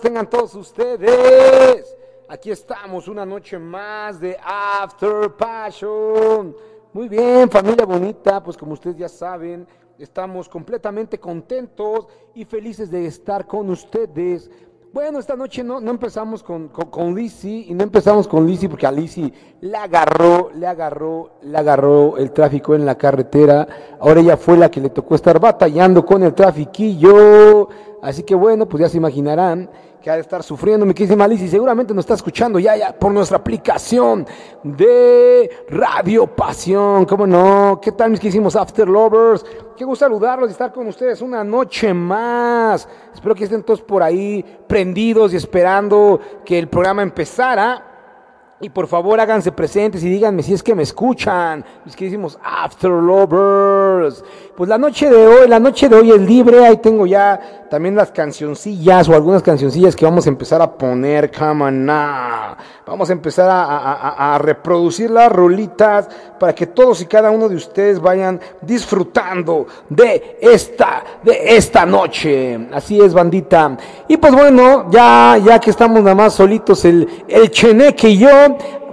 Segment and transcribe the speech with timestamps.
[0.00, 1.96] tengan todos ustedes.
[2.28, 6.54] Aquí estamos una noche más de After Passion.
[6.92, 9.66] Muy bien, familia bonita, pues como ustedes ya saben,
[9.98, 14.50] estamos completamente contentos y felices de estar con ustedes.
[14.92, 18.68] Bueno, esta noche no, no empezamos con, con, con Lizzie y no empezamos con Lizzie
[18.68, 23.68] porque a Lizzie le agarró, le agarró, le agarró el tráfico en la carretera.
[24.00, 27.68] Ahora ella fue la que le tocó estar batallando con el trafiquillo.
[28.00, 29.70] Así que bueno, pues ya se imaginarán
[30.02, 31.48] que ha de estar sufriendo mi querida Lizzie.
[31.48, 34.26] Seguramente nos está escuchando ya, ya por nuestra aplicación
[34.62, 37.04] de Radio Pasión.
[37.04, 37.80] ¿Cómo no?
[37.82, 39.44] ¿Qué tal mis queridos After Lovers?
[39.76, 42.88] Qué gusto saludarlos y estar con ustedes una noche más.
[43.12, 47.84] Espero que estén todos por ahí prendidos y esperando que el programa empezara.
[48.60, 52.90] Y por favor háganse presentes y díganme si es que me escuchan, mis queridísimos After
[52.90, 54.24] Lovers.
[54.58, 57.94] Pues la noche de hoy, la noche de hoy es libre, ahí tengo ya también
[57.94, 62.56] las cancioncillas o algunas cancioncillas que vamos a empezar a poner, now.
[62.84, 66.08] Vamos a empezar a, a, a, a reproducir las rolitas
[66.40, 72.68] para que todos y cada uno de ustedes vayan disfrutando de esta, de esta noche.
[72.72, 73.76] Así es, bandita.
[74.08, 78.28] Y pues bueno, ya, ya que estamos nada más solitos el, el Cheneque y yo,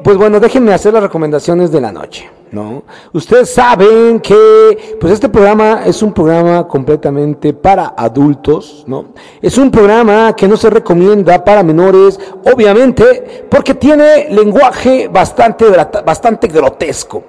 [0.05, 2.29] pues bueno, déjenme hacer las recomendaciones de la noche.
[2.51, 2.83] ¿no?
[3.11, 9.05] Ustedes saben que pues este programa es un programa completamente para adultos, ¿no?
[9.41, 12.19] Es un programa que no se recomienda para menores,
[12.53, 15.65] obviamente, porque tiene lenguaje bastante,
[16.05, 17.23] bastante grotesco.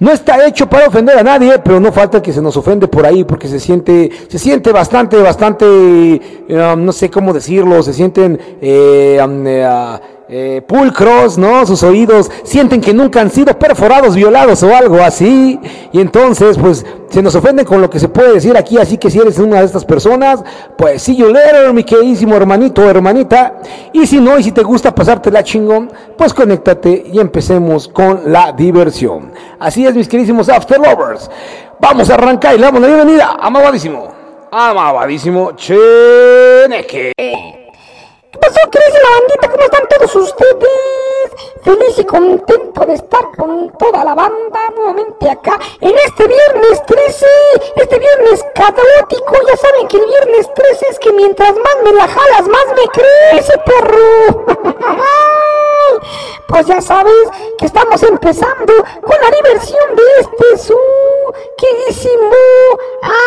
[0.00, 3.04] No está hecho para ofender a nadie, pero no falta que se nos ofende por
[3.04, 8.40] ahí porque se siente, se siente bastante, bastante, eh, no sé cómo decirlo, se sienten
[8.62, 10.00] eh, um, eh,
[10.32, 11.66] eh, pulcros, ¿no?
[11.66, 15.58] Sus oídos sienten que nunca han sido perforados, violados o algo así.
[15.92, 18.78] Y entonces, pues, se nos ofenden con lo que se puede decir aquí.
[18.78, 20.44] Así que si eres una de estas personas,
[20.78, 23.56] pues, see you later, mi queridísimo hermanito o hermanita.
[23.92, 28.52] Y si no, y si te gusta pasártela chingón, pues conéctate y empecemos con la
[28.52, 29.32] diversión.
[29.58, 31.28] Así es, mis queridísimos After Lovers.
[31.80, 34.12] Vamos a arrancar y le damos la bienvenida, amabadísimo,
[34.52, 37.12] amabadísimo Cheneque.
[38.30, 39.48] ¿Qué pasó, queridísima bandita?
[39.50, 40.70] ¿Cómo están todos ustedes?
[41.64, 47.26] Feliz y contento de estar con toda la banda nuevamente acá en este viernes 13,
[47.76, 49.34] este viernes caótico.
[49.48, 52.86] Ya saben que el viernes 13 es que mientras más me la jalas, más me
[52.92, 54.44] crece, perro.
[56.46, 57.28] pues ya sabes
[57.58, 60.58] que estamos empezando con la diversión de este
[61.20, 62.32] su queridísimo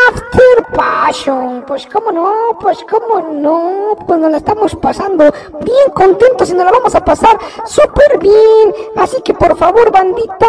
[0.07, 1.63] After Passion.
[1.67, 5.25] Pues cómo no, pues cómo no, pues nos la estamos pasando
[5.61, 8.73] bien contentos y nos la vamos a pasar súper bien.
[8.95, 10.47] Así que por favor, bandita,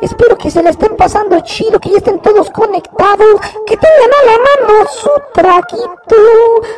[0.00, 4.26] espero que se la estén pasando chido, que ya estén todos conectados, que tengan a
[4.26, 6.16] la mano su traguito,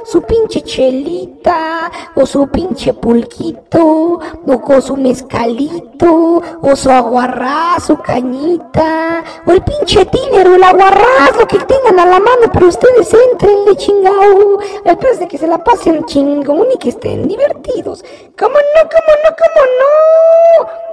[0.05, 9.25] su pinche chelita, o su pinche pulquito, o su mezcalito, o su aguarrás, su cañita,
[9.47, 13.13] o el pinche tiner, o el aguarrás, lo que tengan a la mano, pero ustedes
[13.33, 14.59] entrenle chingao,
[15.01, 18.05] pez de que se la pasen chingón y que estén divertidos.
[18.39, 20.91] ¿Cómo no, cómo no, cómo no?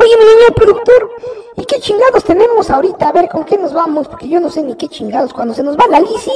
[0.00, 1.10] Oye, mi niño productor,
[1.56, 3.08] ¿y qué chingados tenemos ahorita?
[3.08, 4.06] A ver, ¿con qué nos vamos?
[4.06, 5.32] Porque yo no sé ni qué chingados.
[5.32, 6.30] Cuando se nos va la Lisi,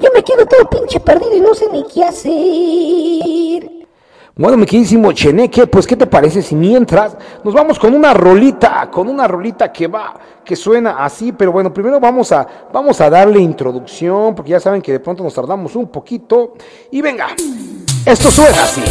[0.00, 3.75] yo me quedo todo pinche perdido y no sé ni qué hacer.
[4.38, 8.90] Bueno, mi queridísimo Cheneque, pues ¿qué te parece si mientras nos vamos con una rolita,
[8.90, 10.12] con una rolita que va,
[10.44, 14.82] que suena así, pero bueno, primero vamos a, vamos a darle introducción, porque ya saben
[14.82, 16.52] que de pronto nos tardamos un poquito.
[16.90, 17.28] Y venga,
[18.04, 18.82] esto suena así.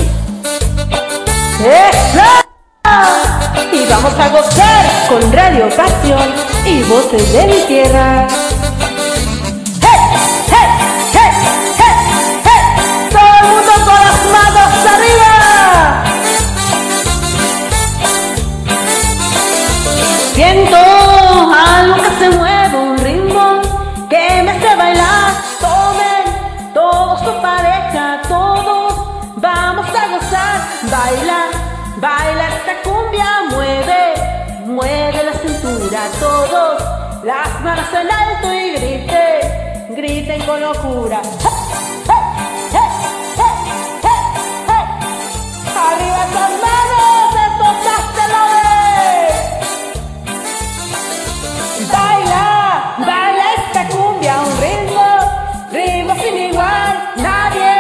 [3.72, 6.34] Y vamos a gozar con Radio Pasión
[6.66, 8.45] y voces de mi tierra.
[37.26, 41.22] Las manos en alto y griten, griten con locura.
[45.88, 49.34] Arriba esas manos, estos asteroides.
[51.92, 55.10] Baila, baila esta cumbia, un ritmo,
[55.72, 56.94] ritmo sin igual.
[57.18, 57.74] Nadie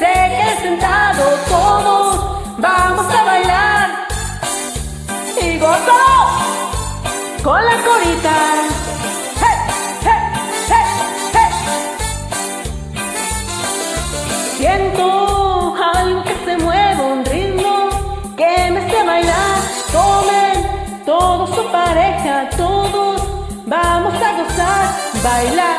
[0.00, 2.08] se quede sentado, todos
[2.58, 3.88] vamos a bailar.
[5.40, 6.00] Y gozo
[7.44, 8.69] con la corita.
[21.70, 23.22] Pareja, todos
[23.66, 25.78] vamos a gozar, baila,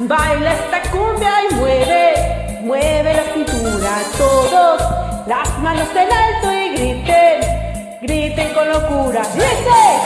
[0.00, 4.82] baila esta cumbia y mueve, mueve la cintura, todos,
[5.26, 9.98] las manos en alto y griten, griten con locura, hey, hey,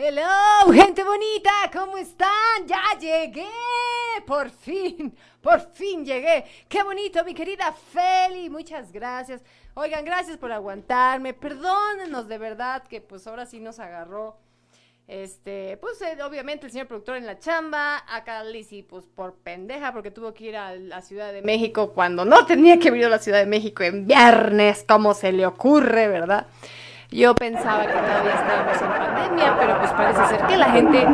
[0.00, 2.28] Hello, gente bonita, ¿cómo están?
[2.68, 3.48] Ya llegué,
[4.28, 6.44] por fin, por fin llegué.
[6.68, 9.42] Qué bonito, mi querida Feli, muchas gracias.
[9.74, 14.36] Oigan, gracias por aguantarme, perdónenos de verdad que pues ahora sí nos agarró.
[15.08, 19.92] Este, pues eh, obviamente el señor productor en la chamba, acá Lizzy pues por pendeja
[19.92, 23.10] porque tuvo que ir a la Ciudad de México cuando no tenía que venir a
[23.10, 26.46] la Ciudad de México en viernes, como se le ocurre, ¿verdad?
[27.10, 31.06] Yo pensaba que todavía estábamos en pandemia, pero pues parece ser que la gente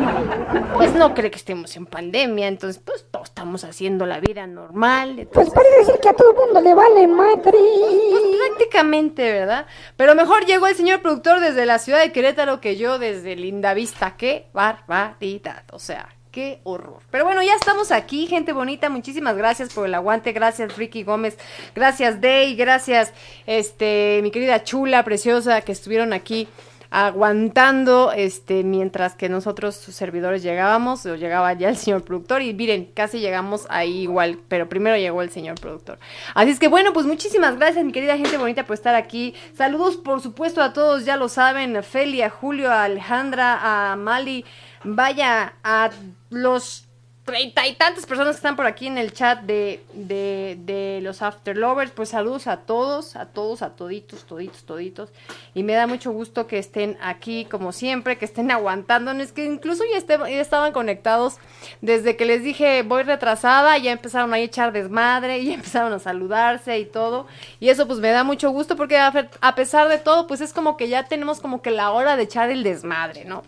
[0.73, 5.13] pues no cree que estemos en pandemia, entonces pues todos estamos haciendo la vida normal.
[5.15, 7.39] Pues entonces, parece ser que a todo el mundo le vale madre.
[7.41, 9.67] pues, prácticamente, ¿verdad?
[9.95, 14.17] Pero mejor llegó el señor productor desde la ciudad de Querétaro que yo desde Lindavista.
[14.17, 15.63] ¡Qué barbaridad!
[15.71, 16.99] O sea, qué horror.
[17.11, 18.89] Pero bueno, ya estamos aquí, gente bonita.
[18.89, 20.33] Muchísimas gracias por el aguante.
[20.33, 21.37] Gracias, Ricky Gómez.
[21.73, 22.57] Gracias, Day.
[22.57, 23.13] Gracias,
[23.47, 26.49] este, mi querida chula, preciosa, que estuvieron aquí
[26.91, 32.53] aguantando este mientras que nosotros sus servidores llegábamos o llegaba ya el señor productor y
[32.53, 35.99] miren casi llegamos ahí igual pero primero llegó el señor productor
[36.35, 39.97] así es que bueno pues muchísimas gracias mi querida gente bonita por estar aquí saludos
[39.97, 44.45] por supuesto a todos ya lo saben a Feli a Julio a Alejandra a Mali
[44.85, 45.89] vaya a
[46.29, 46.84] los
[47.25, 51.23] treinta y tantas personas que están por aquí en el chat de, de, de los
[51.23, 55.09] After Lovers, pues saludos a todos, a todos, a toditos, toditos, toditos.
[55.55, 59.83] Y me da mucho gusto que estén aquí como siempre, que estén aguantándonos, que incluso
[59.91, 61.37] ya, este- ya estaban conectados
[61.81, 66.77] desde que les dije voy retrasada, ya empezaron a echar desmadre, ya empezaron a saludarse
[66.77, 67.25] y todo.
[67.59, 70.77] Y eso pues me da mucho gusto porque a pesar de todo, pues es como
[70.77, 73.41] que ya tenemos como que la hora de echar el desmadre, ¿no?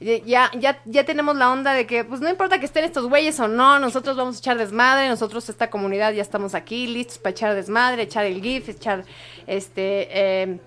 [0.00, 3.23] Ya, ya, ya tenemos la onda de que pues no importa que estén estos güeyes
[3.40, 7.30] o no, nosotros vamos a echar desmadre, nosotros esta comunidad ya estamos aquí listos para
[7.30, 9.04] echar desmadre, echar el GIF, echar
[9.46, 10.08] este...
[10.10, 10.58] eh,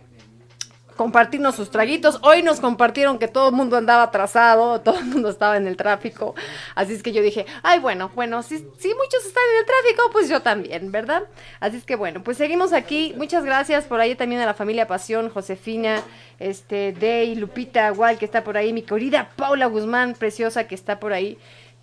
[0.98, 2.20] compartirnos sus traguitos.
[2.24, 5.78] Hoy nos compartieron que todo el mundo andaba atrasado, todo el mundo estaba en el
[5.78, 6.36] tráfico.
[6.76, 10.10] Así es que yo dije, ay, bueno, bueno, si, si muchos están en el tráfico,
[10.12, 11.24] pues yo también, ¿verdad?
[11.62, 13.14] Así es que bueno, pues seguimos aquí.
[13.16, 16.02] Muchas gracias por ahí también a la familia Pasión, Josefina,
[16.40, 21.00] este, Dey, Lupita, igual que está por ahí, mi querida Paula Guzmán, preciosa, que está
[21.00, 21.38] por ahí,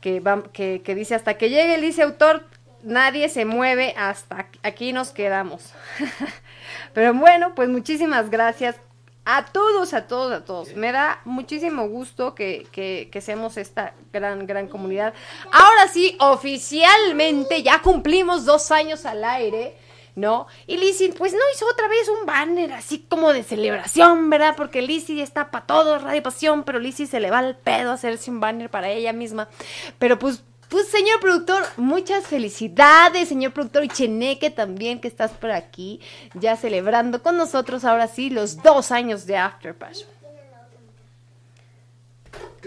[0.05, 2.45] que, va, que, que dice, hasta que llegue el dice autor,
[2.83, 5.73] nadie se mueve, hasta aquí nos quedamos.
[6.93, 8.77] Pero bueno, pues muchísimas gracias
[9.25, 10.77] a todos, a todos, a todos.
[10.77, 15.15] Me da muchísimo gusto que, que, que seamos esta gran, gran comunidad.
[15.51, 19.75] Ahora sí, oficialmente ya cumplimos dos años al aire.
[20.17, 20.47] ¿No?
[20.69, 24.55] Y Lizzy, pues no hizo otra vez un banner así como de celebración, ¿verdad?
[24.57, 28.31] Porque Lizzy está para todo, Radio Pasión, pero Lizzy se le va al pedo hacerse
[28.31, 29.49] un banner para ella misma.
[29.99, 35.51] Pero pues pues señor productor, muchas felicidades, señor productor y Cheneque también que estás por
[35.51, 36.01] aquí,
[36.35, 40.14] ya celebrando con nosotros ahora sí los dos años de After Passion.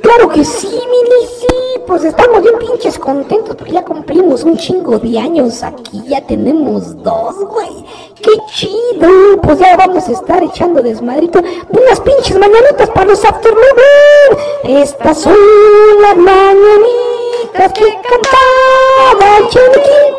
[0.01, 4.99] Claro que sí, Mili, sí, pues estamos bien pinches contentos porque ya cumplimos un chingo
[4.99, 7.85] de años aquí, ya tenemos dos, güey.
[8.21, 9.09] Qué chido,
[9.41, 11.39] pues ya vamos a estar echando desmadrito
[11.69, 14.37] unas pinches mañanitas para los afterlovers.
[14.63, 15.35] Estas son
[16.01, 20.13] las mañanitas que cantaba Chiniquín.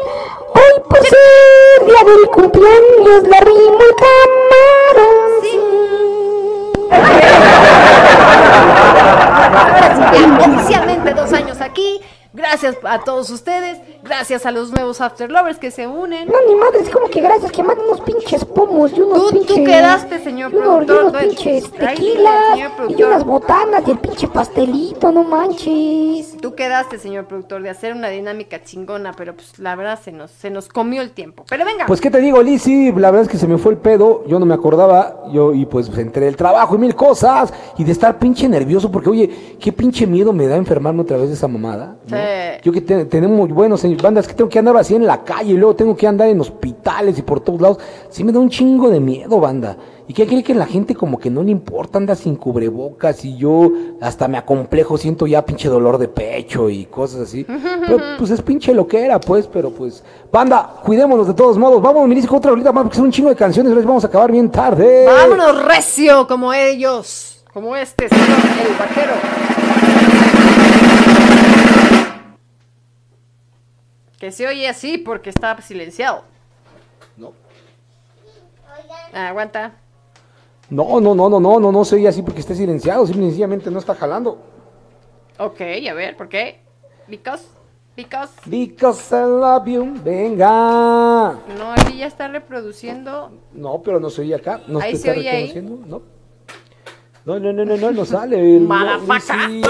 [0.54, 5.27] Hoy por ser día del cumpleaños la rima el
[10.40, 12.00] Oficialmente dos años aquí.
[12.32, 13.78] Gracias a todos ustedes.
[14.02, 16.28] Gracias a los nuevos After Lovers que se unen.
[16.28, 19.26] No, ni madre, es como que gracias, que mandan unos pinches pomos y unos Tú-
[19.30, 19.56] tú pinches...
[19.66, 21.18] quedaste, señor unos, productor, unos ¿no?
[21.20, 22.58] pinches tequilas,
[22.96, 26.36] y unas botanas y el pinche pastelito, no manches.
[26.40, 30.30] Tú quedaste, señor productor, de hacer una dinámica chingona, pero pues la verdad se nos,
[30.30, 31.44] se nos comió el tiempo.
[31.48, 31.86] Pero venga.
[31.86, 34.38] Pues qué te digo, Lizzy, la verdad es que se me fue el pedo, yo
[34.38, 38.18] no me acordaba, yo y pues entre el trabajo y mil cosas y de estar
[38.18, 41.96] pinche nervioso porque oye, qué pinche miedo me da enfermarme otra vez de esa mamada.
[42.62, 45.52] Yo que te- tenemos, bueno, señor, bandas que tengo que andar así en la calle
[45.52, 47.78] y luego tengo que andar en hospitales y por todos lados,
[48.10, 49.76] sí me da un chingo de miedo, banda.
[50.08, 53.36] ¿Y qué cree que la gente como que no le importa, anda sin cubrebocas y
[53.36, 53.70] yo
[54.00, 57.44] hasta me acomplejo, siento ya pinche dolor de pecho y cosas así?
[57.44, 61.82] Pero pues es pinche lo que era, pues, pero pues, banda, cuidémonos de todos modos.
[61.82, 64.06] Vamos, me con otra rolita más porque son un chingo de canciones, les vamos a
[64.06, 65.04] acabar bien tarde.
[65.06, 69.12] Vámonos recio como ellos, como este señor, el vaquero.
[74.18, 76.24] Que se oye así porque está silenciado.
[77.16, 77.32] No.
[79.12, 79.72] Ah, aguanta.
[80.70, 83.70] No, no, no, no, no, no, no soy así porque esté silenciado, simple y sencillamente
[83.70, 84.38] no está jalando.
[85.38, 86.60] Ok, a ver, ¿por qué?
[87.06, 87.44] Because,
[87.96, 88.32] because.
[88.44, 91.38] Because I love you, venga.
[91.56, 93.30] No, aquí ya está reproduciendo.
[93.52, 95.46] No, pero no se oye acá, no Ahí se se está oye ahí.
[95.48, 96.02] reconociendo, no.
[97.24, 98.58] No, no, no, no, no, no sale.
[98.58, 99.62] no, Motherfucker.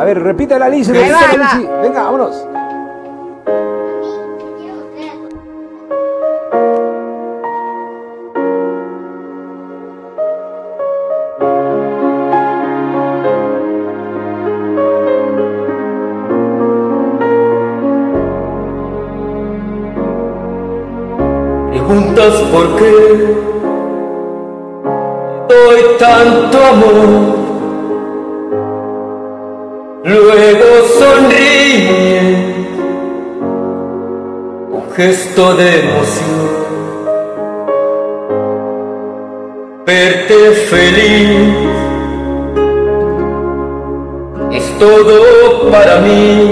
[0.00, 1.68] A ver, repítela, Lizzy, Ahí va, repítela, ahí Lizzy.
[1.82, 2.46] Venga, vámonos.
[21.68, 23.36] Preguntas por qué
[25.46, 27.29] doy tanto amor.
[34.96, 36.50] Gesto de emoción.
[39.86, 41.54] Verte feliz
[44.52, 46.49] es todo para mí.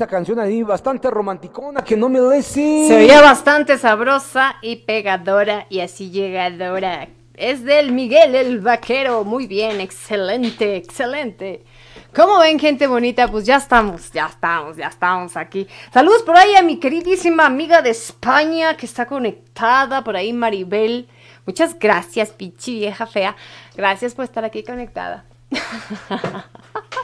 [0.00, 2.86] Esa canción ahí bastante romanticona que no me merece.
[2.88, 7.08] Se oía bastante sabrosa y pegadora y así llegadora.
[7.34, 9.24] Es del Miguel el Vaquero.
[9.24, 11.66] Muy bien, excelente, excelente.
[12.16, 13.28] ¿Cómo ven, gente bonita?
[13.28, 15.66] Pues ya estamos, ya estamos, ya estamos aquí.
[15.92, 21.10] Saludos por ahí a mi queridísima amiga de España que está conectada, por ahí Maribel.
[21.44, 23.36] Muchas gracias, pinche vieja fea.
[23.76, 25.26] Gracias por estar aquí conectada.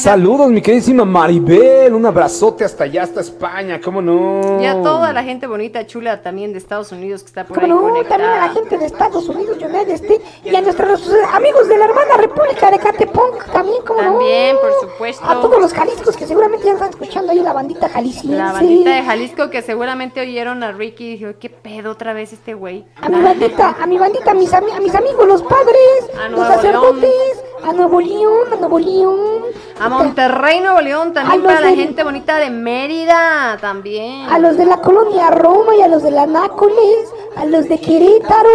[0.00, 1.94] Saludos, mi queridísima Maribel.
[1.94, 3.80] Un abrazote hasta allá, hasta España.
[3.82, 4.60] ¿Cómo no?
[4.60, 7.64] Y a toda la gente bonita, chula también de Estados Unidos que está por Como
[7.66, 8.18] ahí no, conectada.
[8.18, 11.86] también a la gente de Estados Unidos, United States, y a nuestros amigos de la
[11.86, 14.10] hermana República de Catepunk, también, como no.
[14.10, 15.24] También, por supuesto.
[15.24, 18.36] A todos los jaliscos que seguramente ya están escuchando ahí la bandita jalisciense.
[18.36, 22.34] La bandita de Jalisco que seguramente oyeron a Ricky y dijo, ¿qué pedo otra vez
[22.34, 22.84] este güey?
[23.00, 26.28] A mi bandita, a mi bandita, a mis, ami- a mis amigos, los padres, A
[26.28, 29.45] los sacerdotes, a Nuevo León, a Nuevo León.
[29.80, 34.28] A Monterrey, Nuevo León, también para la gente bonita de Mérida, también.
[34.30, 37.78] A los de la colonia Roma y a los de la Nácoles, a los de
[37.78, 38.50] Querétaro,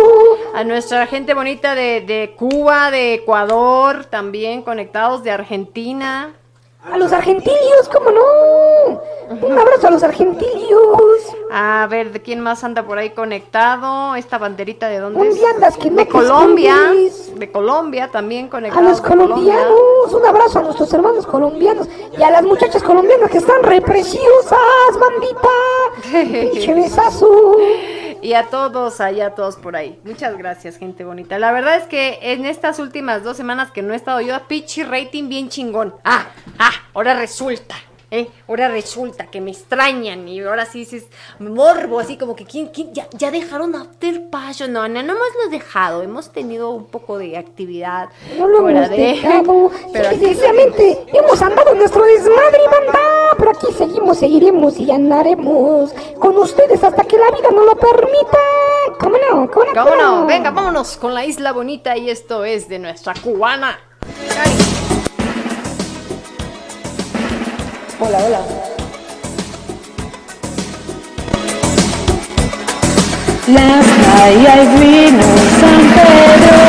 [0.54, 6.34] A nuestra gente bonita de, de Cuba, de Ecuador, también conectados de Argentina.
[6.84, 9.41] A los argentinios, ¿cómo no?
[9.48, 11.00] Un abrazo a los argentinios.
[11.52, 14.15] A ver, ¿de quién más anda por ahí conectado?
[14.15, 15.46] Esta banderita de dónde ¿Dónde es?
[15.56, 16.76] andas que no de Colombia.
[16.76, 17.39] escondes?
[17.39, 18.89] De Colombia también A conectados.
[18.89, 19.54] los Colombia.
[19.54, 23.82] colombianos, un abrazo a nuestros hermanos colombianos y a las muchachas colombianas que están re
[23.82, 24.60] preciosas,
[25.00, 25.50] bandita.
[26.52, 27.58] Pinche besazo.
[28.21, 29.99] Y a todos, allá a todos por ahí.
[30.03, 31.39] Muchas gracias, gente bonita.
[31.39, 34.84] La verdad es que en estas últimas dos semanas que no he estado yo, pichi
[34.84, 35.95] rating bien chingón.
[36.03, 36.27] Ah,
[36.60, 37.75] ah, ahora resulta.
[38.13, 38.28] ¿Eh?
[38.50, 41.06] Ahora resulta que me extrañan y ahora sí dices
[41.39, 42.93] morbo, así como que ¿quién, quién?
[42.93, 44.74] Ya, ya dejaron After Passion.
[44.74, 46.02] No, no, no hemos lo dejado.
[46.02, 48.97] Hemos tenido un poco de actividad No lo fuera hemos de.
[48.97, 49.71] dejado.
[49.93, 53.00] Pero Sí, hemos andado en nuestro desmadre, banda.
[53.38, 58.38] Pero aquí seguimos, seguiremos y andaremos con ustedes hasta que la vida nos lo permita.
[59.00, 59.50] ¿Cómo no?
[59.50, 59.84] ¿Cómo no?
[59.86, 60.26] ¿Cómo no?
[60.26, 63.80] Venga, vámonos con la isla bonita y esto es de nuestra cubana.
[64.36, 64.81] Cari.
[68.03, 68.41] Hola, hola.
[73.45, 73.89] Night
[74.49, 76.61] I vino San Pedro.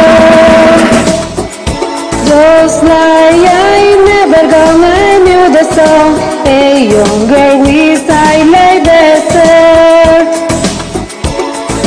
[2.28, 10.28] Just like I never gonna knew the song A young girl with silent desert.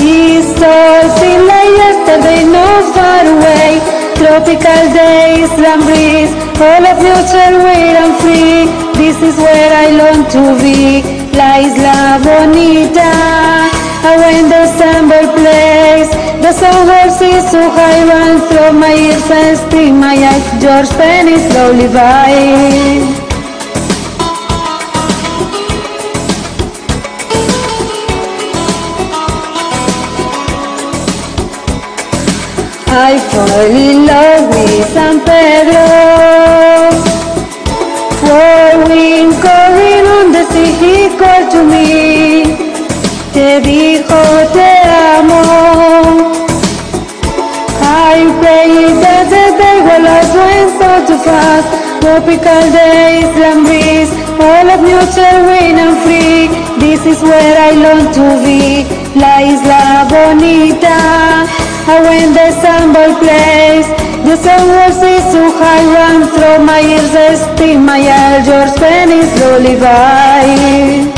[0.02, 3.78] It's all seem like yesterday, no far away.
[4.16, 5.84] Tropical days, land
[6.58, 11.04] All of future wait and free This is where I long to be.
[11.36, 13.12] La isla bonita.
[14.08, 20.00] And when December plays The summer seas so high run through my ears and sting
[20.00, 20.46] my eyes.
[20.64, 23.26] George Penny slowly by
[32.98, 36.35] I fall in love with San Pedro
[43.62, 44.72] Dijo te
[45.16, 45.42] amo
[47.80, 51.68] I pray that the day will us went so too fast
[52.02, 54.12] Tropical days, land breeze
[54.44, 56.52] All of nature wind and free.
[56.84, 58.84] This is where I long to be.
[59.16, 61.00] La isla bonita
[61.88, 63.88] And when the samba plays.
[64.28, 71.15] The sun see so high run through my ears Sting my ear, George Penny slowly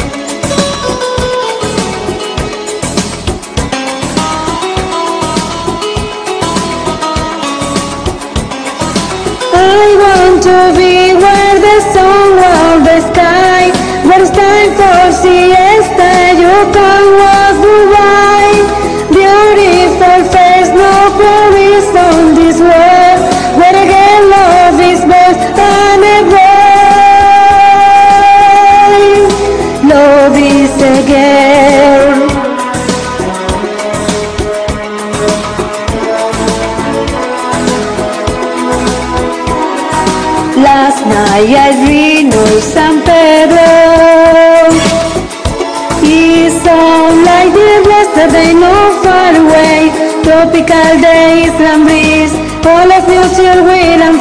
[10.58, 11.07] be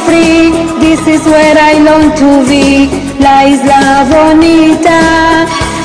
[0.03, 0.51] free.
[0.83, 2.91] This is where I long to be,
[3.23, 4.99] La Isla Bonita.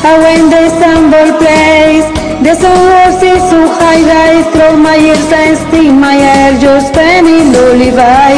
[0.03, 2.07] When the stumble place,
[2.43, 7.53] the sun roses so high rise through my ears and sting my hair, just spinning
[7.55, 8.35] lullaby.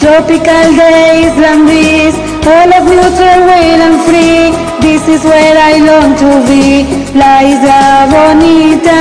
[0.00, 2.16] Tropical days and breeze,
[2.48, 4.50] all of neutral, wild and free.
[4.80, 9.00] This is where I long to be, La Isla Bonita.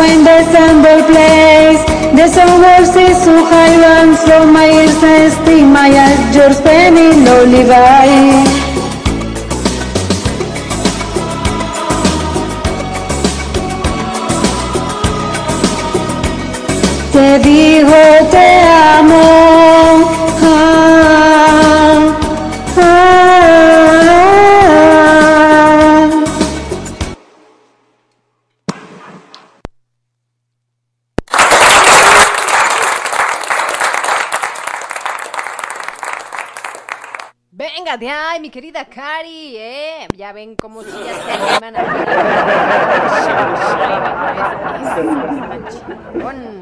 [0.00, 1.82] When the stumble place,
[2.14, 2.60] the sun
[3.80, 4.68] runs from my
[5.42, 8.08] sting my eyes, you're spinning lullaby.
[17.12, 17.69] Te digo
[38.00, 40.08] de ahí, mi querida Cari, ¿eh?
[40.16, 41.80] Ya ven cómo si ya se animan a...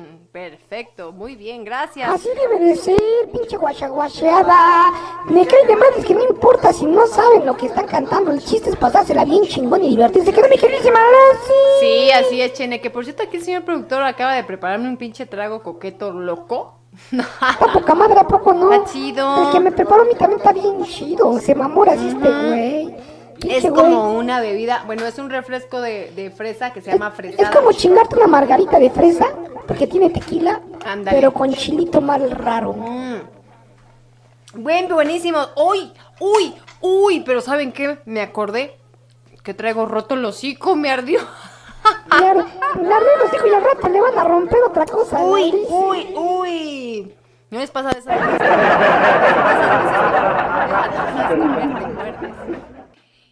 [0.33, 2.11] Perfecto, muy bien, gracias.
[2.11, 2.97] Así debe de ser,
[3.33, 4.93] pinche guachaguacheada.
[5.27, 8.31] Me cae de madres que no importa si no saben lo que están cantando.
[8.31, 10.33] El chiste es pasársela bien chingón y divertirse.
[10.33, 11.01] ¿Qué no, mi queridísima?
[11.81, 12.81] Sí, así es, Chene.
[12.81, 16.78] Que por cierto, aquí el señor productor acaba de prepararme un pinche trago coqueto loco.
[17.13, 18.73] Está poca madre, ¿a poco no?
[18.73, 19.47] Está chido.
[19.47, 21.39] El que me preparó a mí también está bien chido.
[21.41, 22.97] Se mamora así este güey.
[23.49, 27.49] Es como una bebida, bueno, es un refresco de, de fresa que se llama fresada.
[27.49, 29.27] Es como chingarte una margarita de fresa,
[29.67, 31.17] porque tiene tequila, Ándale.
[31.17, 32.73] pero con chilito mal raro.
[32.73, 33.17] Mm.
[34.55, 35.39] Buen, buenísimo.
[35.57, 37.99] Uy, uy, uy, pero ¿saben qué?
[38.07, 38.77] Me acordé
[39.45, 41.21] que traigo roto el hocico, me ardió.
[42.07, 45.19] Y La los hijos y al rato le van a romper otra cosa.
[45.23, 47.15] Uy, uy, uy.
[47.51, 48.11] ¿No les pasa eso?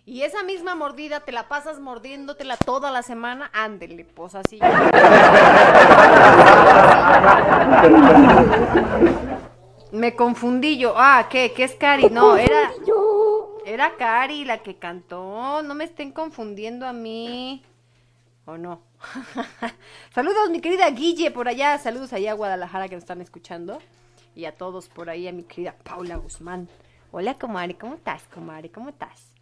[0.09, 4.61] Y esa misma mordida te la pasas mordiéndotela toda la semana, ándele, pues así.
[9.91, 10.95] Me confundí yo.
[10.97, 11.53] Ah, ¿qué?
[11.53, 12.09] ¿Qué es Cari?
[12.11, 12.71] No, era
[13.67, 15.63] era Cari la que cantó.
[15.63, 17.65] No me estén confundiendo a mí.
[18.47, 18.81] ¿O no?
[20.15, 21.77] Saludos, mi querida Guille, por allá.
[21.79, 23.81] Saludos allá a Guadalajara que nos están escuchando.
[24.37, 26.69] Y a todos por ahí, a mi querida Paula Guzmán.
[27.11, 28.71] Hola, comadre, ¿cómo estás, comadre?
[28.71, 29.33] ¿Cómo estás?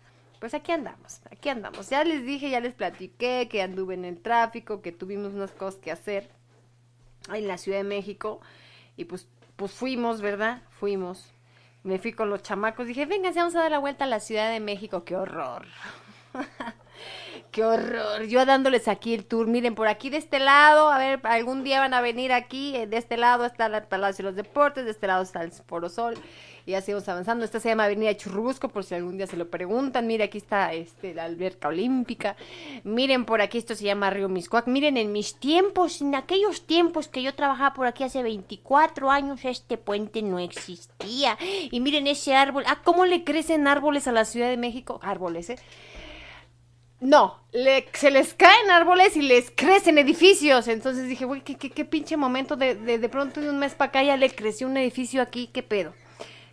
[0.41, 1.91] Pues aquí andamos, aquí andamos.
[1.91, 5.79] Ya les dije, ya les platiqué que anduve en el tráfico, que tuvimos unas cosas
[5.81, 6.31] que hacer
[7.33, 8.41] en la Ciudad de México.
[8.97, 10.63] Y pues, pues fuimos, ¿verdad?
[10.71, 11.31] Fuimos.
[11.83, 12.87] Me fui con los chamacos.
[12.87, 15.05] Dije, venga, vamos a dar la vuelta a la Ciudad de México.
[15.05, 15.67] ¡Qué horror!
[17.55, 18.25] ¡Qué horror!
[18.25, 19.47] Yo dándoles aquí el tour.
[19.47, 22.75] Miren, por aquí de este lado, a ver, algún día van a venir aquí.
[22.75, 25.53] eh, De este lado está el Palacio de los Deportes, de este lado está el
[25.53, 26.17] Foro Sol.
[26.67, 27.45] Y así vamos avanzando.
[27.45, 30.09] Esta se llama Avenida Churrusco, por si algún día se lo preguntan.
[30.09, 32.35] Mira, aquí está este, la alberca olímpica.
[32.83, 34.67] Miren, por aquí esto se llama Río Miscuac.
[34.67, 39.45] Miren, en mis tiempos, en aquellos tiempos que yo trabajaba por aquí hace 24 años,
[39.45, 41.39] este puente no existía.
[41.71, 42.65] Y miren ese árbol.
[42.67, 44.99] Ah, ¿cómo le crecen árboles a la Ciudad de México?
[45.05, 45.59] Árboles, ¿eh?
[47.01, 50.69] No, le- se les caen árboles y les crecen edificios.
[50.69, 54.03] Entonces dije, güey, ¿qué, pinche momento de, de, de pronto de un mes para acá
[54.03, 55.93] ya le creció un edificio aquí, qué pedo.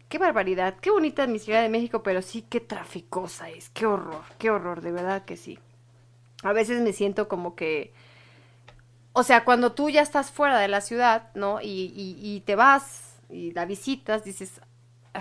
[0.09, 3.85] Qué barbaridad, qué bonita es mi Ciudad de México, pero sí, qué traficosa es, qué
[3.85, 5.59] horror, qué horror, de verdad que sí.
[6.43, 7.93] A veces me siento como que,
[9.13, 11.61] o sea, cuando tú ya estás fuera de la ciudad, ¿no?
[11.61, 14.61] Y, y, y te vas y la visitas, dices,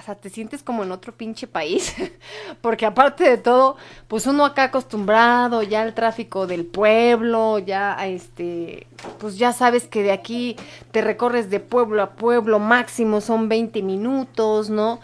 [0.01, 1.95] sea, te sientes como en otro pinche país,
[2.61, 3.77] porque aparte de todo,
[4.07, 8.87] pues uno acá acostumbrado ya al tráfico del pueblo, ya a este,
[9.19, 10.57] pues ya sabes que de aquí
[10.93, 15.01] te recorres de pueblo a pueblo, máximo son 20 minutos, ¿no?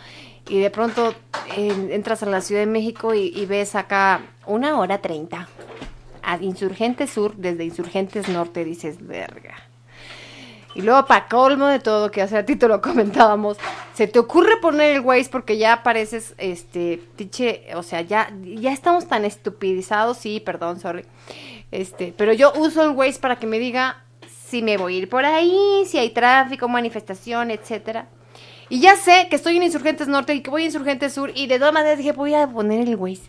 [0.49, 1.15] Y de pronto
[1.57, 5.49] entras a la Ciudad de México y, y ves acá una hora treinta.
[6.23, 9.66] A Insurgentes Sur, desde Insurgentes Norte dices, verga.
[10.77, 13.57] Y luego, para colmo de todo, que hace ratito lo comentábamos,
[13.95, 18.73] se te ocurre poner el Waze porque ya pareces, este, tiche, o sea, ya, ya
[18.73, 21.07] estamos tan estupidizados, sí, perdón, sorry.
[21.73, 25.09] Este, pero yo uso el Waze para que me diga si me voy a ir
[25.09, 28.09] por ahí, si hay tráfico, manifestación, etcétera.
[28.69, 31.47] Y ya sé que estoy en Insurgentes Norte y que voy a Insurgentes Sur y
[31.47, 33.23] de todas maneras dije, voy a poner el Waze.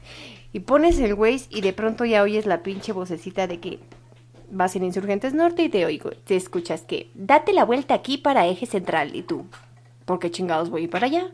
[0.52, 3.80] Y pones el Waze y de pronto ya oyes la pinche vocecita de que
[4.50, 8.48] vas en Insurgentes Norte y te oigo, te escuchas que date la vuelta aquí para
[8.48, 9.46] eje central y tú,
[10.06, 11.32] ¿por qué chingados voy para allá?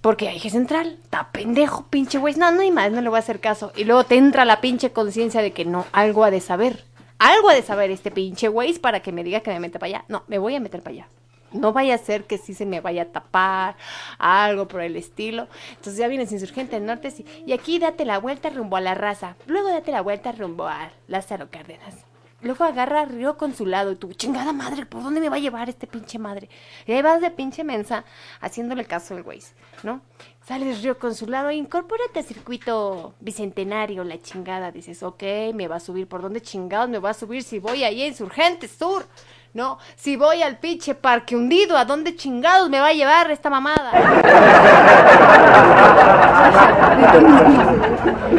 [0.00, 3.20] Porque eje central, está pendejo, pinche Waze, no, no hay más, no le voy a
[3.20, 3.72] hacer caso.
[3.74, 6.84] Y luego te entra la pinche conciencia de que no, algo ha de saber,
[7.18, 9.96] algo ha de saber este pinche Waze para que me diga que me meta para
[9.96, 10.04] allá.
[10.08, 11.08] No, me voy a meter para allá.
[11.54, 13.76] No vaya a ser que sí se me vaya a tapar,
[14.18, 15.48] algo por el estilo.
[15.70, 17.14] Entonces ya vienes insurgente del norte
[17.46, 19.36] y aquí date la vuelta rumbo a la raza.
[19.46, 22.04] Luego date la vuelta rumbo a Lázaro Cárdenas.
[22.44, 25.86] Luego agarra Río Consulado y tú, chingada madre, ¿por dónde me va a llevar este
[25.86, 26.50] pinche madre?
[26.86, 28.04] Y ahí vas de pinche mensa
[28.40, 29.40] haciéndole caso al güey,
[29.82, 30.02] ¿no?
[30.46, 34.72] Sales Río Consulado, incorpórate al circuito bicentenario, la chingada.
[34.72, 35.22] Dices, ok,
[35.54, 36.06] me va a subir.
[36.06, 39.06] ¿Por dónde chingados me va a subir si voy ahí a Insurgente Sur?
[39.54, 43.50] No, si voy al pinche parque hundido, ¿a dónde chingados me va a llevar esta
[43.50, 43.92] mamada?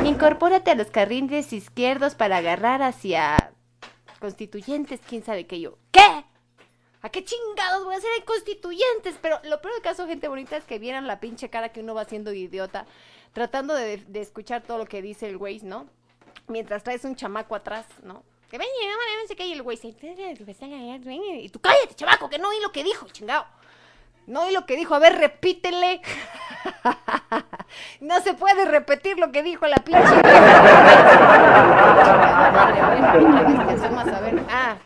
[0.03, 3.53] Incorpórate a los carriles izquierdos para agarrar hacia
[4.19, 5.77] constituyentes, quién sabe qué yo.
[5.91, 6.25] ¿Qué?
[7.01, 9.15] ¿A qué chingados voy a hacer en constituyentes?
[9.21, 11.95] Pero lo peor del caso, gente bonita, es que vieran la pinche cara que uno
[11.95, 12.87] va haciendo idiota,
[13.31, 15.87] tratando de, de escuchar todo lo que dice el güey, ¿no?
[16.49, 18.23] Mientras traes un chamaco atrás, ¿no?
[18.55, 18.69] Que ven,
[19.21, 19.89] no sé qué, y el güey se...
[19.89, 23.45] Y tú, cállate, chamaco, que no oí lo que dijo, chingado.
[24.27, 25.99] No oí lo que dijo, a ver, repítele.
[27.99, 30.21] no se puede repetir lo que dijo la pinche.
[34.49, 34.77] Ah,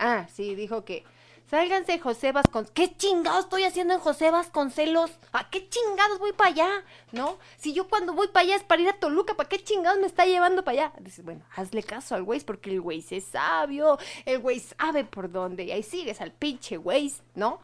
[0.00, 1.04] ah, sí, dijo que
[1.52, 2.70] sálganse José Vasconcelos.
[2.72, 5.10] ¿Qué chingados estoy haciendo en José Vasconcelos?
[5.34, 6.68] ¿A qué chingados voy para allá?
[7.12, 7.36] ¿No?
[7.58, 10.06] Si yo cuando voy para allá es para ir a Toluca, ¿para qué chingados me
[10.06, 10.92] está llevando para allá?
[11.00, 15.30] Dices, bueno, hazle caso al güey porque el güey es sabio, el güey sabe por
[15.30, 17.60] dónde, y ahí sigues al pinche güey, ¿no?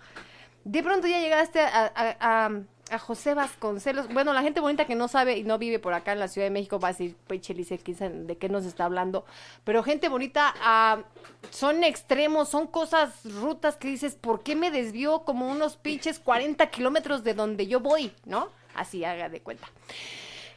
[0.64, 2.50] De pronto ya llegaste a,
[2.90, 4.08] a José Vasconcelos.
[4.08, 6.46] Bueno, la gente bonita que no sabe y no vive por acá en la Ciudad
[6.46, 9.24] de México va a decir, pues Chelice, de qué nos está hablando.
[9.64, 11.02] Pero gente bonita, ah,
[11.50, 16.70] son extremos, son cosas, rutas que dices, ¿por qué me desvió como unos pinches 40
[16.70, 18.12] kilómetros de donde yo voy?
[18.24, 18.48] ¿No?
[18.74, 19.68] Así haga de cuenta.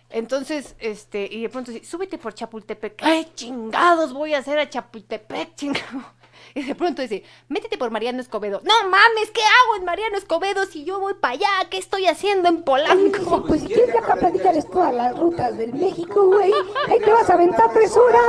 [0.10, 2.98] Entonces, este, y de pronto dice, súbete por Chapultepec.
[2.98, 6.21] ¿Qué chingados voy a hacer a Chapultepec, chingado?
[6.56, 8.62] Y de pronto dice, métete por Mariano Escobedo.
[8.64, 11.50] No mames, ¿qué hago en Mariano Escobedo si yo voy para allá?
[11.70, 13.44] ¿Qué estoy haciendo en Polanco?
[13.48, 16.52] Pues si quieres para platicarles todas las rutas del México, güey.
[16.90, 18.22] Ahí te vas a aventar tres horas.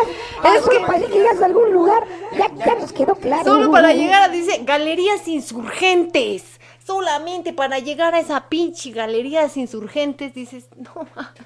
[0.44, 3.44] Es Es que- para que llegas a algún lugar, ya, ya nos quedó claro.
[3.44, 6.61] Solo para llegar a, dice, galerías insurgentes.
[6.85, 11.42] Solamente para llegar a esa pinche galerías insurgentes, dices, no mames.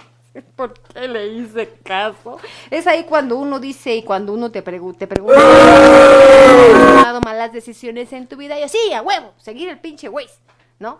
[0.57, 2.39] ¿Por qué le hice caso?
[2.71, 7.53] Es ahí cuando uno dice y cuando uno te, pregu- te pregunta ¿has tomado malas
[7.53, 8.59] decisiones en tu vida?
[8.59, 10.27] Y así, a huevo, seguir el pinche güey,
[10.79, 10.99] ¿no?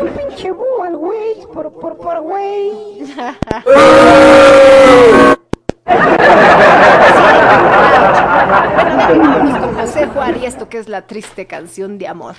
[0.00, 3.02] Un pinche búho al güey, por, por, por güey.
[9.06, 12.36] Bueno, con José Juárez esto que es la triste canción de amor.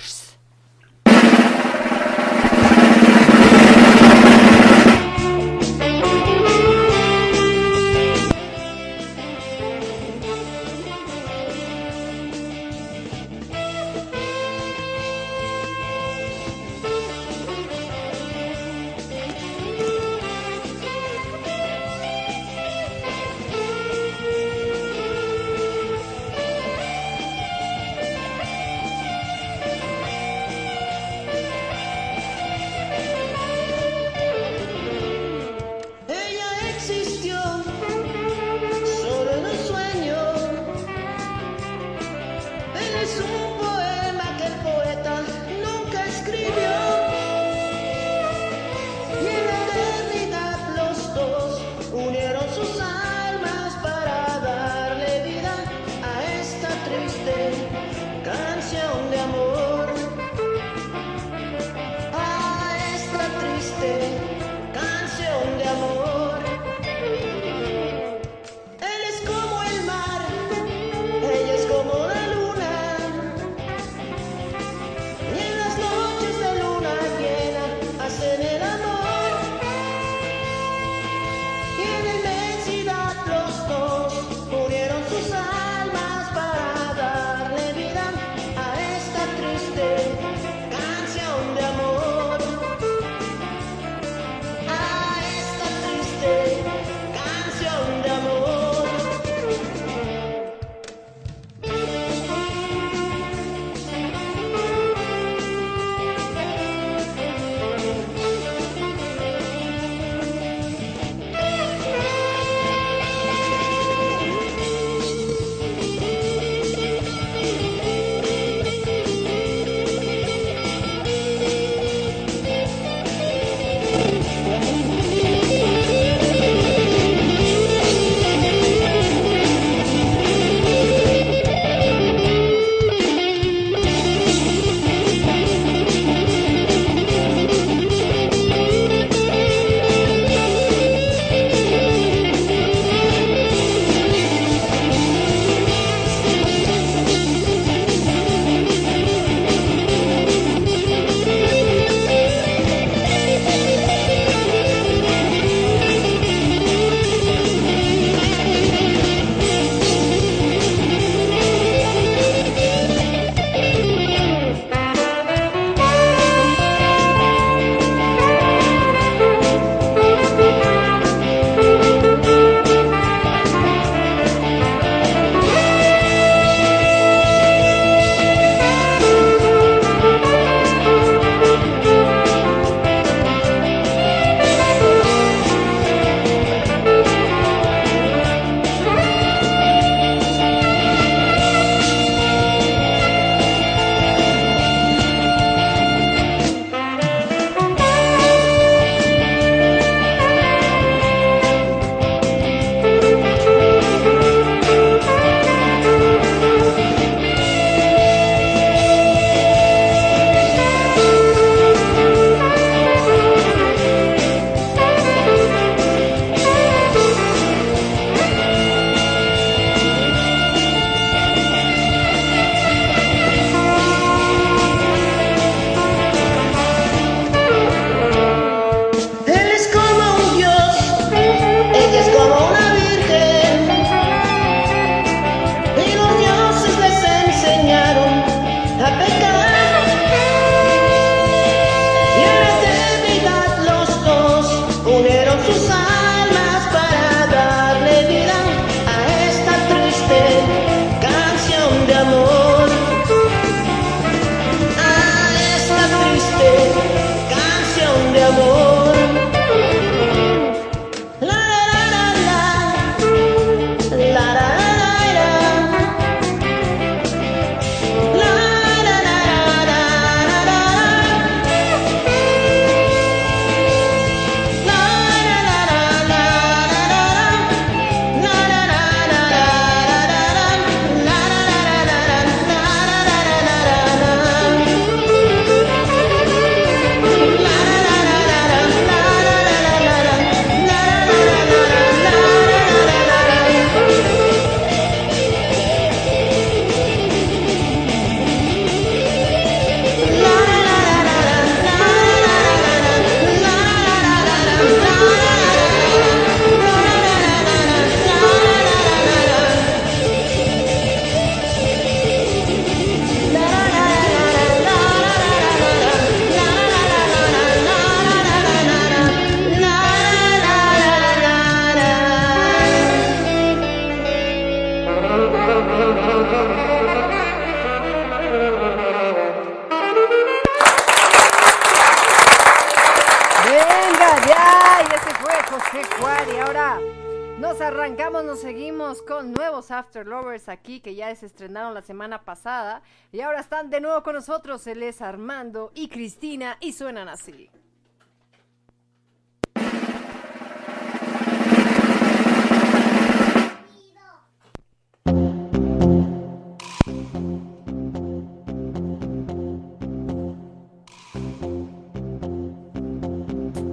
[340.80, 344.66] Que ya se estrenaron la semana pasada y ahora están de nuevo con nosotros.
[344.66, 347.50] Él es Armando y Cristina y suenan así.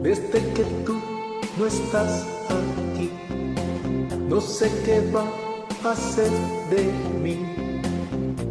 [0.01, 1.01] Desde que tú
[1.57, 3.09] no estás aquí,
[4.29, 6.54] no sé qué va a mí.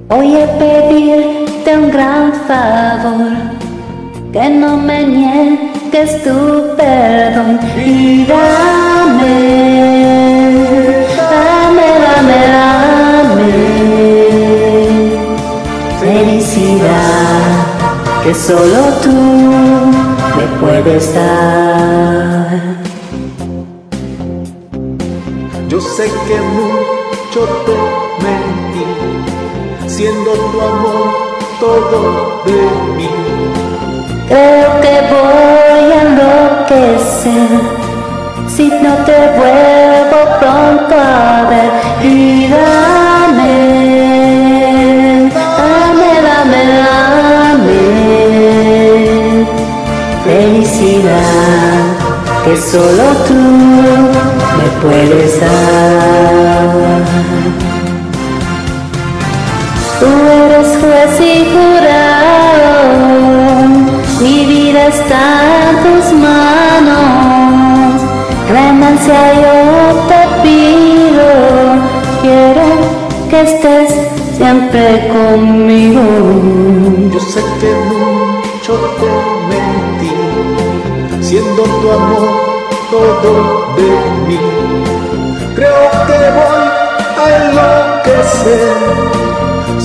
[0.08, 3.32] Voy a pedirte un gran favor,
[4.32, 9.40] que no me niegues tu perdón y dame,
[11.30, 13.54] dame, dame, dame
[16.00, 17.24] felicidad
[18.22, 19.10] que solo tú
[20.36, 22.13] me puedes dar.
[32.96, 33.08] Mí.
[34.28, 37.60] Creo que voy a enloquecer
[38.46, 41.70] si no te vuelvo pronto a ver.
[42.02, 43.54] Y dame,
[45.34, 47.24] dame, dame, dame
[50.24, 51.24] felicidad
[52.44, 56.03] que solo tú me puedes dar.
[61.20, 62.96] Y jurado,
[64.22, 65.24] mi vida está
[65.68, 68.02] en tus manos.
[68.48, 69.56] Clemencia yo
[70.08, 71.28] te pido,
[72.22, 72.66] quiero
[73.28, 73.90] que estés
[74.38, 76.02] siempre conmigo.
[77.12, 79.10] Yo sé que mucho te
[79.50, 80.14] mentí,
[81.20, 82.44] siendo tu amor
[82.90, 83.32] todo
[83.76, 83.90] de
[84.26, 84.40] mí.
[85.54, 86.64] Creo que voy
[87.20, 89.33] a enloquecer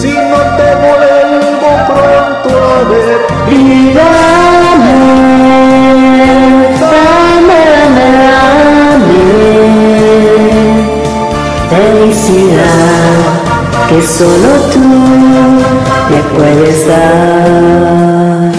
[0.01, 3.19] si no te vuelvo pronto a ver.
[3.51, 4.97] Y dame,
[6.93, 7.61] dame,
[7.97, 8.11] dame,
[11.69, 13.19] felicidad
[13.89, 14.85] que solo tú
[16.09, 18.49] me puedes dar.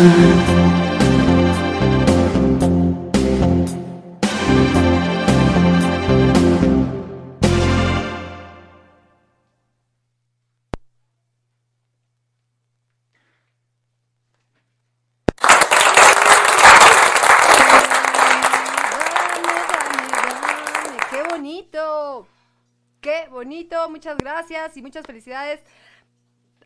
[24.19, 25.61] Gracias y muchas felicidades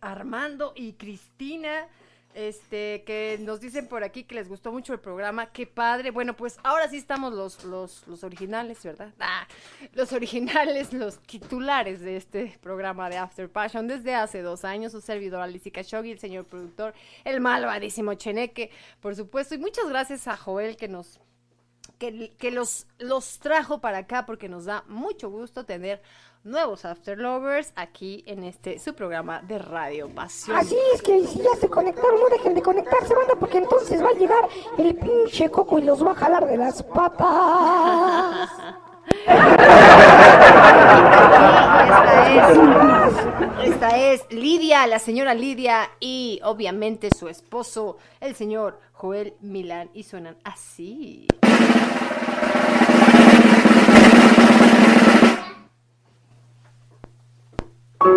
[0.01, 1.89] Armando y Cristina.
[2.35, 6.11] Este, que nos dicen por aquí que les gustó mucho el programa, qué padre.
[6.11, 9.15] Bueno, pues ahora sí estamos los, los, los originales, ¿verdad?
[9.21, 9.47] Ah,
[9.93, 14.91] los originales, los titulares de este programa de After Passion desde hace dos años.
[14.91, 16.93] Su servidor Alicia Khashoggi, el señor productor,
[17.23, 19.55] el malvadísimo Cheneque, por supuesto.
[19.55, 21.21] Y muchas gracias a Joel que nos
[21.99, 26.03] que, que los, los trajo para acá porque nos da mucho gusto tener
[26.45, 30.57] nuevos After Lovers aquí en este su programa de Radio Pasión.
[30.57, 34.11] Así es que si ya se conectaron, no dejen de conectarse, banda, porque entonces va
[34.11, 38.51] a llegar el pinche coco y los va a jalar de las patas.
[42.35, 43.07] Esta
[43.67, 49.91] es, esta es Lidia, la señora Lidia y obviamente su esposo, el señor Joel Milán
[49.95, 51.27] y suenan así.
[58.05, 58.13] Fue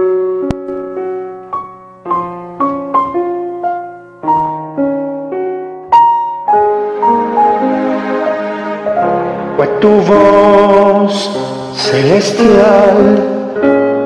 [9.79, 11.31] tu voz
[11.73, 13.23] celestial,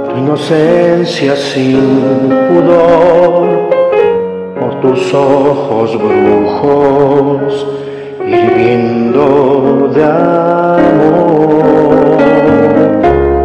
[0.08, 3.70] tu inocencia sin pudor,
[4.60, 7.66] por tus ojos brujos,
[8.28, 11.42] hirviendo de amor.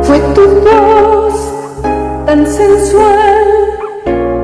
[0.03, 0.95] Fue tu voz
[2.37, 3.47] tan sensual,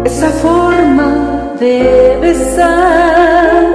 [0.04, 3.66] esa forma de besar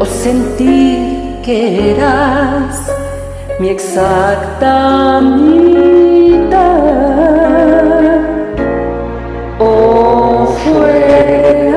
[0.00, 2.90] o sentir que eras
[3.60, 6.24] mi exacta mitad.
[10.64, 11.68] Fue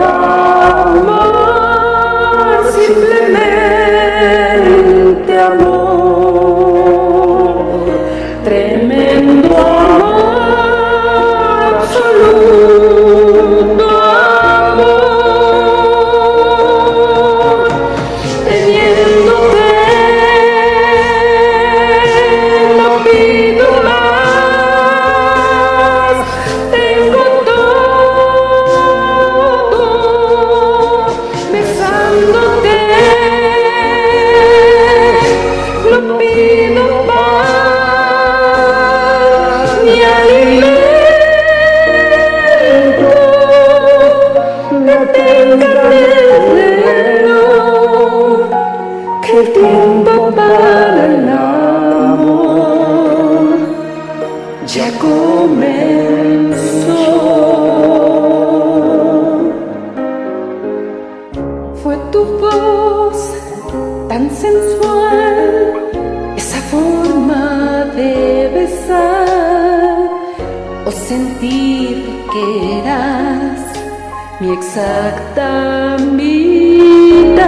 [74.57, 77.47] exacta mitad.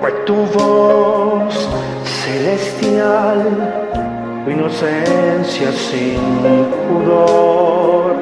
[0.00, 1.68] Pues tu voz
[2.22, 3.40] celestial,
[4.46, 6.20] inocencia sin
[6.88, 8.14] pudor,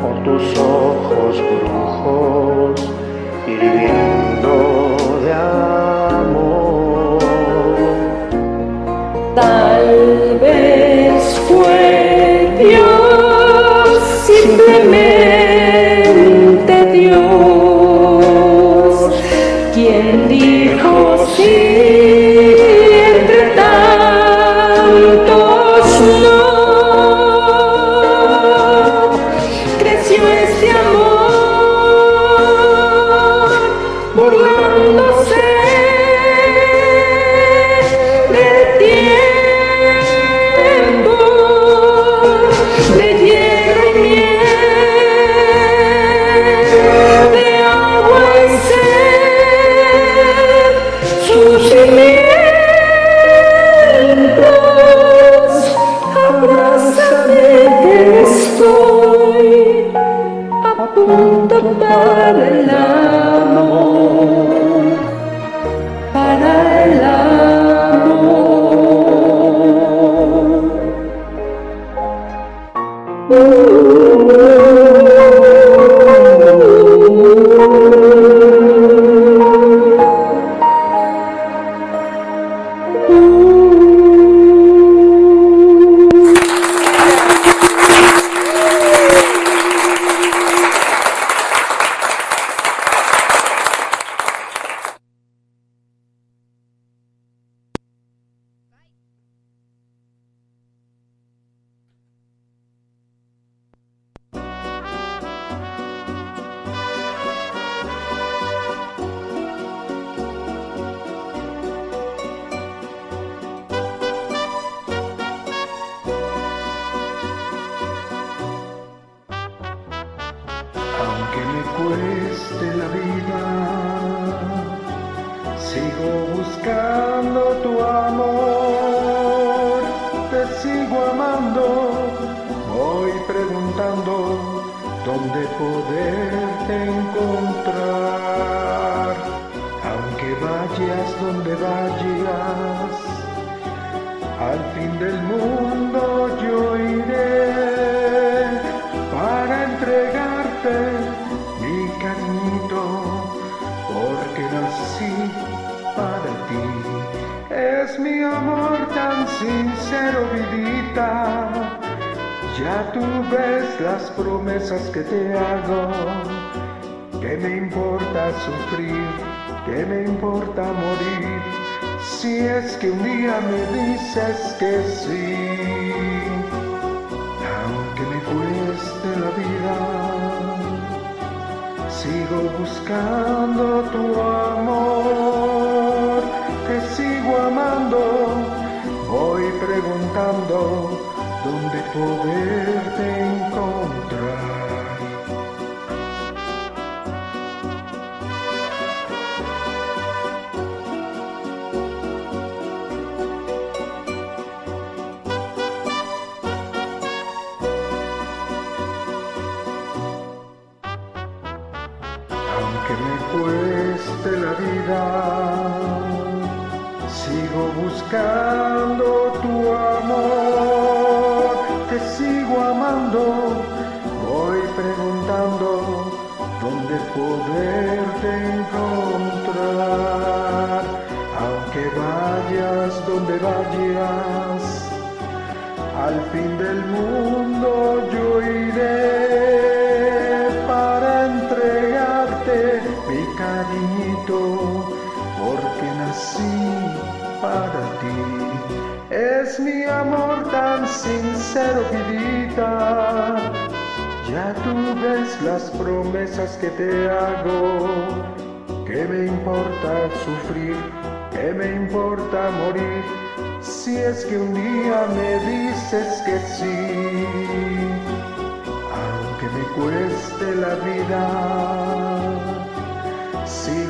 [0.00, 2.25] por tus ojos brujos.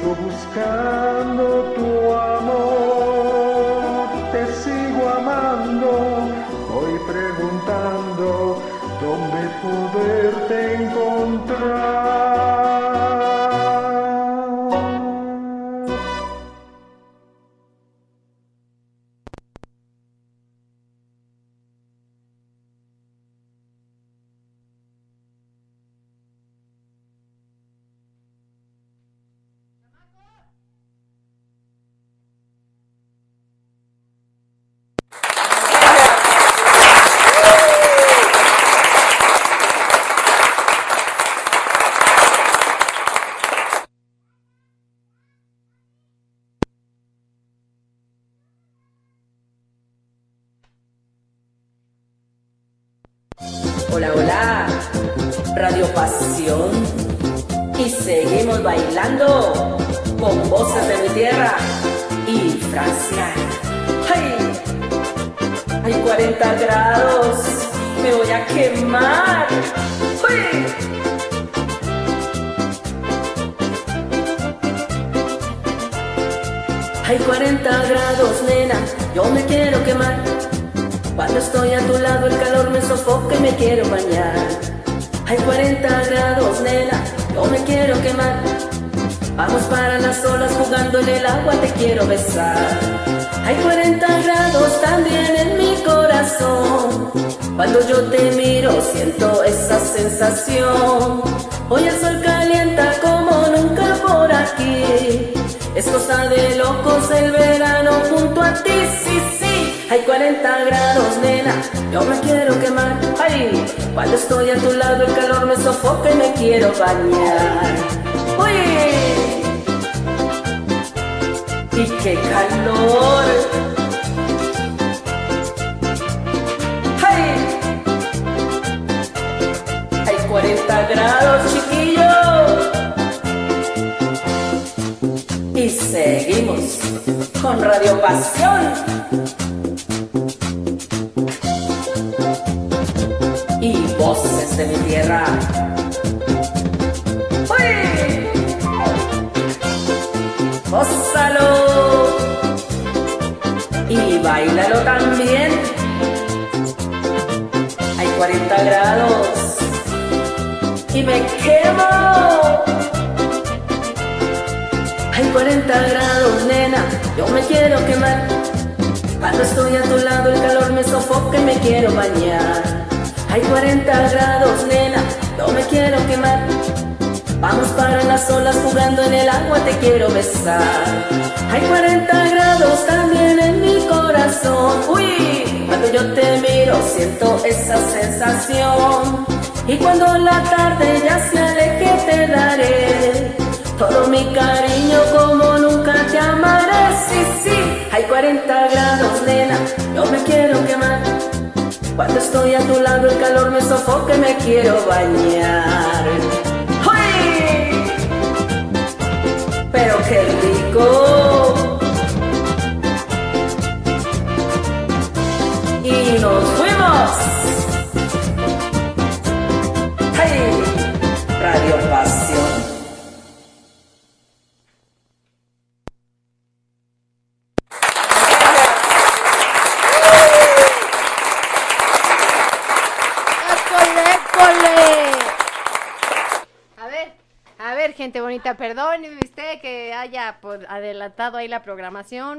[0.07, 1.45] sigo buscando
[1.75, 3.29] tu amor,
[4.31, 5.91] te sigo amando,
[6.73, 8.63] voy preguntando
[9.01, 11.16] dónde poderte encontrar.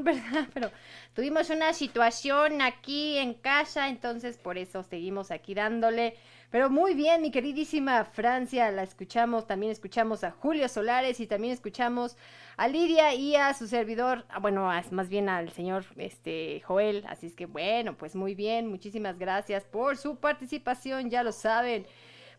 [0.53, 0.72] Pero
[1.14, 6.16] tuvimos una situación aquí en casa, entonces por eso seguimos aquí dándole.
[6.49, 11.51] Pero muy bien, mi queridísima Francia, la escuchamos, también escuchamos a Julio Solares y también
[11.51, 12.16] escuchamos
[12.55, 17.28] a Lidia y a su servidor, ah, bueno, más bien al señor este Joel, así
[17.28, 21.86] es que bueno, pues muy bien, muchísimas gracias por su participación, ya lo saben.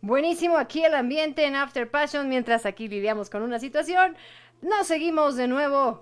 [0.01, 4.16] Buenísimo aquí el ambiente en After Passion mientras aquí lidiamos con una situación.
[4.62, 6.01] Nos seguimos de nuevo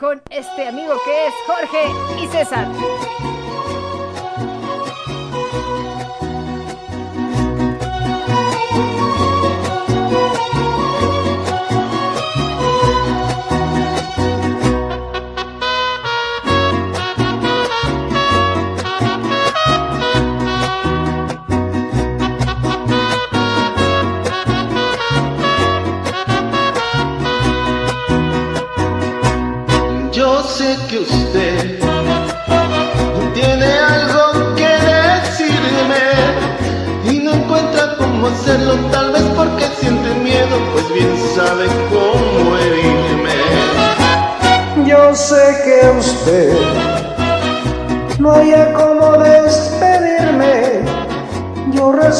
[0.00, 2.66] con este amigo que es Jorge y César.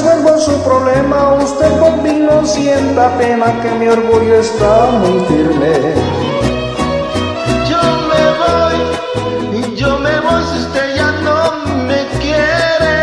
[0.00, 1.70] Resuelvo su problema, usted
[2.02, 5.72] mí no sienta pena que mi orgullo está muy firme.
[7.68, 12.96] Yo me voy y yo me voy si usted ya no me quiere.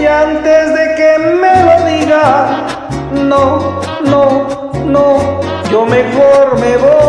[0.00, 2.66] Y antes de que me lo diga,
[3.12, 4.46] no, no,
[4.86, 7.03] no, yo mejor me voy.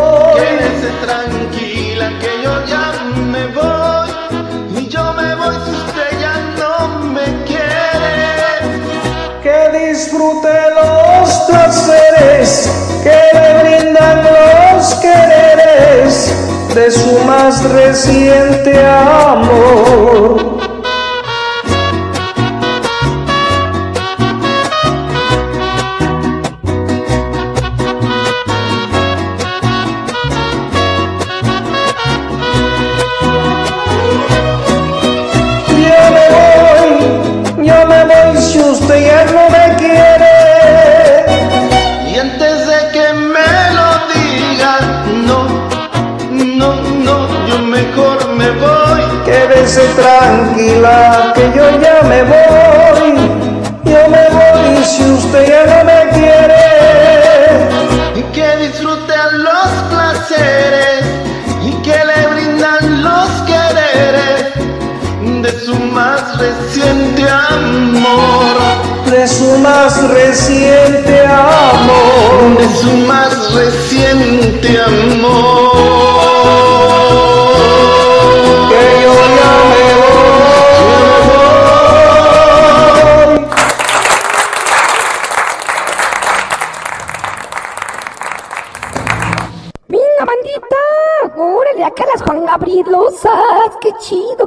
[10.26, 12.70] Disfrute los placeres
[13.04, 16.34] que le brindan los quereres
[16.74, 20.55] de su más reciente amor.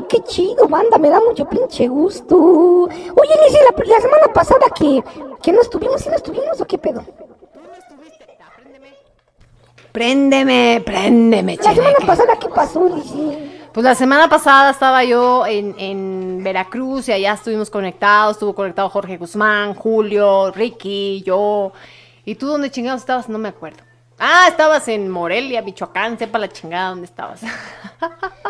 [0.09, 0.99] Qué chido, banda.
[0.99, 2.37] Me da mucho pinche gusto.
[2.37, 5.03] Oye, Lizzy, la, la semana pasada que,
[5.43, 7.05] que no estuvimos, ¿sí no estuvimos o qué pedo?
[9.93, 12.07] Préndeme, préndeme, La semana cheneque.
[12.07, 13.55] pasada, ¿qué pasó, Lizzy?
[13.73, 18.37] Pues la semana pasada estaba yo en, en Veracruz y allá estuvimos conectados.
[18.37, 21.73] Estuvo conectado Jorge Guzmán, Julio, Ricky, yo.
[22.25, 23.29] ¿Y tú dónde chingados estabas?
[23.29, 23.79] No me acuerdo.
[24.19, 27.41] Ah, estabas en Morelia, Michoacán, sepa la chingada dónde estabas.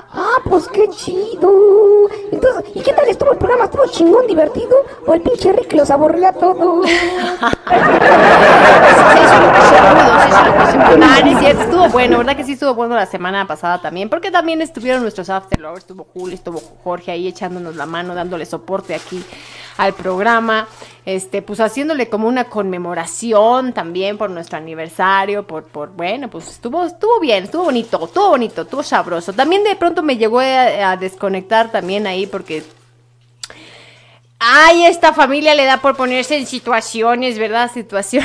[0.48, 2.08] Ah, pues qué chido.
[2.32, 3.64] Entonces, ¿y qué tal estuvo el programa?
[3.64, 4.82] ¿Estuvo chingón, divertido?
[5.06, 6.86] ¿O el pinche Rick los aburrió a todos?
[6.86, 7.00] Sí, se
[9.20, 11.02] hizo se.
[11.02, 11.20] Ah,
[11.50, 14.08] estuvo bueno, ¿verdad que sí estuvo bueno la semana pasada también?
[14.08, 18.46] Porque también estuvieron nuestros after lovers, estuvo Julio, estuvo Jorge ahí echándonos la mano, dándole
[18.46, 19.22] soporte aquí
[19.78, 20.68] al programa,
[21.06, 26.84] este, pues haciéndole como una conmemoración también por nuestro aniversario, por, por, bueno, pues estuvo,
[26.84, 29.32] estuvo bien, estuvo bonito, estuvo bonito, estuvo sabroso.
[29.32, 32.62] También de pronto me llegó a, a desconectar también ahí porque
[34.40, 37.72] Ay, esta familia le da por ponerse en situaciones, ¿verdad?
[37.72, 38.24] Situación.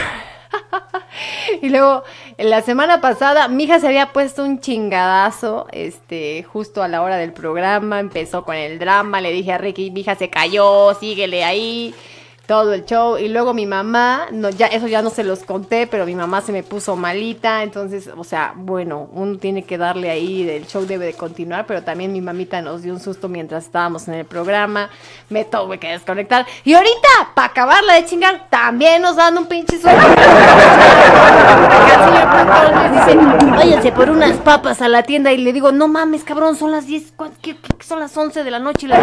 [1.62, 2.04] y luego,
[2.38, 7.18] la semana pasada, mi hija se había puesto un chingadazo, este, justo a la hora
[7.18, 11.44] del programa, empezó con el drama, le dije a Ricky, mi hija se cayó, síguele
[11.44, 11.94] ahí,
[12.46, 15.88] todo el show, y luego mi mamá, no, ya, eso ya no se los conté,
[15.88, 20.10] pero mi mamá se me puso malita, entonces, o sea, bueno, uno tiene que darle
[20.10, 23.64] ahí, el show debe de continuar, pero también mi mamita nos dio un susto mientras
[23.64, 24.90] estábamos en el programa,
[25.30, 29.78] me tuve que desconectar, y ahorita, para acabarla de chingar, también nos dan un pinche
[29.80, 29.90] susto.
[33.56, 36.88] Váyanse por unas papas a la tienda, y le digo, no mames, cabrón, son las
[36.88, 39.00] 10, ¿cuán- ¿qué, qué- son las 11 de la noche y las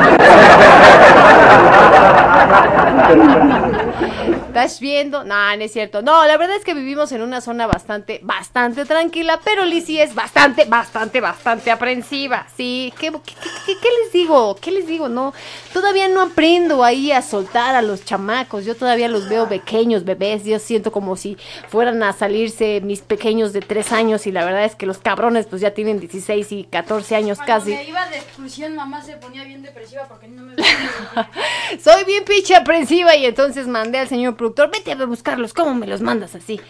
[4.49, 5.25] ¿Estás viendo?
[5.25, 6.03] No, no es cierto.
[6.03, 10.15] No, la verdad es que vivimos en una zona bastante, bastante tranquila, pero Lizzie es
[10.15, 12.47] bastante, bastante, bastante aprensiva.
[12.57, 13.35] Sí, ¿qué, qué,
[13.67, 14.57] qué- qué les digo?
[14.61, 15.09] ¿Qué les digo?
[15.09, 15.33] No,
[15.73, 18.65] todavía no aprendo ahí a soltar a los chamacos.
[18.65, 20.45] Yo todavía los veo pequeños, bebés.
[20.45, 21.37] Yo siento como si
[21.69, 25.47] fueran a salirse mis pequeños de tres años y la verdad es que los cabrones
[25.47, 27.71] pues ya tienen 16 y 14 años Cuando casi.
[27.71, 30.69] me iba de exclusión, mamá se ponía bien depresiva porque no me veía.
[31.83, 35.87] Soy bien pinche aprensiva y entonces mandé al señor productor, vete a buscarlos, ¿cómo me
[35.87, 36.61] los mandas así?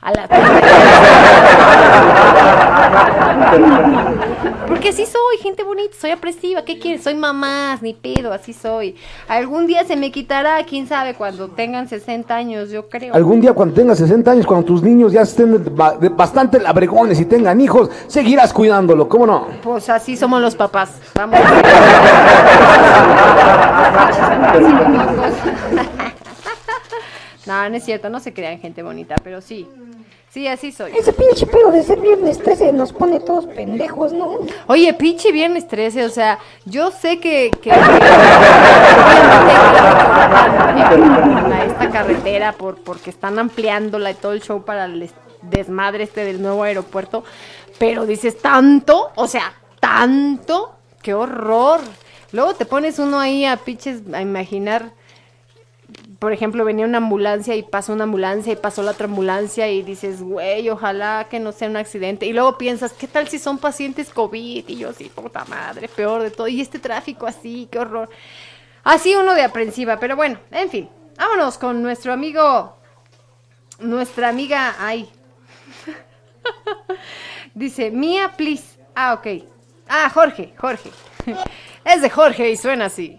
[0.00, 0.28] a la...
[4.68, 7.02] Porque así soy, gente bonita, soy apresiva, ¿qué quieres?
[7.02, 8.94] Soy mamás, ni pedo, así soy.
[9.26, 13.14] Algún día se me quitará, quién sabe, cuando tengan 60 años, yo creo.
[13.14, 15.64] Algún día cuando tengas 60 años, cuando tus niños ya estén
[16.16, 19.48] bastante labregones y tengan hijos, seguirás cuidándolo, ¿cómo no?
[19.62, 20.92] Pues así somos los papás.
[21.14, 21.40] Vamos.
[27.48, 29.66] no, no es cierto, no se crean gente bonita, pero sí.
[30.30, 30.92] Sí, así soy.
[30.94, 34.40] Ese pinche pedo de ser viernes 13 nos pone todos pendejos, ¿no?
[34.66, 37.76] Oye, pinche viernes 13, o sea, yo sé que, que, que-
[40.94, 45.14] obviamente a esta carretera por porque están ampliándola y todo el show para el es-
[45.42, 47.24] desmadre este del nuevo aeropuerto,
[47.78, 50.72] pero dices tanto, o sea, tanto,
[51.02, 51.80] qué horror.
[52.32, 54.90] Luego te pones uno ahí a pinches a imaginar
[56.18, 59.82] por ejemplo, venía una ambulancia y pasó una ambulancia y pasó la otra ambulancia y
[59.82, 62.26] dices, güey, ojalá que no sea un accidente.
[62.26, 64.64] Y luego piensas, ¿qué tal si son pacientes COVID?
[64.68, 66.48] Y yo, sí, puta madre, peor de todo.
[66.48, 68.08] Y este tráfico así, qué horror.
[68.82, 70.88] Así uno de aprensiva, pero bueno, en fin.
[71.16, 72.76] Vámonos con nuestro amigo,
[73.78, 75.08] nuestra amiga, ay.
[77.54, 78.78] Dice, Mía, please.
[78.94, 79.44] Ah, ok.
[79.88, 80.90] Ah, Jorge, Jorge.
[81.84, 83.18] Es de Jorge y suena así.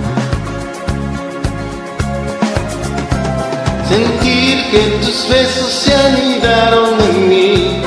[3.91, 7.81] Sentir que tus besos se anidaron en mí,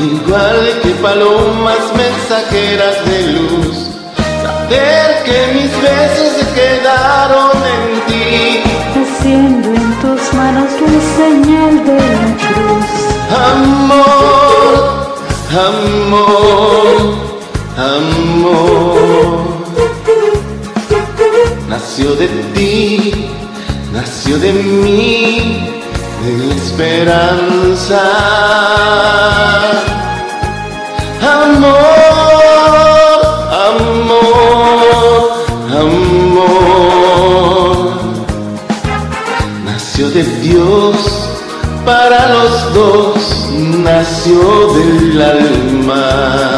[0.00, 3.76] igual que palomas mensajeras de luz.
[4.42, 8.62] Saber que mis besos se quedaron en ti.
[9.02, 12.88] haciendo en tus manos la señal de la cruz.
[13.52, 14.74] Amor,
[15.68, 16.96] amor,
[17.76, 19.52] amor.
[21.68, 23.30] Nació de ti,
[24.02, 25.70] nació de mí,
[26.24, 28.00] de la esperanza.
[31.44, 33.18] Amor,
[33.70, 34.24] amor,
[35.84, 37.12] amor.
[39.64, 40.96] Nació de Dios
[41.84, 43.18] para los dos,
[43.84, 44.40] nació
[44.74, 46.51] del alma.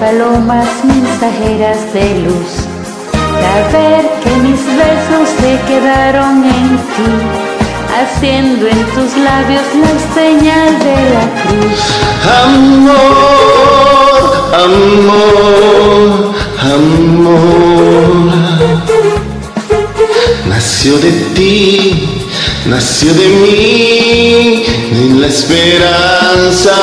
[0.00, 2.66] Palomas mensajeras de luz.
[3.40, 7.10] Saber que mis besos se quedaron en ti,
[7.98, 11.80] haciendo en tus labios la señal de la cruz.
[12.44, 14.22] Amor,
[14.66, 17.48] amor, amor.
[20.48, 22.24] Nació de ti,
[22.66, 26.76] nació de mí, en la esperanza.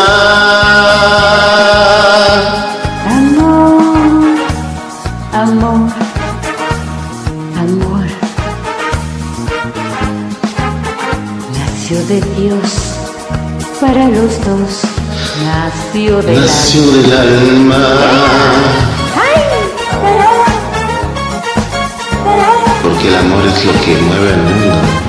[12.16, 12.58] De Dios
[13.82, 14.84] para los dos,
[15.44, 17.02] nació del Nació alma.
[17.02, 17.76] del alma.
[22.84, 25.05] Porque el amor es lo que mueve al mundo.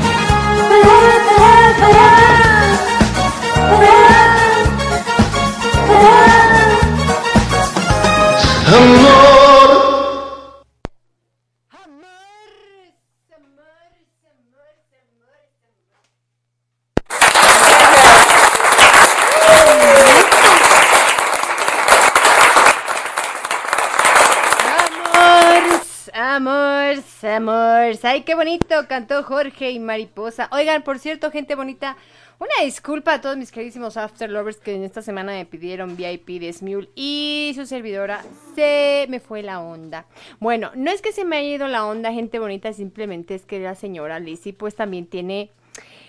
[27.49, 30.49] Ay, qué bonito cantó Jorge y Mariposa.
[30.51, 31.97] Oigan, por cierto, gente bonita,
[32.41, 36.41] una disculpa a todos mis queridísimos After Lovers que en esta semana me pidieron VIP
[36.41, 38.25] de Smule y su servidora
[38.57, 40.07] se me fue la onda.
[40.41, 43.61] Bueno, no es que se me haya ido la onda, gente bonita, simplemente es que
[43.61, 45.51] la señora Lizzie pues también tiene,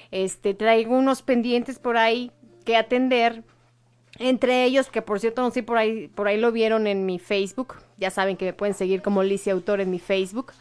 [0.10, 2.32] este, traigo unos pendientes por ahí
[2.66, 3.44] que atender.
[4.20, 7.20] Entre ellos, que por cierto, no sé, por ahí, por ahí lo vieron en mi
[7.20, 7.76] Facebook.
[7.98, 10.54] Ya saben que me pueden seguir como Lizzie Autor en mi Facebook.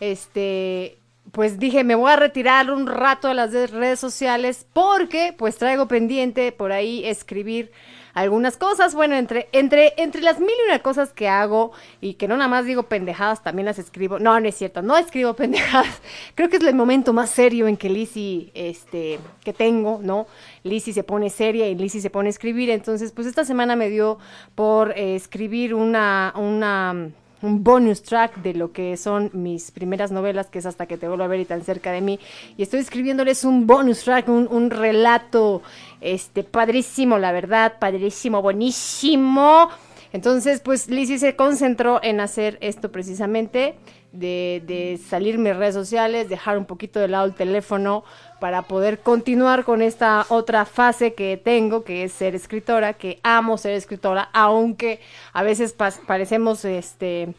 [0.00, 0.98] Este,
[1.32, 5.56] pues dije, me voy a retirar un rato de las de- redes sociales porque pues
[5.56, 7.72] traigo pendiente por ahí escribir
[8.14, 8.94] algunas cosas.
[8.94, 12.48] Bueno, entre, entre, entre las mil y una cosas que hago y que no nada
[12.48, 14.18] más digo pendejadas, también las escribo.
[14.18, 16.00] No, no es cierto, no escribo pendejadas.
[16.34, 20.26] Creo que es el momento más serio en que Lizzie, este, que tengo, ¿no?
[20.62, 22.70] Lizzie se pone seria y Lizzie se pone a escribir.
[22.70, 24.18] Entonces, pues esta semana me dio
[24.54, 27.10] por eh, escribir una, una,
[27.42, 31.08] un bonus track de lo que son mis primeras novelas, que es hasta que te
[31.08, 32.18] vuelvo a ver y tan cerca de mí.
[32.56, 35.62] Y estoy escribiéndoles un bonus track, un, un relato,
[36.00, 39.68] este, padrísimo, la verdad, padrísimo, buenísimo.
[40.12, 43.74] Entonces, pues Lizzie se concentró en hacer esto precisamente,
[44.12, 48.02] de, de salir mis redes sociales, dejar un poquito de lado el teléfono
[48.40, 53.58] para poder continuar con esta otra fase que tengo, que es ser escritora, que amo
[53.58, 55.00] ser escritora, aunque
[55.32, 55.74] a veces
[56.06, 57.34] parecemos este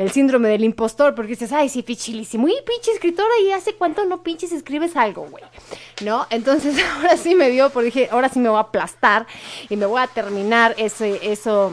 [0.00, 4.02] el síndrome del impostor, porque dices, ay, sí, pichilísimo, y pinche escritora, y hace cuánto
[4.06, 5.44] no pinches escribes algo, güey,
[6.02, 6.26] ¿no?
[6.30, 9.26] Entonces ahora sí me dio, porque dije, ahora sí me voy a aplastar
[9.68, 11.70] y me voy a terminar ese, eso,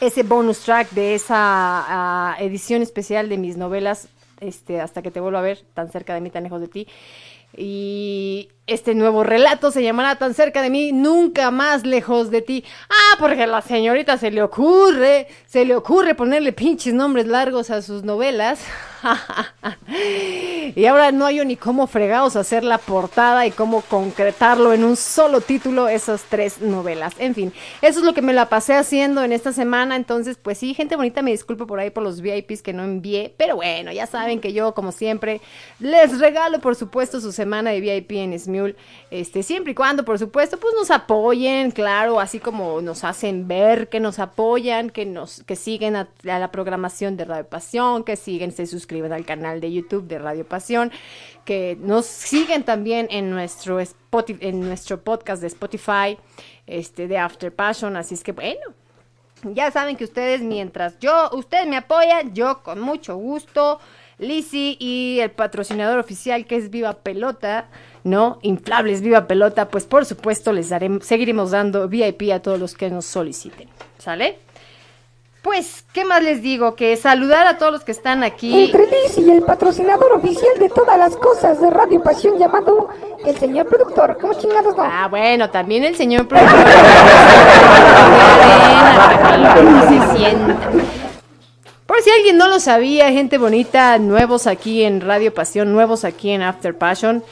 [0.00, 4.08] ese bonus track de esa ah, edición especial de mis novelas,
[4.40, 6.88] este, hasta que te vuelvo a ver, tan cerca de mí, tan lejos de ti.
[7.54, 12.64] Y este nuevo relato se llamará Tan cerca de mí, nunca más lejos de ti.
[12.88, 17.70] Ah, porque a la señorita se le ocurre, se le ocurre ponerle pinches nombres largos
[17.70, 18.60] a sus novelas.
[20.74, 24.96] y ahora no hay ni cómo fregados hacer la portada y cómo concretarlo en un
[24.96, 27.14] solo título esas tres novelas.
[27.18, 27.52] En fin,
[27.82, 29.96] eso es lo que me la pasé haciendo en esta semana.
[29.96, 33.34] Entonces, pues sí, gente bonita, me disculpo por ahí por los VIPs que no envié.
[33.36, 35.40] Pero bueno, ya saben que yo, como siempre,
[35.78, 38.32] les regalo, por supuesto, su semana de VIP en
[39.10, 43.88] Este, siempre y cuando, por supuesto, pues nos apoyen, claro, así como nos hacen ver
[43.88, 48.16] que nos apoyan, que nos, que siguen a, a la programación de Radio Pasión, que
[48.16, 50.92] siguen, se suscriben al canal de YouTube de Radio Pasión,
[51.44, 56.18] que nos siguen también en nuestro Spotify, en nuestro podcast de Spotify,
[56.66, 57.96] este, de After Passion.
[57.96, 58.60] Así es que bueno,
[59.42, 63.78] ya saben que ustedes, mientras yo, ustedes me apoyan, yo con mucho gusto.
[64.18, 67.66] Lizzy y el patrocinador oficial que es Viva Pelota,
[68.04, 68.38] ¿no?
[68.42, 72.90] Inflables Viva Pelota, pues por supuesto les daremos, seguiremos dando VIP a todos los que
[72.90, 73.68] nos soliciten.
[73.98, 74.38] ¿Sale?
[75.46, 76.74] Pues, ¿qué más les digo?
[76.74, 78.64] Que saludar a todos los que están aquí.
[78.64, 82.88] Entre Liz y el patrocinador oficial de todas las cosas de Radio Pasión llamado
[83.24, 84.18] el señor productor.
[84.20, 84.82] ¿Cómo chingados no?
[84.82, 86.66] Ah, bueno, también el señor productor.
[89.88, 91.05] Se sienta.
[91.86, 96.30] Por si alguien no lo sabía, gente bonita, nuevos aquí en Radio Pasión, nuevos aquí
[96.30, 97.22] en After Passion.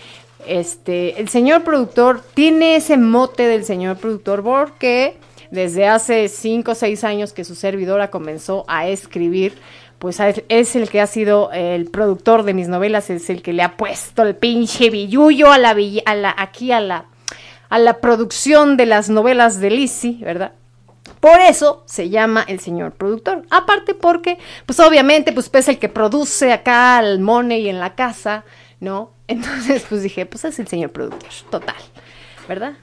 [0.46, 5.16] Este, el señor productor tiene ese mote del señor productor porque
[5.50, 9.54] desde hace 5 o 6 años que su servidora comenzó a escribir,
[9.98, 13.62] pues es- el que ha sido el productor de mis novelas, es el que le
[13.62, 15.70] ha puesto el pinche billullo a la,
[16.04, 17.06] a la aquí a la
[17.70, 20.52] a la producción de las novelas de Lizzie, ¿verdad?
[21.24, 23.46] Por eso se llama el señor productor.
[23.48, 28.44] Aparte porque, pues obviamente, pues es el que produce acá el money en la casa,
[28.78, 29.14] ¿no?
[29.26, 31.82] Entonces, pues dije, pues es el señor productor, total,
[32.46, 32.74] ¿verdad?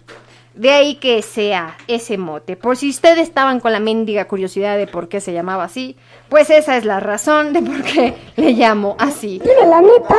[0.53, 2.57] De ahí que sea ese mote.
[2.57, 5.95] Por si ustedes estaban con la mendiga curiosidad de por qué se llamaba así,
[6.27, 9.41] pues esa es la razón de por qué le llamo así.
[9.45, 10.15] Mira, la neta,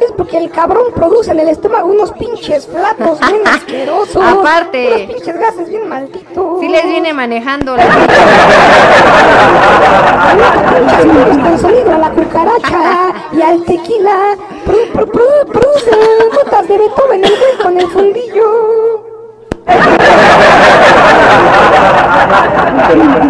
[0.00, 4.22] es porque el cabrón produce en el estómago unos pinches platos bien asquerosos.
[4.24, 4.86] Aparte.
[5.04, 6.60] Unos pinches gases bien malditos.
[6.60, 7.84] Si les viene manejando la...
[12.02, 14.36] La cucaracha y al tequila.
[14.64, 15.90] Pro- pro- pro- produce
[16.34, 18.81] notas de Beethoven el con el fundillo.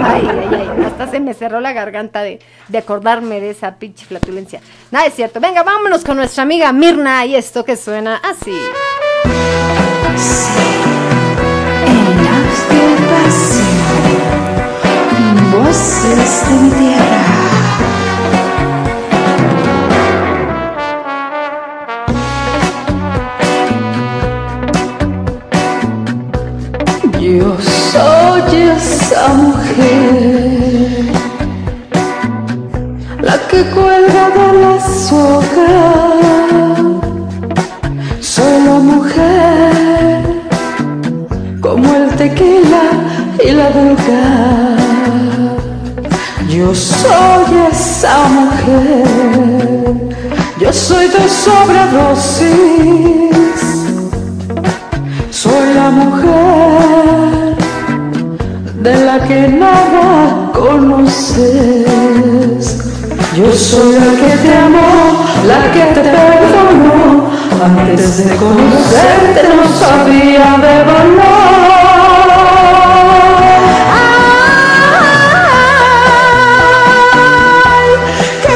[0.05, 4.07] Ay, ay, ay, hasta se me cerró la garganta de, de acordarme de esa pinche
[4.07, 4.61] flatulencia.
[4.91, 5.41] Nada, es cierto.
[5.41, 8.59] Venga, vámonos con nuestra amiga Mirna y esto que suena así.
[15.53, 17.32] Voces de mi tierra.
[27.39, 27.57] Yo
[27.93, 28.43] soy
[28.77, 31.07] esa mujer,
[33.23, 34.75] la que cuelga de la
[35.09, 35.75] soga.
[38.21, 40.23] Soy la mujer
[41.63, 42.85] como el tequila
[43.43, 44.25] y la droga.
[46.51, 49.95] Yo soy esa mujer,
[50.61, 52.53] yo soy de sobredosis.
[55.31, 56.62] Soy la mujer
[58.83, 61.45] de la que nada conoces.
[63.37, 67.31] Yo soy la que te amó, la que te perdonó.
[67.65, 71.63] Antes de conocerte no sabía de valor.
[73.95, 74.23] Ay,
[78.43, 78.55] qué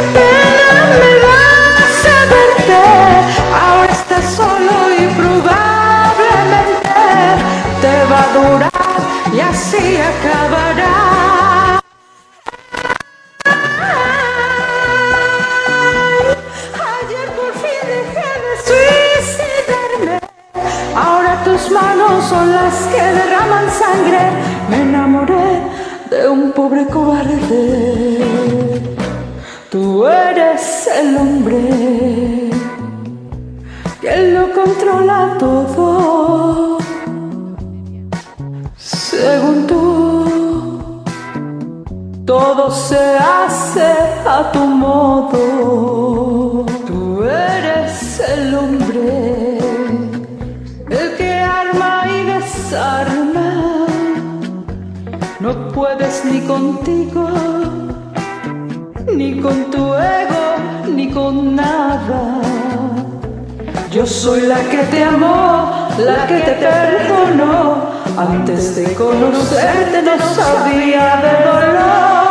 [22.28, 24.22] son las que derraman sangre.
[24.70, 25.48] Me enamoré
[26.10, 28.18] de un pobre cobarde.
[29.70, 32.50] Tú eres el hombre
[34.00, 36.78] que lo controla todo.
[38.76, 41.02] Según tú,
[42.24, 43.92] todo se hace
[44.26, 46.64] a tu modo.
[46.86, 48.95] Tú eres el hombre,
[55.38, 57.28] No puedes ni contigo,
[59.14, 60.56] ni con tu ego,
[60.92, 62.40] ni con nada.
[63.92, 67.86] Yo soy la que te amó, la que te perdonó.
[68.18, 72.25] Antes de conocerte no sabía de dolor.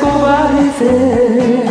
[0.00, 1.62] Cobarde.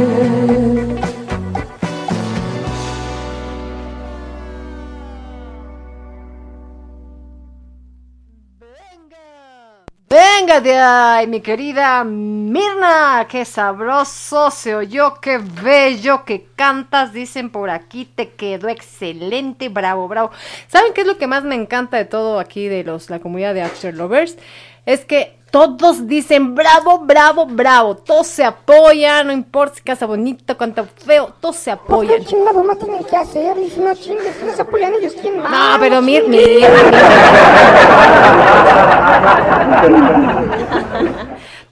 [10.10, 17.70] Venga de mi querida Mirna, qué sabroso se oyó, qué bello que cantas, dicen por
[17.70, 20.32] aquí, te quedó excelente, bravo, bravo.
[20.68, 23.54] ¿Saben qué es lo que más me encanta de todo aquí de los la comunidad
[23.54, 24.38] de After Lovers?
[24.86, 30.58] Es que todos dicen bravo, bravo, bravo, todos se apoyan, no importa si casa bonito,
[30.58, 32.20] canta feo, todos se apoyan.
[32.20, 33.58] ¿Qué chingado más tienen que hacer?
[33.58, 35.52] Y si no chingues, si no se apoyan ellos, ¿quién más?
[35.52, 36.42] No, pero mir, chingues.
[36.42, 36.70] mir,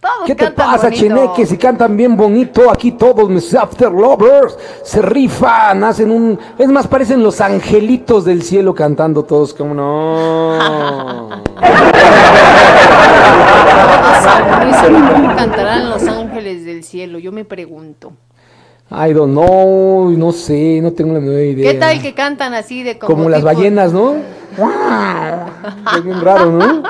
[0.01, 1.01] Todos ¿Qué te pasa, bonito.
[1.01, 1.45] Cheneque?
[1.45, 6.39] Si cantan bien bonito, aquí todos mis after lovers se rifan, hacen un...
[6.57, 11.29] Es más, parecen los angelitos del cielo cantando todos como no.
[15.13, 17.19] ¿Cómo cantarán los ángeles del cielo?
[17.19, 18.13] Yo me pregunto.
[18.91, 21.71] I don't know, no sé, no tengo la menor idea.
[21.71, 24.15] ¿Qué tal que cantan así de como, Como las tipo- ballenas, ¿no?
[25.95, 26.83] Es bien raro, ¿no?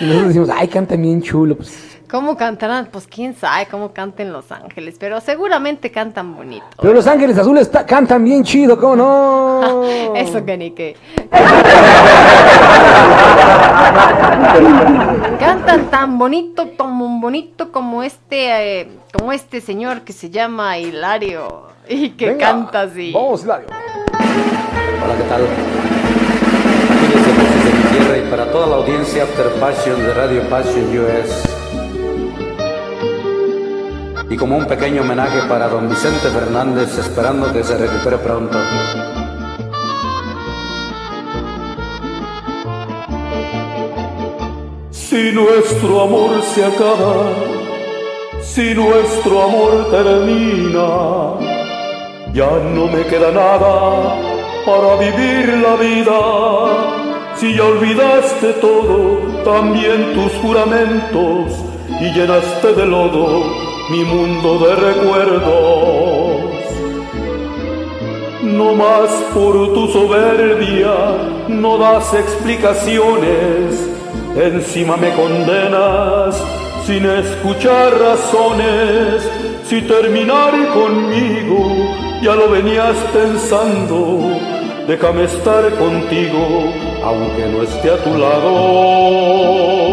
[0.00, 1.56] Y nosotros decimos, ay, canta bien chulo.
[1.56, 2.88] Pues, ¿Cómo cantarán?
[2.92, 6.66] Pues quién sabe cómo canten los ángeles, pero seguramente cantan bonito.
[6.78, 9.82] pero los ángeles azules ta- cantan bien chido, ¿cómo no?
[10.14, 10.94] Eso que ni que.
[15.40, 21.68] Cantan tan bonito, tan bonito como este, eh, como este señor que se llama Hilario
[21.88, 23.10] y que Venga, canta así.
[23.12, 23.68] Vamos, Hilario.
[23.70, 25.42] Hola, ¿qué tal?
[26.90, 27.44] Aquí desde mi
[27.98, 31.51] Tierra y para toda la audiencia After Passion de Radio Passion US.
[34.32, 38.56] Y como un pequeño homenaje para don Vicente Fernández, esperando que se recupere pronto.
[44.90, 47.26] Si nuestro amor se acaba,
[48.40, 51.34] si nuestro amor termina,
[52.32, 54.16] ya no me queda nada
[54.64, 56.20] para vivir la vida.
[57.36, 61.52] Si ya olvidaste todo, también tus juramentos,
[62.00, 66.52] y llenaste de lodo mi mundo de recuerdos.
[68.42, 70.94] No más por tu soberbia,
[71.48, 73.88] no das explicaciones,
[74.36, 76.42] encima me condenas
[76.86, 79.28] sin escuchar razones.
[79.64, 81.70] Si terminar conmigo
[82.22, 84.36] ya lo venías pensando,
[84.86, 86.72] déjame estar contigo
[87.04, 89.91] aunque no esté a tu lado.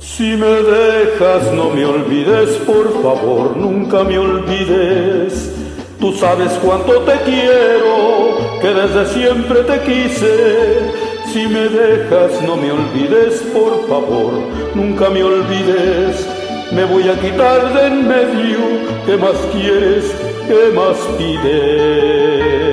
[0.00, 5.52] Si me dejas, no me olvides, por favor, nunca me olvides.
[6.00, 10.92] Tú sabes cuánto te quiero, que desde siempre te quise.
[11.30, 14.32] Si me dejas, no me olvides, por favor,
[14.74, 16.26] nunca me olvides.
[16.72, 18.58] Me voy a quitar de en medio,
[19.04, 20.14] ¿qué más quieres?
[20.48, 22.69] ¿Qué más pides?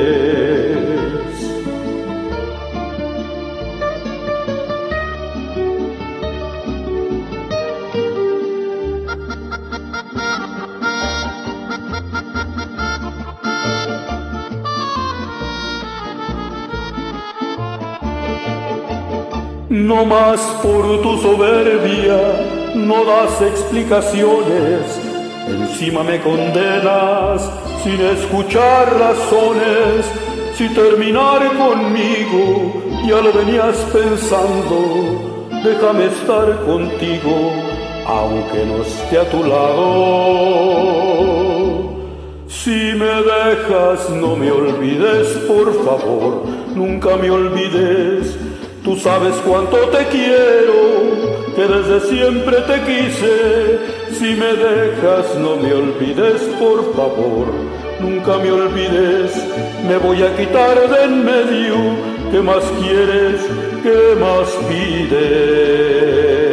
[19.88, 22.20] No más por tu soberbia,
[22.76, 24.82] no das explicaciones,
[25.48, 27.50] encima me condenas
[27.86, 30.06] sin escuchar razones.
[30.56, 32.74] Si terminar conmigo
[33.08, 37.54] ya lo venías pensando, déjame estar contigo,
[38.06, 40.98] aunque no esté a tu lado.
[42.50, 46.44] Si me dejas, no me olvides, por favor,
[46.76, 48.47] nunca me olvides.
[48.88, 53.80] Tú sabes cuánto te quiero, que desde siempre te quise.
[54.18, 57.48] Si me dejas, no me olvides, por favor,
[58.00, 59.36] nunca me olvides.
[59.86, 61.76] Me voy a quitar de en medio,
[62.32, 63.42] ¿qué más quieres?
[63.84, 66.47] ¿Qué más pides?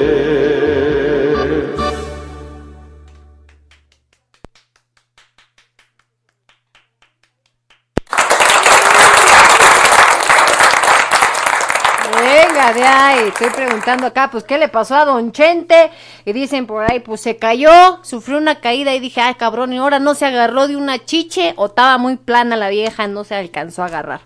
[13.28, 15.90] Estoy preguntando acá, pues, ¿qué le pasó a Don Chente?
[16.24, 19.78] Y dicen por ahí, pues, se cayó, sufrió una caída y dije, ay, cabrón, y
[19.78, 23.34] ahora no se agarró de una chiche o estaba muy plana la vieja, no se
[23.34, 24.20] alcanzó a agarrar.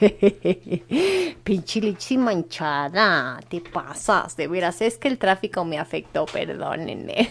[1.44, 7.30] Pinchilichi manchada, te pasas, de veras, es que el tráfico me afectó, perdónenme.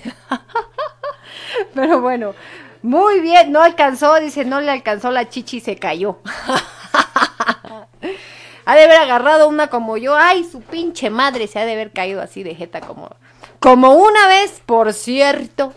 [1.74, 2.34] Pero bueno,
[2.82, 6.20] muy bien, no alcanzó, dice, no le alcanzó la chichi y se cayó.
[8.66, 11.92] ha de haber agarrado una como yo, ay, su pinche madre se ha de haber
[11.92, 13.16] caído así de jeta como,
[13.60, 15.74] como una vez, por cierto.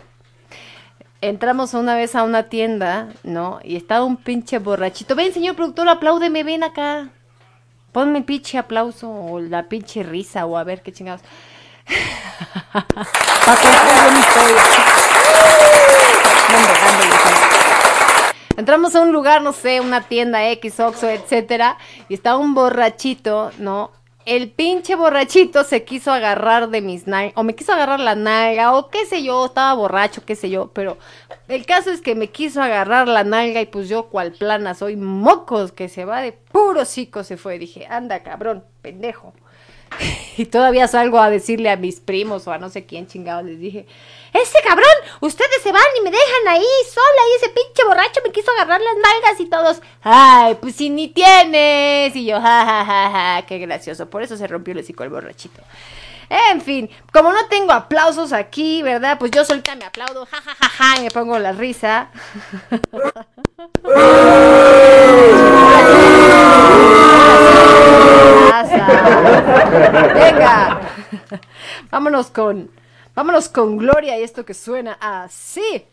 [1.21, 3.59] Entramos una vez a una tienda, ¿no?
[3.65, 5.17] Y estaba un pinche borrachito.
[5.17, 7.09] Ven, señor productor, apláudeme, ven acá.
[7.93, 11.23] Ponme pinche aplauso o la pinche risa o a ver qué chingados.
[12.73, 14.63] Para contar mi historia.
[18.59, 21.79] Entramos a un lugar, no sé, una tienda X, Oxxo, etcétera,
[22.09, 23.93] y estaba un borrachito, ¿no?
[24.25, 28.75] El pinche borrachito se quiso agarrar de mis nalgas, o me quiso agarrar la nalga,
[28.77, 30.99] o qué sé yo, estaba borracho, qué sé yo, pero
[31.47, 34.97] el caso es que me quiso agarrar la nalga y pues yo cual plana soy
[34.97, 37.61] mocos que se va de puro cico se fue.
[37.61, 39.35] Dije, anda cabrón, pendejo.
[40.39, 43.59] Y todavía salgo a decirle a mis primos o a no sé quién chingados les
[43.59, 43.87] dije,
[44.33, 44.87] ese cabrón,
[45.21, 48.81] ustedes se van y me dejan ahí sola y ese pinche borracho me quiso agarrar
[48.81, 52.15] las nalgas y todos, ay, pues si ni tienes.
[52.15, 54.11] Y yo, ja, ja, ja, ja, qué gracioso.
[54.11, 55.63] Por eso se rompió el hocico el borrachito.
[56.31, 59.19] En fin, como no tengo aplausos aquí, ¿verdad?
[59.19, 62.11] Pues yo solita me aplaudo, ja, ja, ja, ja, y me pongo la risa.
[70.15, 70.81] Venga,
[71.91, 72.71] vámonos con,
[73.15, 75.87] vámonos con Gloria y esto que suena así.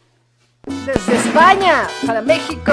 [0.63, 2.71] Desde España para México.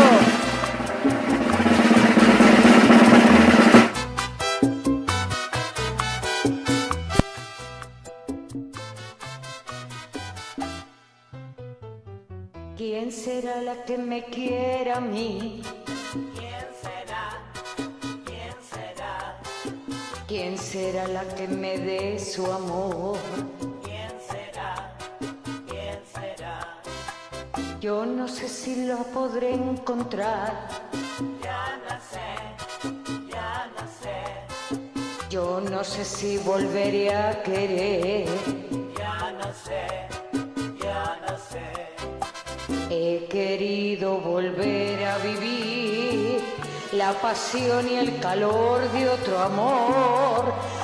[12.77, 15.63] ¿Quién será la que me quiera a mí?
[21.03, 23.16] Será la que me dé su amor?
[23.83, 24.95] ¿Quién será?
[25.69, 26.79] ¿Quién será?
[27.81, 30.69] Yo no sé si lo podré encontrar.
[31.43, 32.29] Ya no sé,
[33.31, 38.29] ya no sé, Yo no sé si volveré a querer.
[38.99, 39.87] ya no sé,
[40.81, 41.66] ya no sé.
[42.91, 46.43] He querido volver a vivir
[46.93, 50.53] la pasión y el calor de otro amor,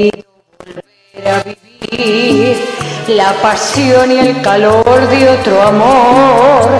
[0.00, 0.24] Quiero
[0.64, 2.56] volver a vivir
[3.08, 6.70] la pasión y el calor de otro amor,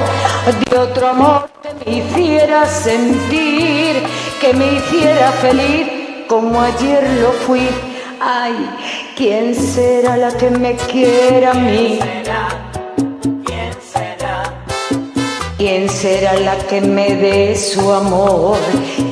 [0.64, 4.02] de otro amor que me hiciera sentir,
[4.40, 5.86] que me hiciera feliz
[6.28, 7.68] como ayer lo fui.
[8.18, 8.55] Ay,
[9.18, 11.98] ¿quién será la que me quiera a mí?
[15.60, 15.90] ¿Quién será?
[15.90, 18.56] ¿Quién será la que me dé su amor?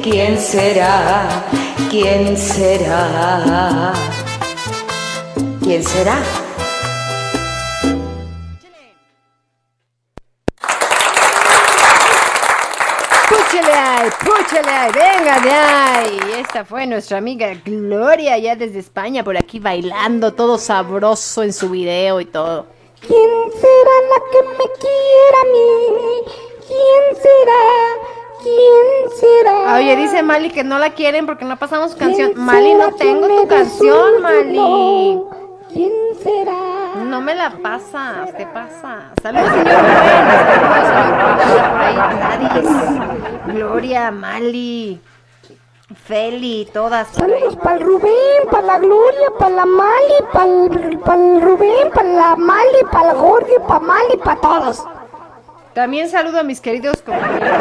[0.02, 1.44] ¿Quién será?
[1.90, 3.92] ¿Quién será?
[5.62, 6.16] ¿Quién será?
[13.28, 16.18] Púchele ahí, púchele ahí, venga de ahí.
[16.40, 21.68] Esta fue nuestra amiga Gloria, ya desde España, por aquí bailando, todo sabroso en su
[21.68, 22.77] video y todo.
[23.00, 25.68] ¿Quién será la que me quiera a mí?
[26.66, 27.62] ¿Quién será?
[28.42, 29.74] ¿Quién será?
[29.76, 32.32] Oye, dice Mali que no la quieren porque no pasamos su canción.
[32.32, 35.20] ¿Quién Mali, no tengo tu canción, Mali.
[35.72, 35.92] ¿Quién
[36.22, 36.94] será?
[37.04, 39.12] No me la pasas, te pasa.
[39.22, 40.28] Saludos, señor Rubén.
[40.48, 41.94] Saludos, señor Rubén, por ahí.
[42.16, 45.00] Gladys, Gloria, Mali,
[45.94, 47.08] Feli, todas.
[47.08, 48.12] Saludos para el Rubén,
[48.50, 53.58] para la Gloria, para la Mali, para el, Rubén, para la Mali, para el Jorge,
[53.66, 54.84] para Mali, para todos.
[55.72, 57.54] También saludo a mis queridos compañeros de.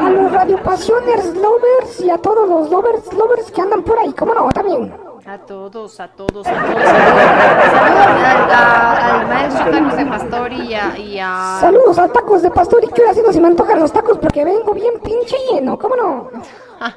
[0.00, 4.14] A los Radio Pasioners lovers y a todos los lovers, lovers que andan por ahí,
[4.14, 4.48] ¿cómo no?
[4.48, 5.03] También.
[5.26, 6.84] A todos, a todos, a todos.
[6.84, 12.42] Saludos al, a- al maestro Tacos de Pastor y a, y a- Saludos a tacos
[12.42, 14.94] de pastor y que ahora sí no se me antojan los tacos porque vengo bien
[15.02, 16.30] pinche lleno, ¿cómo no?
[16.78, 16.92] Ahora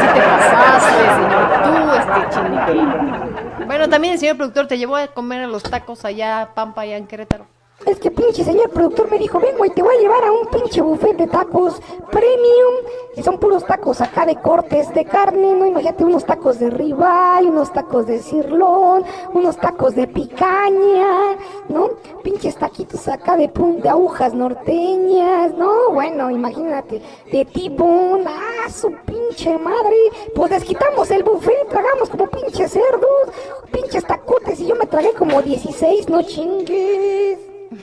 [0.00, 1.62] sí te pasaste, señor.
[1.64, 3.64] Tú, este chinique.
[3.66, 6.96] Bueno, también el señor productor te llevó a comer a los tacos allá, Pampa, allá
[6.96, 7.46] en Querétaro.
[7.86, 10.46] Es que pinche señor productor me dijo, vengo y te voy a llevar a un
[10.48, 11.80] pinche buffet de tacos
[12.10, 12.74] premium.
[13.16, 15.64] Y son puros tacos acá de cortes de carne, ¿no?
[15.64, 21.36] Imagínate unos tacos de ribeye, unos tacos de cirlón, unos tacos de picaña,
[21.68, 21.90] ¿no?
[22.22, 25.90] Pinches taquitos acá de, pun- de agujas norteñas, ¿no?
[25.92, 27.00] Bueno, imagínate,
[27.32, 29.96] de tibón, ah, su pinche madre.
[30.34, 33.28] Pues desquitamos el buffet, tragamos como pinches cerdos,
[33.72, 37.38] pinches tacotes y yo me tragué como 16, no chingues.
[37.70, 37.76] Sí,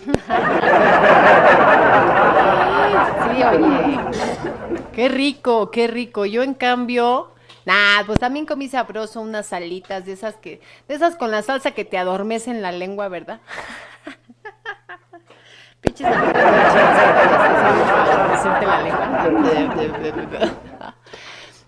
[3.44, 4.00] oye.
[4.94, 6.26] Qué rico, qué rico.
[6.26, 7.32] Yo en cambio,
[7.66, 11.72] nah, pues también comí sabroso unas salitas de esas que, de esas con la salsa
[11.72, 13.42] que te adormecen la lengua, ¿verdad?
[15.82, 16.46] Pinches la lengua.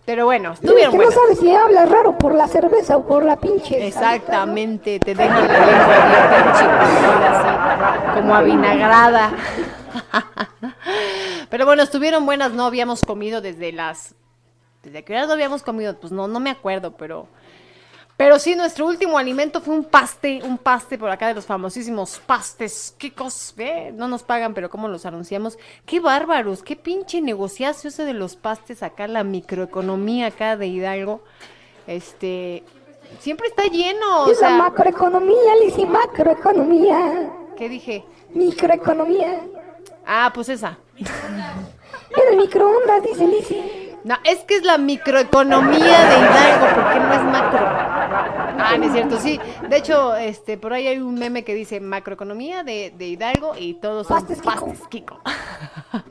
[0.07, 1.13] Pero bueno, estuvieron que no buenas.
[1.21, 3.85] sabes si hablas raro por la cerveza o por la pinche.
[3.85, 9.34] Exactamente, te dejan la lengua así, como avinagrada.
[11.49, 14.15] Pero bueno, estuvieron buenas, no habíamos comido desde las...
[14.81, 15.99] ¿Desde qué hora no habíamos comido?
[15.99, 17.27] Pues no, no me acuerdo, pero...
[18.18, 22.19] Pero sí, nuestro último alimento fue un paste, un paste por acá de los famosísimos
[22.26, 22.95] pastes.
[22.98, 23.91] Kikos, ¿ve?
[23.94, 25.60] No nos pagan, pero ¿cómo los anunciamos?
[25.85, 26.64] ¡Qué bárbaros!
[26.64, 31.22] ¡Qué pinche negociazo ese de los pastes acá, la microeconomía acá de Hidalgo!
[31.85, 32.64] Este...
[33.19, 37.31] Siempre está lleno, o es la macroeconomía, Lizzy, macroeconomía.
[37.56, 38.03] ¿Qué dije?
[38.34, 39.41] Microeconomía.
[40.06, 40.77] Ah, pues esa.
[40.98, 43.86] Es microondas, dice Lizzy.
[44.07, 47.59] No, es que es la microeconomía de Hidalgo, porque no es macro.
[47.59, 49.38] Ah, no es cierto, sí.
[49.67, 53.73] De hecho, este, por ahí hay un meme que dice macroeconomía de, de Hidalgo y
[53.73, 54.41] todos son Pastes.
[54.88, 55.19] Kiko.
[55.21, 56.03] Pues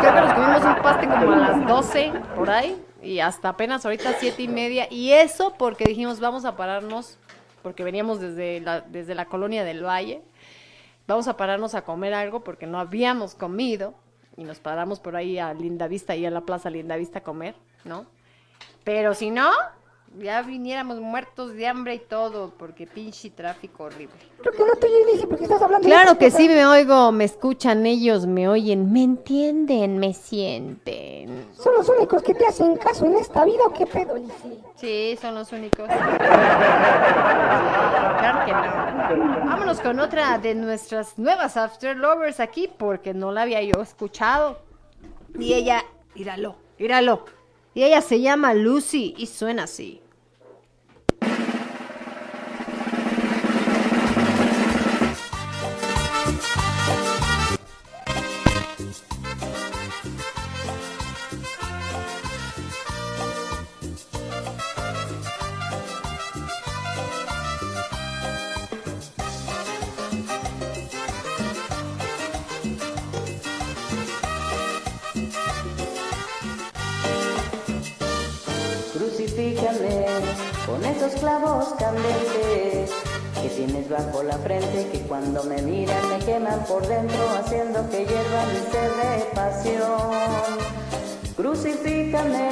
[0.00, 3.84] creo que nos comimos un paste como a las 12, por ahí, y hasta apenas
[3.84, 4.88] ahorita siete y media.
[4.90, 7.18] Y eso porque dijimos, vamos a pararnos,
[7.62, 10.22] porque veníamos desde la, desde la colonia del Valle.
[11.06, 13.94] Vamos a pararnos a comer algo porque no habíamos comido
[14.38, 18.06] y nos paramos por ahí a Lindavista y a la Plaza Lindavista a comer, ¿no?
[18.84, 19.50] Pero si no,
[20.16, 24.16] Ya viniéramos muertos de hambre y todo, porque pinche tráfico horrible.
[24.38, 26.66] Creo que no te oyes, Lizzy, porque estás hablando de Claro otra que sí me
[26.66, 31.46] oigo, me escuchan ellos, me oyen, me entienden, me sienten.
[31.52, 34.60] Son los únicos que te hacen caso en esta vida, ¿o qué pedo, Lizzy?
[34.76, 35.86] Sí, son los únicos.
[38.18, 39.46] Claro que no.
[39.46, 44.58] Vámonos con otra de nuestras nuevas After Lovers aquí, porque no la había yo escuchado.
[45.38, 47.37] Y ella, míralo, míralo.
[47.74, 50.00] Y ella se llama Lucy y suena así.
[81.08, 82.90] Esos clavos candentes
[83.40, 88.04] que tienes bajo la frente que cuando me miran me queman por dentro haciendo que
[88.04, 90.58] hierva mi sed de pasión.
[91.36, 92.50] Crucifícame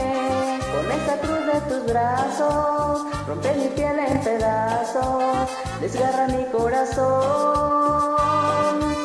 [0.72, 5.50] con esa cruz de tus brazos, rompe mi piel en pedazos,
[5.80, 8.16] desgarra mi corazón.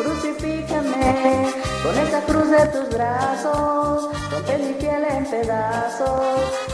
[0.01, 1.47] Crucifícame
[1.83, 6.21] con esa cruz de tus brazos, rompe mi piel en pedazos,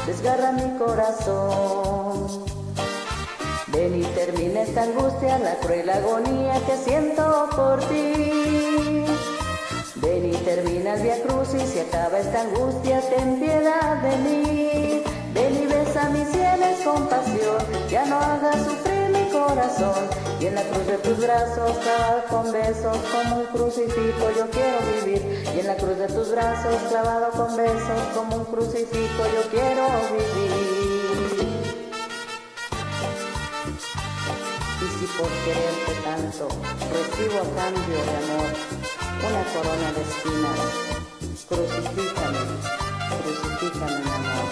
[0.06, 2.56] desgarra mi corazón.
[3.78, 9.06] Ven y termina esta angustia, la cruel agonía que siento por ti.
[9.98, 15.04] Ven y termina el via crucis y acaba esta angustia, ten piedad de mí.
[15.32, 20.10] Ven y besa mis sienes con pasión, ya no hagas sufrir mi corazón.
[20.40, 24.80] Y en la cruz de tus brazos, clavado con besos, como un crucifijo yo quiero
[24.91, 25.52] vivir.
[25.56, 29.86] Y en la cruz de tus brazos, clavado con besos, como un crucifijo yo quiero
[30.18, 30.66] vivir.
[35.18, 36.48] Por quererte tanto
[36.94, 38.77] recibo a cambio de amor
[39.27, 40.60] una corona de espinas,
[41.49, 42.44] crucifícame,
[43.23, 44.52] crucifícame mi amor.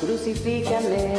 [0.00, 1.14] Crucifícame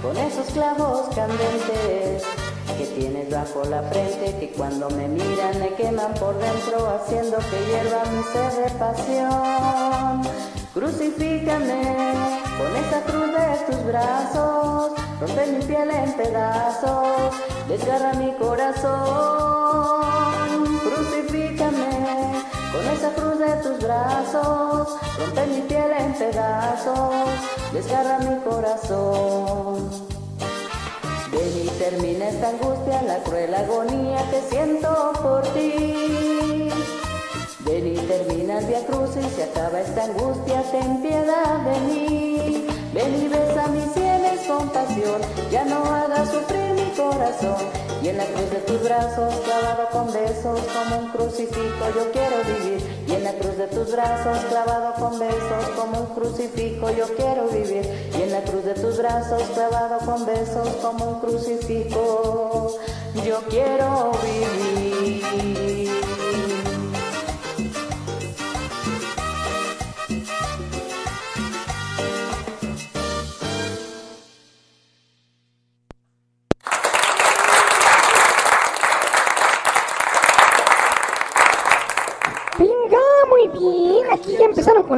[0.00, 2.39] con esos clavos candentes
[2.80, 7.58] que tienes bajo la frente que cuando me miran me queman por dentro haciendo que
[7.66, 10.22] hierva mi sed de pasión.
[10.72, 12.14] Crucifícame
[12.56, 17.34] con esa cruz de tus brazos, rompe mi piel en pedazos,
[17.68, 20.00] desgarra mi corazón.
[20.80, 22.32] Crucifícame
[22.72, 27.12] con esa cruz de tus brazos, rompe mi piel en pedazos,
[27.74, 30.09] desgarra mi corazón.
[31.80, 36.68] Termina esta angustia, la cruel agonía que siento por ti.
[37.60, 42.66] Ven y termina el via crucis se acaba esta angustia, ten piedad de mí.
[42.92, 43.66] Ven y besa
[44.50, 45.20] mis sienes con pasión,
[45.50, 47.56] ya no hagas sufrir mi corazón.
[48.02, 52.36] Y en la cruz de tus brazos, clavado con besos, como un crucifijo yo quiero
[52.44, 52.80] vivir.
[53.06, 57.48] Y en la cruz de tus brazos, clavado con besos, como un crucifijo yo quiero
[57.48, 58.10] vivir.
[58.18, 62.78] Y en la cruz de tus brazos, clavado con besos, como un crucifijo
[63.24, 66.09] yo quiero vivir.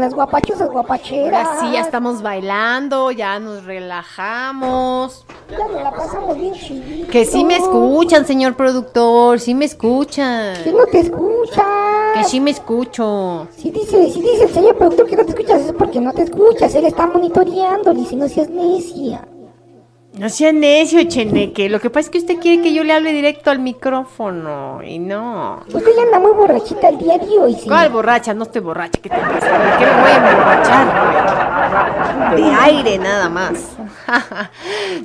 [0.03, 1.47] Las guapachosas guapacheras.
[1.47, 5.25] Ahora sí, ya estamos bailando, ya nos relajamos.
[5.49, 7.07] Ya nos la pasamos bien.
[7.07, 10.61] Que sí me escuchan, señor productor, sí me escuchan.
[10.65, 11.65] Que no te escucha.
[12.15, 13.47] Que sí me escucho.
[13.57, 16.23] Si dice, si dice el señor productor que no te escuchas, es porque no te
[16.23, 16.75] escuchas.
[16.75, 19.25] Él está monitoreando, si no seas necia.
[20.23, 21.69] No sea necio, Cheneque.
[21.69, 25.01] Lo que pasa es que usted quiere que yo le hable directo al micrófono y
[25.01, 25.65] no.
[25.67, 27.67] Usted anda muy borrachita el día de hoy, señor.
[27.67, 28.33] ¿Cuál borracha?
[28.33, 29.01] No estoy borracha.
[29.03, 29.35] ¿Qué te pasa?
[29.35, 29.41] ¿De
[29.81, 31.13] qué me voy a emborrachar?
[32.37, 33.77] De aire nada más.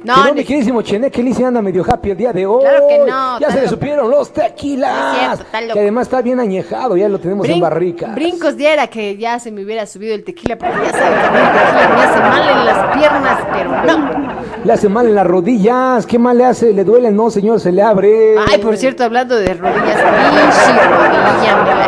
[0.04, 2.62] No, no, no, mi queridísimo Chené, que Lizzy anda medio happy el día de hoy.
[2.62, 5.16] Claro que no, Ya se le supieron los tequilas.
[5.16, 8.08] Es cierto, que además está bien añejado, ya lo tenemos en barrica.
[8.14, 11.32] Brincos diera que ya se me hubiera subido el tequila, porque ya sabe que el
[11.54, 14.10] tequila me hace mal en las piernas, pero no.
[14.66, 16.06] Le hace mal en las rodillas.
[16.06, 16.74] ¿Qué mal le hace?
[16.74, 17.12] ¿Le duele?
[17.12, 18.36] No, señor, se le abre.
[18.38, 21.88] Ay, por cierto, hablando de rodillas, pinche rodilla, me la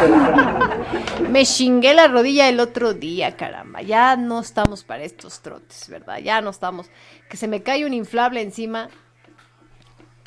[0.00, 0.74] chingué.
[1.30, 3.82] Me chingué la rodilla el otro día, caramba.
[3.82, 6.18] Ya no estamos para estos trotes, ¿verdad?
[6.18, 6.90] Ya no estamos.
[7.28, 8.88] Que se me cae un inflable encima.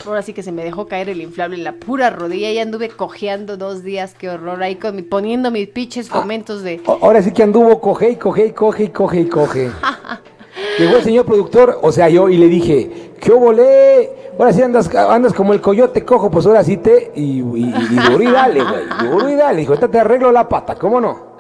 [0.06, 2.90] ahora sí que se me dejó caer el inflable en la pura rodilla y anduve
[2.90, 6.82] cojeando dos días, qué horror, ahí con mi, poniendo mis pinches fomentos de...
[6.86, 9.72] Ahora sí que anduvo coge y coge y coge y coge y coge.
[10.78, 14.32] Llegó el señor productor, o sea, yo, y le dije, ¿qué volé?
[14.38, 17.12] Ahora sí andas, andas como el coyote cojo, pues ahora sí te...
[17.16, 19.34] Y, y, y y dale, güey.
[19.34, 19.62] Y dale.
[19.62, 21.36] Dijo, te arreglo la pata, ¿cómo no?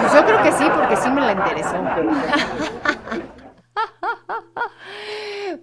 [0.00, 1.76] Pues yo creo que sí, porque sí me la enderezó.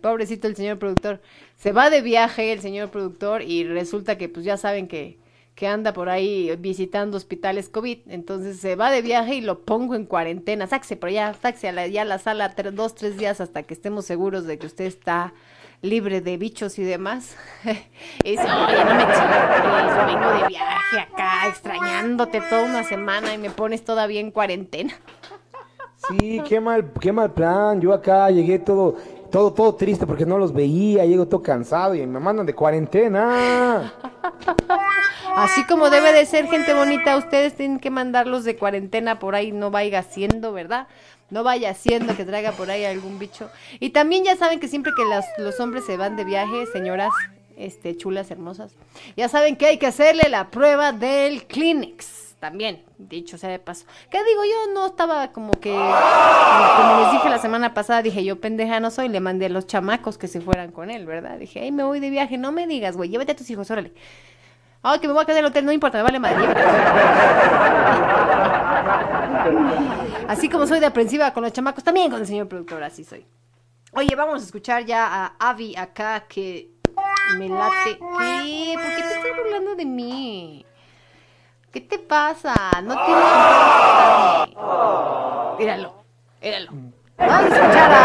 [0.01, 1.21] Pobrecito el señor productor.
[1.55, 5.17] Se va de viaje el señor productor y resulta que pues ya saben que,
[5.55, 7.99] que anda por ahí visitando hospitales COVID.
[8.07, 10.67] Entonces se va de viaje y lo pongo en cuarentena.
[10.67, 13.73] Sáquese por allá, sáquese a la, ya a la sala dos, tres días hasta que
[13.73, 15.33] estemos seguros de que usted está
[15.81, 17.35] libre de bichos y demás.
[18.23, 23.33] y dice, oye, no me chingues, yo vengo de viaje acá extrañándote toda una semana
[23.33, 24.93] y me pones todavía en cuarentena.
[26.07, 27.79] Sí, qué mal, qué mal plan.
[27.79, 28.95] Yo acá llegué todo,
[29.33, 33.91] todo, todo triste porque no los veía, llego todo cansado y me mandan de cuarentena.
[35.35, 39.51] Así como debe de ser, gente bonita, ustedes tienen que mandarlos de cuarentena por ahí,
[39.51, 40.87] no vaya haciendo, ¿verdad?
[41.31, 43.49] No vaya haciendo que traiga por ahí algún bicho.
[43.79, 47.11] Y también ya saben que siempre que las- los hombres se van de viaje, señoras,
[47.57, 48.73] este, chulas, hermosas,
[49.17, 52.22] ya saben que hay que hacerle la prueba del Kleenex.
[52.43, 53.85] También, dicho sea de paso.
[54.11, 54.43] ¿Qué digo?
[54.43, 58.91] Yo no estaba como que, como les dije la semana pasada, dije yo pendeja no
[58.91, 61.37] soy, le mandé a los chamacos que se fueran con él, ¿verdad?
[61.37, 63.93] Dije, ay, me voy de viaje, no me digas, güey, llévate a tus hijos, órale.
[64.81, 66.45] Ay, que me voy a quedar en el hotel, no importa, me vale madre.
[70.27, 73.25] Así como soy de aprensiva con los chamacos, también con el señor productor, así soy.
[73.93, 76.71] Oye, vamos a escuchar ya a Avi acá que
[77.37, 77.91] me late.
[77.91, 78.73] ¿Qué?
[78.75, 80.65] ¿Por qué te estás burlando de mí?
[81.73, 82.53] ¿Qué te pasa?
[82.83, 83.25] No tienes.
[85.57, 85.93] Míralo,
[86.39, 86.71] míralo.
[87.17, 87.97] Vamos a escuchar a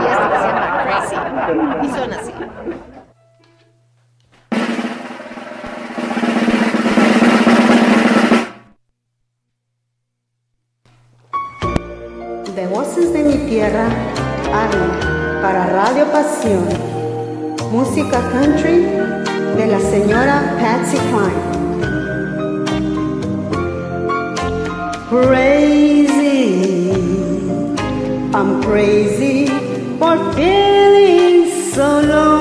[0.00, 1.16] y esto que se llama Crazy.
[1.82, 2.32] Y suena así.
[12.54, 13.88] De voces de mi tierra,
[14.54, 16.66] Ari, para Radio Pasión.
[17.72, 18.86] Música country
[19.56, 21.59] de la señora Patsy Cline.
[25.10, 26.62] Crazy,
[28.32, 29.48] I'm crazy
[29.98, 32.39] for feeling so lonely.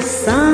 [0.00, 0.47] forçar.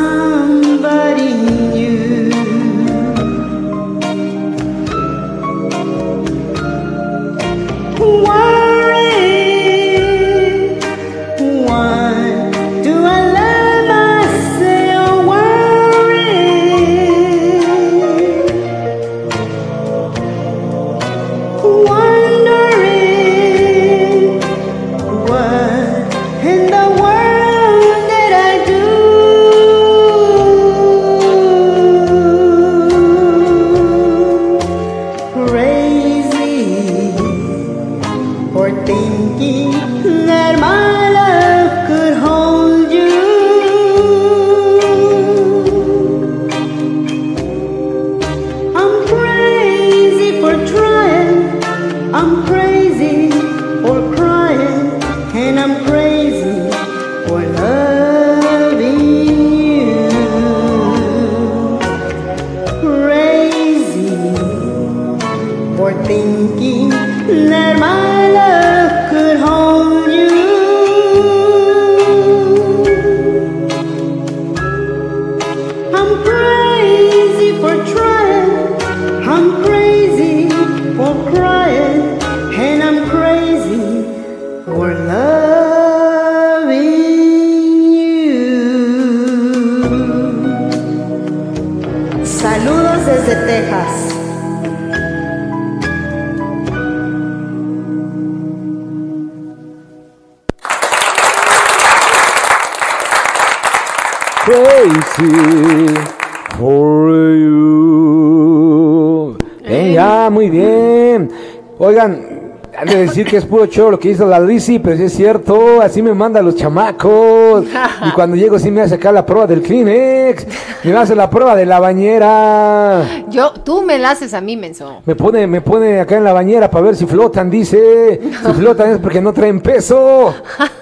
[113.34, 116.14] Que es puro show lo que hizo la Lizzy, pero sí es cierto, así me
[116.14, 117.64] manda los chamacos.
[118.06, 120.46] Y cuando llego sí me hace acá la prueba del Kleenex,
[120.84, 123.24] me hace la prueba de la bañera.
[123.30, 125.02] Yo, tú me la haces a mí, menso.
[125.04, 128.20] Me pone, me pone acá en la bañera para ver si flotan, dice.
[128.22, 130.32] Si flotan es porque no traen peso.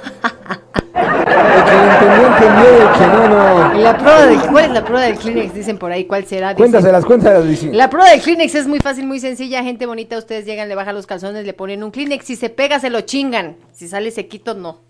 [2.48, 3.78] No, no.
[3.78, 5.54] Y la prueba de, ¿Cuál es la prueba del Kleenex?
[5.54, 6.50] Dicen por ahí, ¿cuál será?
[6.50, 7.70] Dicen- Cuéntaselas, cuéntaselas, Lizzy.
[7.72, 9.62] La prueba del Kleenex es muy fácil, muy sencilla.
[9.62, 12.24] Gente bonita, ustedes llegan, le bajan los calzones, le ponen un Kleenex.
[12.24, 13.56] Si se pega, se lo chingan.
[13.72, 14.80] Si sale sequito, no.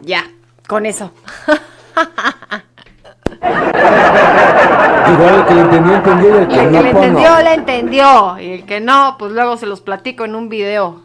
[0.00, 0.24] Ya,
[0.68, 1.12] con eso.
[5.12, 6.94] Igual el que le entendió, entendió y el Y que el que no, le pues,
[6.94, 7.02] no.
[7.18, 8.38] entendió, le entendió.
[8.38, 11.02] Y el que no, pues luego se los platico en un video.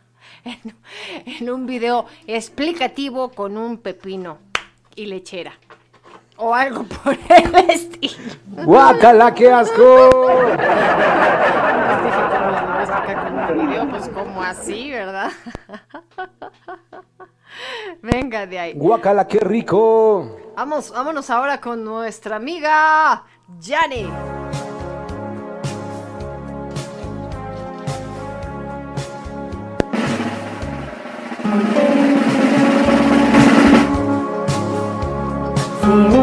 [0.44, 0.74] en,
[1.40, 4.38] en un video explicativo con un pepino
[4.96, 5.52] y lechera.
[6.38, 8.14] O algo por el estilo.
[8.64, 10.10] ¡Guácala, qué asco!
[13.48, 13.86] Pues.
[13.90, 15.30] Pues como así, ¿verdad?
[18.02, 18.72] Venga de ahí.
[18.74, 20.36] ¡Guácala, qué rico!
[20.56, 23.24] Vamos, vámonos ahora con nuestra amiga
[23.62, 24.10] Jane.
[35.86, 36.15] Sin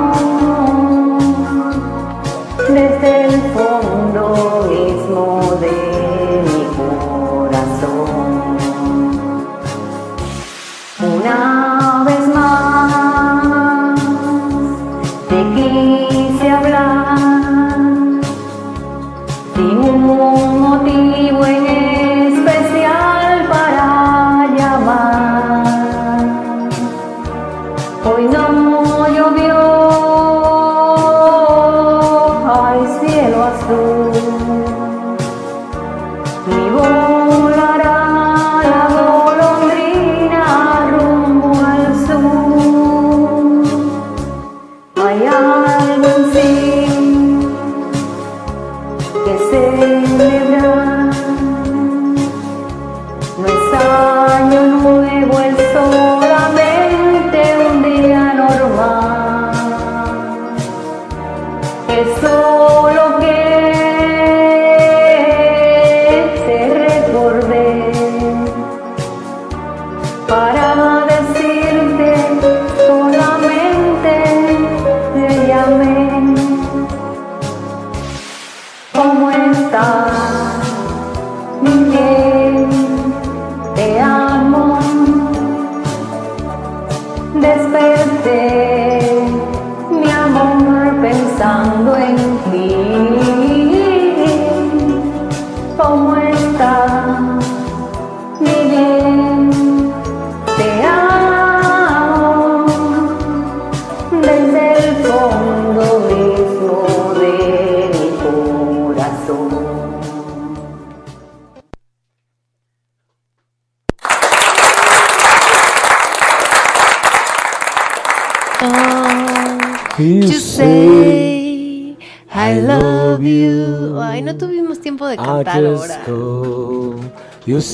[0.00, 0.49] amo desde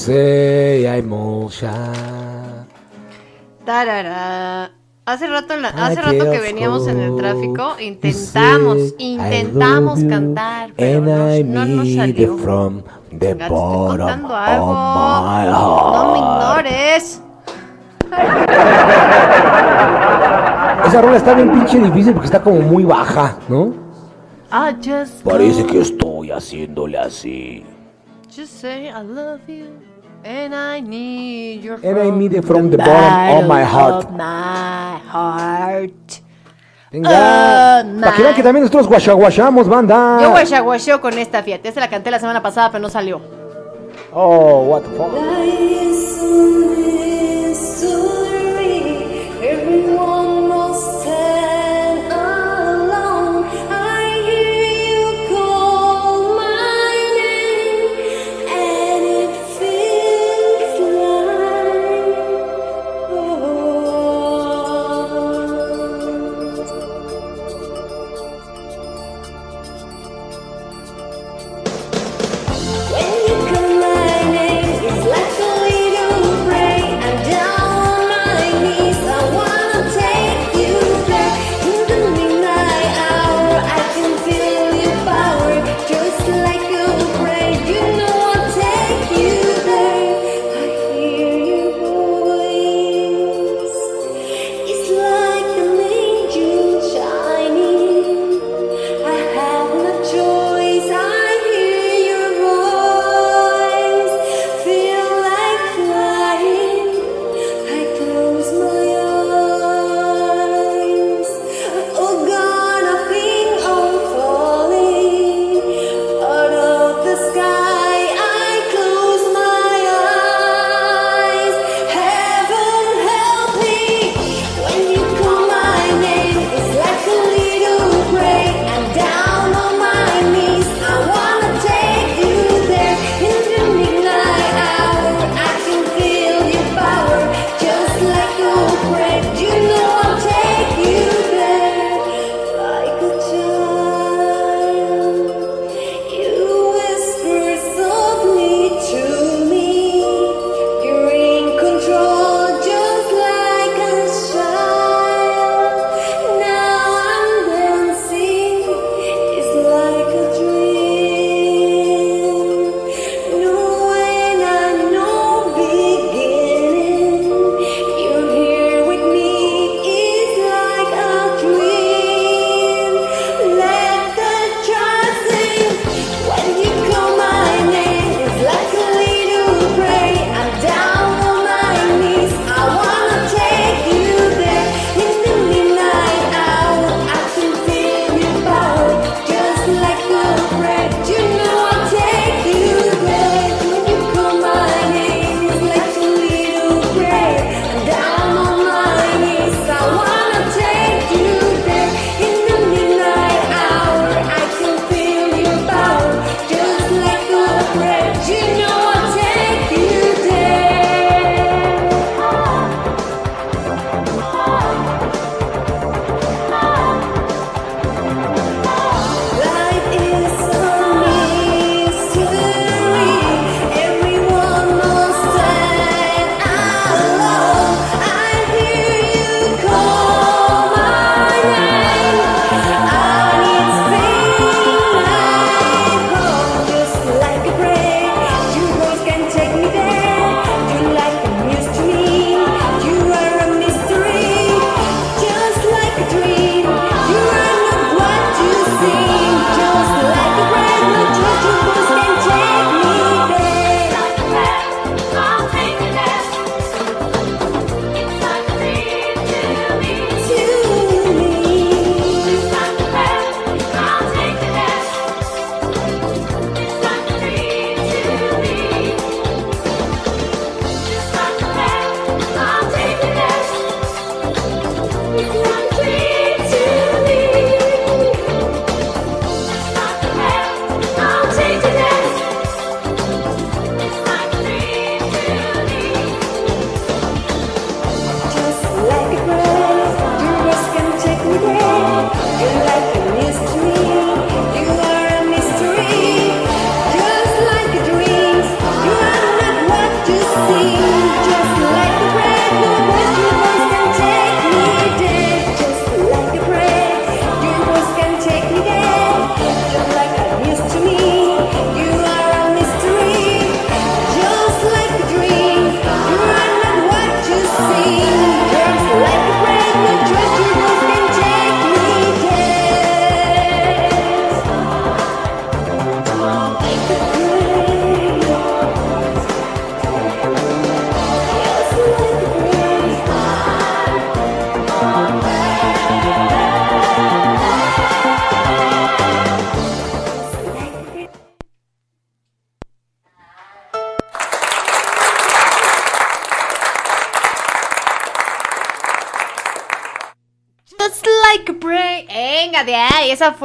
[0.07, 1.11] say I'm.
[3.65, 4.71] Tarara.
[5.05, 11.01] Hace rato, en la- hace rato que veníamos en el tráfico, intentamos, intentamos cantar, pero
[11.01, 12.37] no, no nos salió.
[12.39, 12.83] from
[13.17, 14.75] the Gato, estoy contando algo.
[15.93, 17.23] No me ignores.
[20.87, 23.73] Esa rola está bien pinche difícil porque está como muy baja, ¿no?
[24.53, 27.65] I just Parece que estoy haciéndole así.
[28.29, 29.67] Just say I love you
[30.27, 34.05] and I need your And I from need it from the bottom of my heart.
[34.05, 36.21] of my heart.
[36.91, 37.09] Venga.
[37.13, 40.19] Ah, Para que vean que también nosotros guachaguachamos, banda.
[40.21, 41.69] Yo guachaguacheo con esta, fíjate.
[41.69, 43.21] Esta la canté la semana pasada, pero no salió.
[44.13, 45.13] Oh, what the fuck.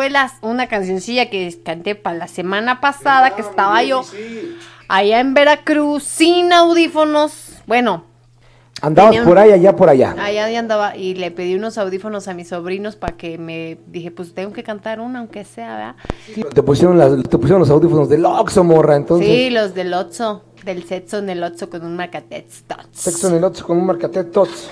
[0.02, 4.02] Fue las, una cancioncilla que canté para la semana pasada que estaba yo
[4.88, 7.52] allá en Veracruz sin audífonos.
[7.68, 8.06] Bueno,
[8.82, 10.16] Andabas un- por ahí, allá por allá.
[10.18, 14.10] allá ya andaba y le pedí unos audífonos a mis sobrinos para que me dije,
[14.10, 15.96] pues tengo que cantar una, aunque sea, ¿verdad?
[16.52, 19.28] Te pusieron, las, te pusieron los audífonos del Oxxo, morra, entonces.
[19.28, 22.88] Sí, los del Otso, del sexo en el Otso con un marcatets tots.
[22.92, 24.72] Sexo en el Oxxo con un marcatet tots.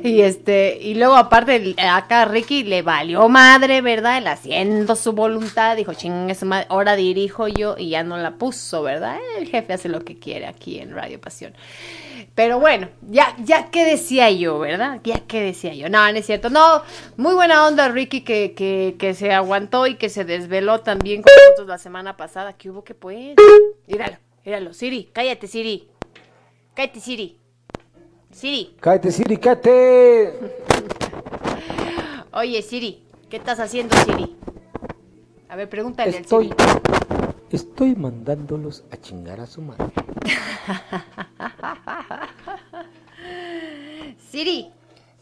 [0.04, 4.18] Y este, y luego aparte acá Ricky le valió madre, ¿verdad?
[4.18, 8.32] Él haciendo su voluntad, dijo, chingue su madre, ahora dirijo yo y ya no la
[8.32, 9.18] puso, ¿verdad?
[9.38, 11.54] El jefe hace lo que quiere aquí en Radio Pasión.
[12.34, 15.00] Pero bueno, ya, ya que decía yo, ¿verdad?
[15.04, 15.88] Ya que decía yo.
[15.88, 16.48] No, no es cierto.
[16.48, 16.82] No,
[17.16, 21.32] muy buena onda Ricky que, que, que se aguantó y que se desveló también con
[21.34, 22.54] nosotros la semana pasada.
[22.54, 23.34] ¿Qué hubo que pues?
[23.86, 24.72] Míralo, míralo.
[24.72, 25.88] Siri, cállate Siri.
[26.74, 27.39] Cállate Siri.
[28.32, 28.74] Siri.
[28.80, 30.34] Cállate, Siri, cállate.
[32.32, 34.36] Oye, Siri, ¿qué estás haciendo, Siri?
[35.48, 36.56] A ver, pregúntale al Estoy, Siri.
[37.50, 39.86] estoy mandándolos a chingar a su madre.
[44.30, 44.70] Siri.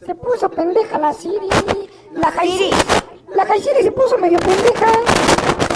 [0.04, 1.48] Se puso pendeja la Siri.
[2.14, 2.70] La Jaisiri.
[3.34, 4.92] La Jaisiri se puso medio pendeja.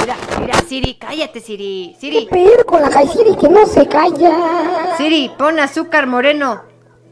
[0.00, 1.96] Mira, mira, Siri, cállate, Siri.
[1.98, 2.26] Siri.
[2.30, 4.94] Pedir con la Jaisiri que no se calla.
[4.98, 6.62] Siri, pon azúcar moreno.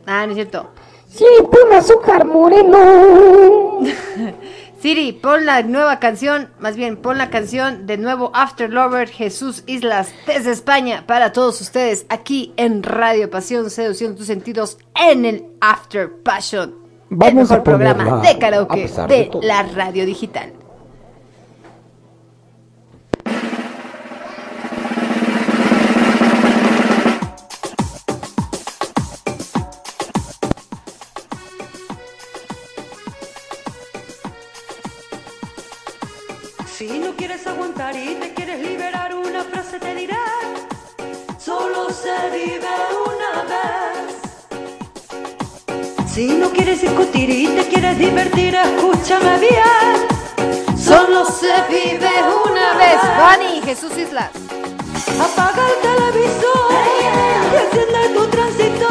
[0.06, 0.70] Ah, no es cierto.
[1.08, 3.80] Siri, pon azúcar moreno.
[4.80, 9.62] Siri, pon la nueva canción, más bien, pon la canción de nuevo After Lover Jesús
[9.66, 15.44] Islas desde España para todos ustedes aquí en Radio Pasión Seduciendo tus sentidos en el
[15.60, 16.76] After Passion.
[17.10, 20.54] el Vamos a mejor programa ponerla, de a karaoke de la radio digital.
[53.30, 53.48] Vez.
[53.48, 54.30] Fanny, Jesús Islas.
[55.20, 58.88] Apaga el televisor y enciende tu tránsito.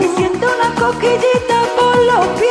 [0.00, 2.50] Y siente una coquillita por los pies.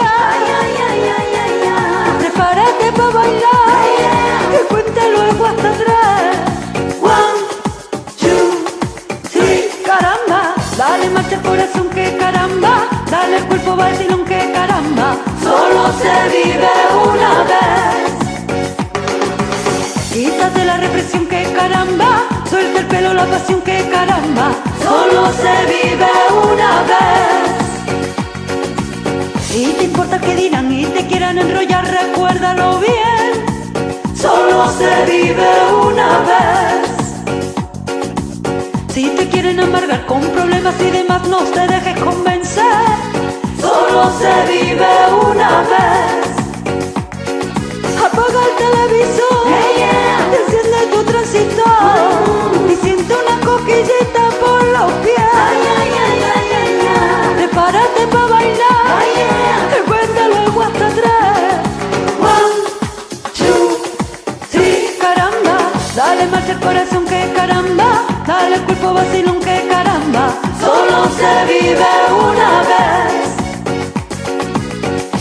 [2.20, 6.38] Prepárate para bailar y cuenta luego hasta tres.
[7.02, 7.40] One,
[8.20, 8.66] two,
[9.32, 9.70] three.
[9.86, 12.88] Caramba, dale marcha al corazón que caramba.
[13.10, 15.16] Dale al cuerpo vacilón que caramba.
[15.42, 16.72] Solo se vive
[17.06, 17.99] una vez.
[21.00, 24.52] Represión que caramba, suelta el pelo la pasión que caramba,
[24.84, 26.12] solo se vive
[26.52, 27.52] una vez.
[29.50, 33.46] Si te importa que dirán y te quieran enrollar, recuérdalo bien,
[34.14, 35.50] solo se vive
[35.88, 36.90] una vez.
[38.94, 42.84] Si te quieren amargar con problemas y demás, no te dejes convencer,
[43.62, 44.92] solo se vive
[45.32, 46.28] una vez.
[48.06, 49.69] Apaga el televisor,
[50.38, 55.18] enciende tu transistor y siente una coquillita por los pies.
[57.36, 59.04] Prepárate para bailar,
[59.78, 61.54] y cuenta luego hasta tres.
[62.20, 62.58] One,
[63.38, 63.66] two,
[64.52, 65.58] three, caramba,
[65.96, 71.92] dale marcha al corazón que caramba, dale al cuerpo vacilón que caramba, solo se vive
[72.12, 73.29] una vez.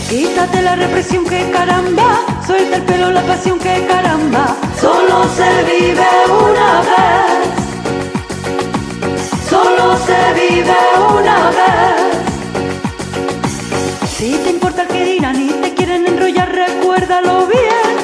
[0.09, 6.07] Quítate la represión que caramba, suelta el pelo la pasión que caramba, solo se vive
[6.47, 7.59] una vez.
[9.47, 10.77] Solo se vive
[11.13, 12.09] una vez.
[14.17, 17.95] Si te importa que dirán y te quieren enrollar, recuérdalo bien.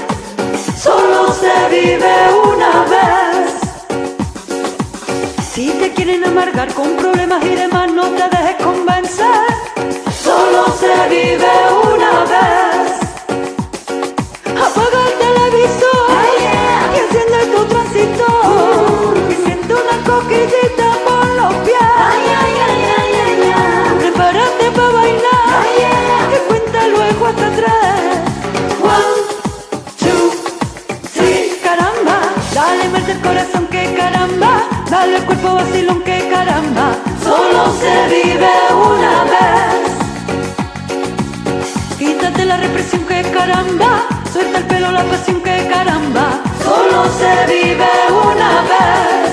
[0.79, 2.13] Solo se vive
[2.53, 3.49] una vez.
[5.51, 9.47] Si te quieren amargar con problemas y demás, no te dejes convencer.
[10.23, 11.84] Solo se vive una vez.
[14.65, 16.09] Apaga el televisor
[16.93, 19.13] y enciende tu transistor.
[19.29, 21.79] Y siente una coquillita por los pies.
[23.99, 25.63] Prepárate para bailar.
[26.31, 28.17] Que cuenta luego hasta tres.
[28.81, 29.17] One,
[29.99, 30.25] two,
[31.13, 31.59] three.
[31.63, 32.17] Caramba,
[32.53, 34.51] dale mete el corazón que caramba.
[34.89, 36.87] Dale el cuerpo vacilón que caramba.
[37.23, 38.64] Solo se vive
[42.67, 47.91] represión que caramba, suelta el pelo la pasión que caramba, solo se vive
[48.29, 49.31] una vez.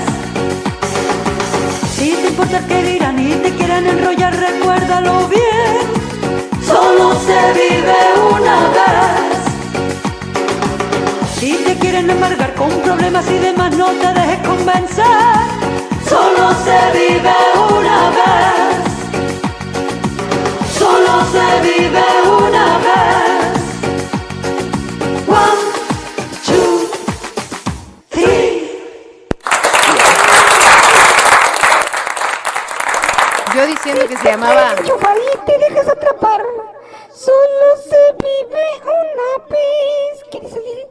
[1.95, 5.83] Si te importa que dirán y te quieren enrollar, recuérdalo bien,
[6.71, 7.99] solo se vive
[8.37, 9.35] una vez.
[11.37, 15.45] Si te quieren amargar con problemas y demás, no te dejes convencer,
[16.07, 17.35] solo se vive
[17.79, 18.73] una vez.
[20.79, 22.32] Solo se vive una vez.
[34.07, 34.75] Que se llamaba.
[34.83, 36.41] Chufalí, te dejas atrapar.
[37.09, 40.23] Solo se vive una vez.
[40.29, 40.59] ¿Qué dice?
[40.59, 40.87] dice?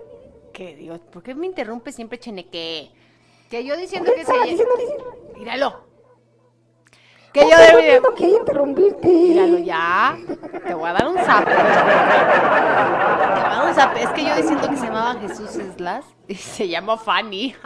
[0.53, 1.01] ¿Qué Dios?
[1.13, 2.91] ¿Por qué me interrumpe siempre, Cheneque?
[3.51, 5.17] Que yo diciendo que se diciendo, diciendo.
[5.37, 5.85] Míralo.
[7.35, 7.95] Que yo no debería.
[7.95, 9.09] tengo que interrumpirte.
[9.09, 10.17] Míralo ya.
[10.67, 11.45] Te voy a dar un zap.
[11.45, 13.97] Te voy a dar un zap.
[13.99, 17.55] Es que yo diciendo que se llamaba Jesús Islas y se llama Fanny.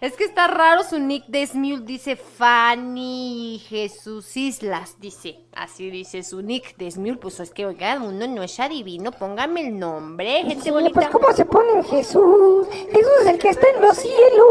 [0.00, 1.82] Es que está raro su nick de Smule.
[1.84, 4.96] Dice Fanny Jesús Islas.
[5.00, 5.38] Dice.
[5.54, 7.16] Así dice su nick de Smule.
[7.18, 9.12] Pues es que, oigan, uno no es adivino.
[9.12, 10.94] Póngame el nombre, gente Sí, bonita.
[10.94, 12.66] pues ¿cómo se pone Jesús?
[12.68, 14.46] Jesús es el que está en los cielos.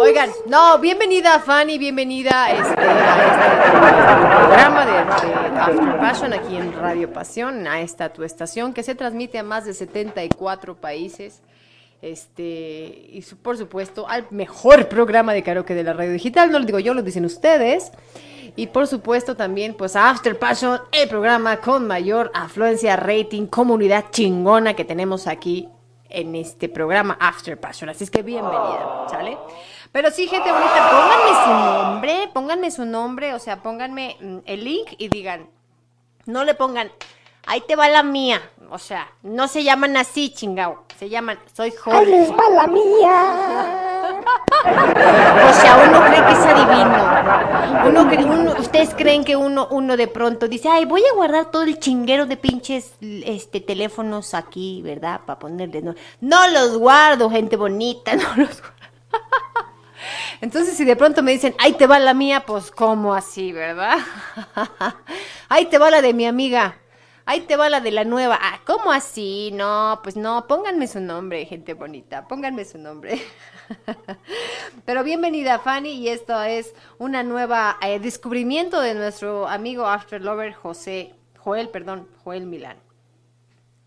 [0.00, 6.72] Oigan, no, bienvenida Fanny, bienvenida este, a este programa de, de After Passion aquí en
[6.72, 11.42] Radio Pasión, a esta tu estación que se transmite a más de 74 países.
[12.02, 16.64] Este, y por supuesto al mejor programa de karaoke de la radio digital, no lo
[16.64, 17.92] digo yo, lo dicen ustedes.
[18.56, 24.06] Y por supuesto también pues a After Passion, el programa con mayor afluencia, rating, comunidad
[24.10, 25.68] chingona que tenemos aquí
[26.08, 27.90] en este programa After Passion.
[27.90, 29.38] Así es que bienvenida, ¿sale?
[29.92, 34.64] Pero sí, gente bonita, pónganme su nombre, pónganme su nombre, o sea, pónganme mm, el
[34.64, 35.48] link y digan,
[36.26, 36.90] no le pongan,
[37.46, 38.40] ahí te va la mía,
[38.70, 42.06] o sea, no se llaman así, chingao, se llaman, soy Ahí Jorge.
[42.10, 43.76] les va la mía.
[44.62, 47.88] O sea, uno cree que es adivino.
[47.88, 51.50] Uno cree- uno- ustedes creen que uno, uno de pronto dice, ay, voy a guardar
[51.50, 55.20] todo el chinguero de pinches este teléfonos aquí, ¿verdad?
[55.26, 55.80] Para ponerle.
[55.82, 58.76] No, no los guardo, gente bonita, no los guardo.
[60.42, 63.98] Entonces, si de pronto me dicen, ahí te va la mía, pues, ¿cómo así, verdad?
[65.48, 66.76] ahí te va la de mi amiga.
[67.30, 68.36] Ahí te va la de la nueva.
[68.42, 69.52] Ah, ¿cómo así?
[69.52, 73.22] No, pues no, pónganme su nombre, gente bonita, pónganme su nombre.
[74.84, 80.54] Pero bienvenida Fanny y esto es una nueva eh, descubrimiento de nuestro amigo After Lover
[80.54, 82.78] José, Joel, perdón, Joel Milán.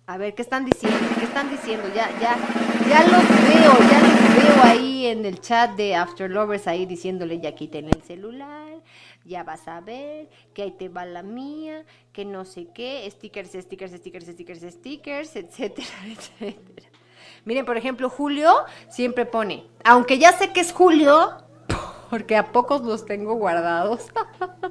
[0.08, 1.00] A ver, ¿qué están diciendo?
[1.20, 1.90] ¿Qué están diciendo?
[1.94, 2.38] Ya, ya,
[2.88, 7.42] ya los veo, ya los veo ahí en el chat de After Lovers ahí diciéndole
[7.42, 8.82] ya quiten el celular,
[9.26, 13.52] ya vas a ver, que ahí te va la mía, que no sé qué, stickers,
[13.52, 16.90] stickers, stickers, stickers, stickers, etcétera, etcétera.
[17.46, 18.54] Miren, por ejemplo, Julio
[18.90, 21.32] siempre pone, aunque ya sé que es Julio,
[22.10, 24.08] porque a pocos los tengo guardados.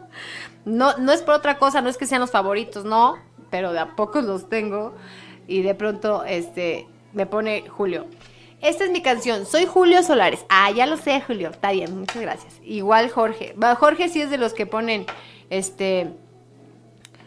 [0.65, 3.17] no, no es por otra cosa, no es que sean los favoritos, no,
[3.51, 4.95] pero de a pocos los tengo.
[5.47, 8.07] Y de pronto, este, me pone Julio.
[8.63, 10.47] Esta es mi canción, soy Julio Solares.
[10.49, 11.51] Ah, ya lo sé, Julio.
[11.51, 12.61] Está bien, muchas gracias.
[12.63, 13.57] Igual Jorge.
[13.77, 15.05] Jorge sí es de los que ponen,
[15.51, 16.13] este,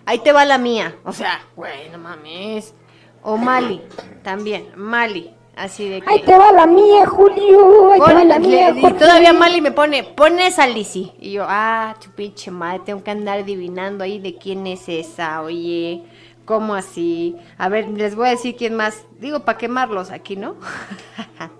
[0.05, 0.95] ahí te va la mía.
[1.03, 2.73] O sea, güey, no mames.
[3.21, 3.81] O Mali,
[4.23, 5.35] también, Mali.
[5.57, 6.09] Así de que...
[6.09, 7.91] Ahí te va la mía, Julio.
[7.91, 11.11] Ahí te va la mía, y todavía Mali me pone, pon esa Lizzy.
[11.19, 15.41] Y yo, ah, tu pinche madre, tengo que andar adivinando ahí de quién es esa,
[15.41, 16.03] oye.
[16.45, 17.35] ¿Cómo así?
[17.57, 19.03] A ver, les voy a decir quién más.
[19.19, 20.55] Digo, para quemarlos aquí, ¿no?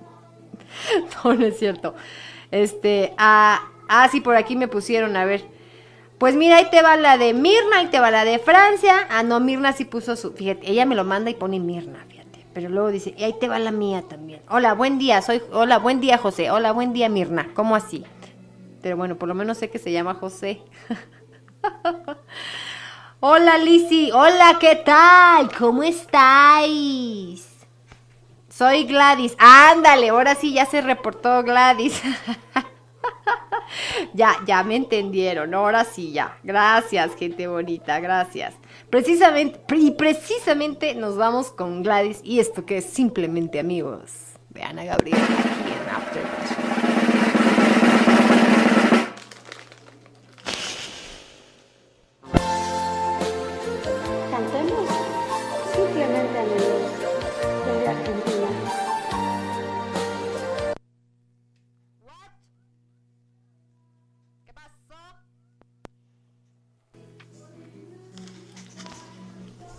[1.24, 1.96] no, no es cierto.
[2.52, 5.46] Este, ah, ah, sí, por aquí me pusieron, a ver.
[6.20, 9.08] Pues mira, ahí te va la de Mirna, ahí te va la de Francia.
[9.10, 10.32] Ah, no, Mirna sí puso su.
[10.34, 12.46] Fíjate, ella me lo manda y pone Mirna, fíjate.
[12.54, 14.42] Pero luego dice, y ahí te va la mía también.
[14.50, 15.42] Hola, buen día, soy.
[15.52, 16.52] Hola, buen día, José.
[16.52, 17.50] Hola, buen día, Mirna.
[17.54, 18.06] ¿Cómo así?
[18.82, 20.62] Pero bueno, por lo menos sé que se llama José.
[23.22, 24.12] Hola, Lizzy.
[24.12, 25.50] Hola, ¿qué tal?
[25.58, 27.48] ¿Cómo estáis?
[28.50, 29.36] Soy Gladys.
[29.40, 32.02] Ándale, ahora sí ya se reportó Gladys.
[34.14, 35.54] Ya, ya me entendieron.
[35.54, 36.38] Ahora sí, ya.
[36.44, 38.00] Gracias, gente bonita.
[38.00, 38.54] Gracias.
[38.90, 44.12] Precisamente, y precisamente nos vamos con Gladys y esto que es simplemente amigos
[44.50, 46.85] de Ana Gabriel aquí en After
[56.46, 58.48] desde Argentina.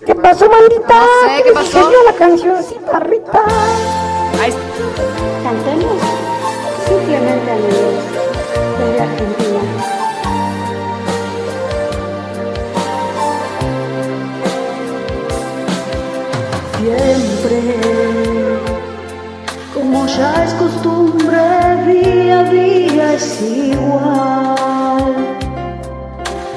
[0.05, 1.01] ¿Qué pasó, maldita?
[1.01, 1.90] No sé, ¿qué pasó?
[2.05, 3.44] La cancioncita, Rita.
[4.40, 4.62] Ahí está.
[5.43, 6.02] Cantemos
[6.86, 7.94] simplemente amigos
[8.78, 9.45] desde Argentina.
[20.16, 21.36] Ya es costumbre,
[21.86, 25.14] día a día es igual.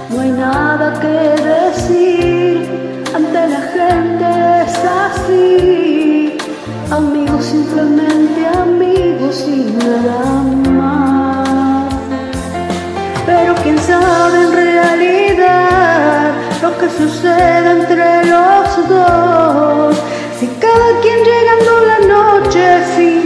[0.10, 1.18] No hay nada que
[1.53, 4.27] decir, ante la gente
[4.65, 6.38] es así.
[6.90, 10.22] Amigos, simplemente amigos y nada
[10.77, 11.94] más.
[13.26, 16.31] Pero quién sabe en realidad
[16.61, 19.95] lo que sucede entre los dos.
[20.40, 22.64] Si cada quien llegando la noche
[22.95, 23.19] finge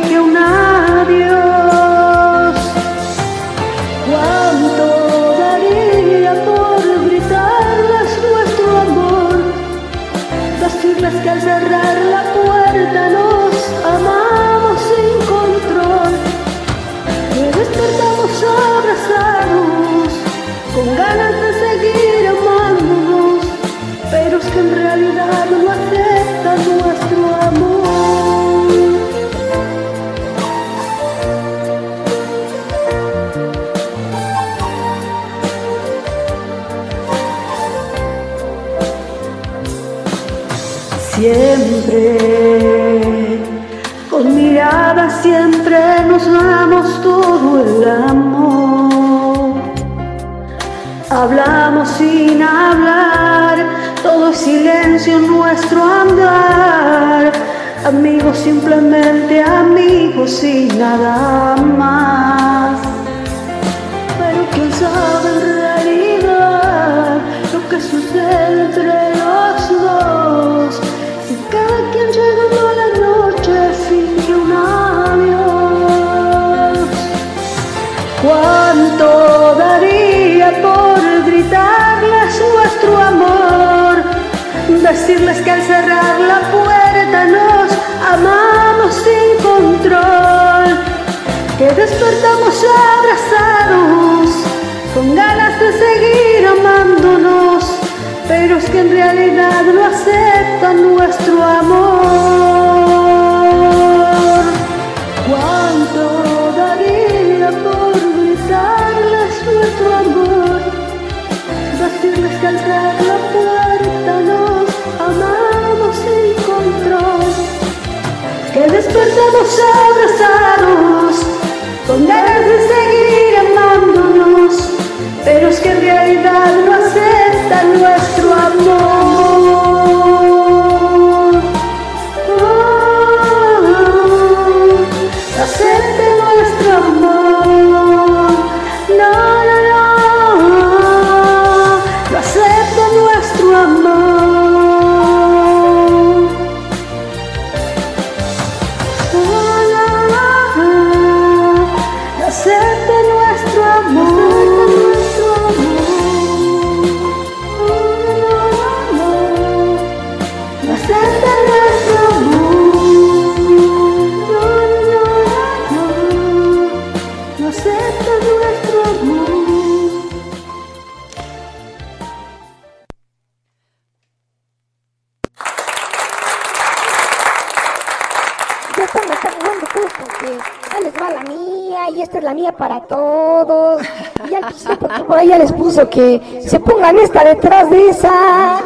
[185.84, 188.62] ya que se pongan esta detrás de esa.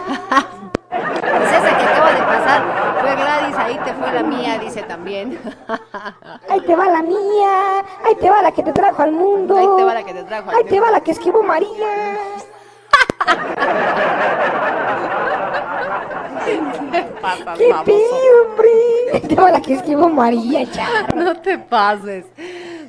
[0.90, 2.64] Pues esa que acaba de pasar
[3.02, 5.40] fue Gladys, ahí te fue la mía, dice también.
[6.50, 9.58] Ahí te va la mía, ahí te va la que te trajo al mundo.
[9.58, 12.18] Ahí te va la que te trajo al Ahí te va la que esquivó María.
[17.58, 17.96] ¡Qué pío,
[18.46, 18.70] hombre!
[19.14, 20.88] Ahí te va la que esquivó María, chao.
[21.16, 22.26] No te pases.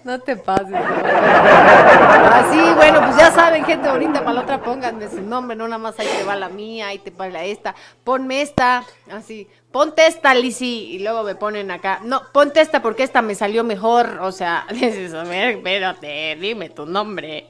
[0.08, 0.74] No te pases.
[0.74, 5.76] Así, bueno, pues ya saben, gente bonita, para la otra pónganme su nombre, no nada
[5.76, 7.74] más ahí te va la mía, ahí te va la esta.
[8.04, 9.46] Ponme esta, así.
[9.70, 12.00] Ponte esta, Lizzy, y luego me ponen acá.
[12.04, 14.20] No, ponte esta porque esta me salió mejor.
[14.22, 17.46] O sea, dices, a ver, espérate, dime tu nombre.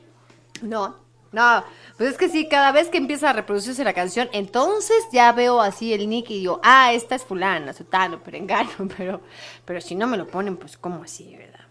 [0.60, 0.96] No,
[1.30, 1.62] no,
[1.96, 5.60] pues es que sí, cada vez que empieza a reproducirse la canción, entonces ya veo
[5.60, 9.20] así el nick y digo, ah, esta es fulana, sutano, pero engaño, pero,
[9.64, 11.68] pero si no me lo ponen, pues ¿cómo así, verdad?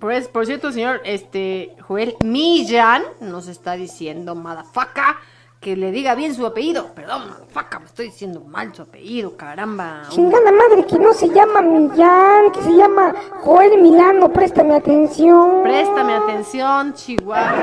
[0.00, 5.18] Pues, por cierto, señor, este, Joel Millán nos está diciendo, madafaca,
[5.60, 6.94] que le diga bien su apellido.
[6.94, 10.04] Perdón, madafaca, me estoy diciendo mal su apellido, caramba.
[10.08, 13.12] Chingada madre que no se llama Millán, que se llama
[13.42, 15.62] Joel Milano, préstame atención.
[15.62, 17.62] Préstame atención, Chihuahua.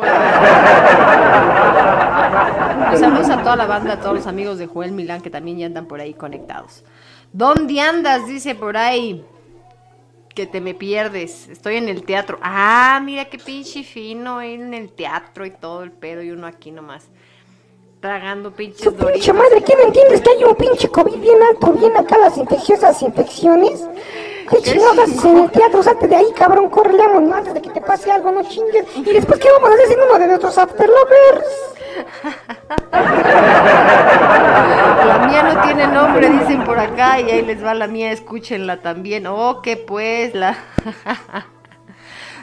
[2.89, 5.57] Pues saludos a toda la banda, a todos los amigos de Joel Milán que también
[5.57, 6.83] ya andan por ahí conectados.
[7.33, 8.27] ¿Dónde andas?
[8.27, 9.23] Dice por ahí.
[10.33, 11.47] Que te me pierdes.
[11.49, 12.37] Estoy en el teatro.
[12.41, 16.47] Ah, mira qué pinche fino ir en el teatro y todo el pedo y uno
[16.47, 17.07] aquí nomás.
[17.99, 19.35] Tragando pinches Pinche doritos.
[19.35, 23.01] madre, ¿qué no entiendes que hay un pinche COVID bien alto, bien acá las infecciosas
[23.01, 23.87] infecciones?
[24.49, 25.83] ¿Qué chingados haces en el teatro?
[25.83, 28.85] Salte de ahí, cabrón, córrele, vámonos, antes de que te pase algo, no chingues.
[28.95, 31.75] Y después, ¿qué vamos a hacer sin uno de nuestros after lovers?
[35.05, 38.81] La mía no tiene nombre, dicen por acá, y ahí les va la mía, escúchenla
[38.81, 39.27] también.
[39.27, 40.57] Oh, que pues, la...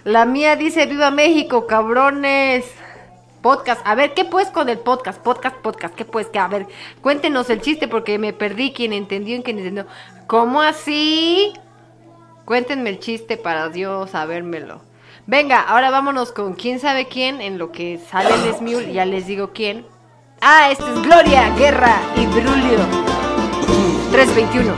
[0.05, 2.71] La mía dice, viva México, cabrones.
[3.41, 5.23] Podcast, a ver, ¿qué pues con el podcast?
[5.23, 6.27] Podcast, podcast, ¿qué pues?
[6.29, 6.67] Que, a ver,
[7.01, 9.87] cuéntenos el chiste porque me perdí, quien entendió, quien entendió.
[10.27, 11.55] ¿Cómo así?
[12.45, 14.83] Cuéntenme el chiste para Dios sabérmelo.
[15.27, 19.27] Venga, ahora vámonos con quién sabe quién en lo que sale el Smule, ya les
[19.27, 19.87] digo quién.
[20.43, 22.81] Ah, este es Gloria, Guerra y Brulio.
[24.13, 24.75] 321.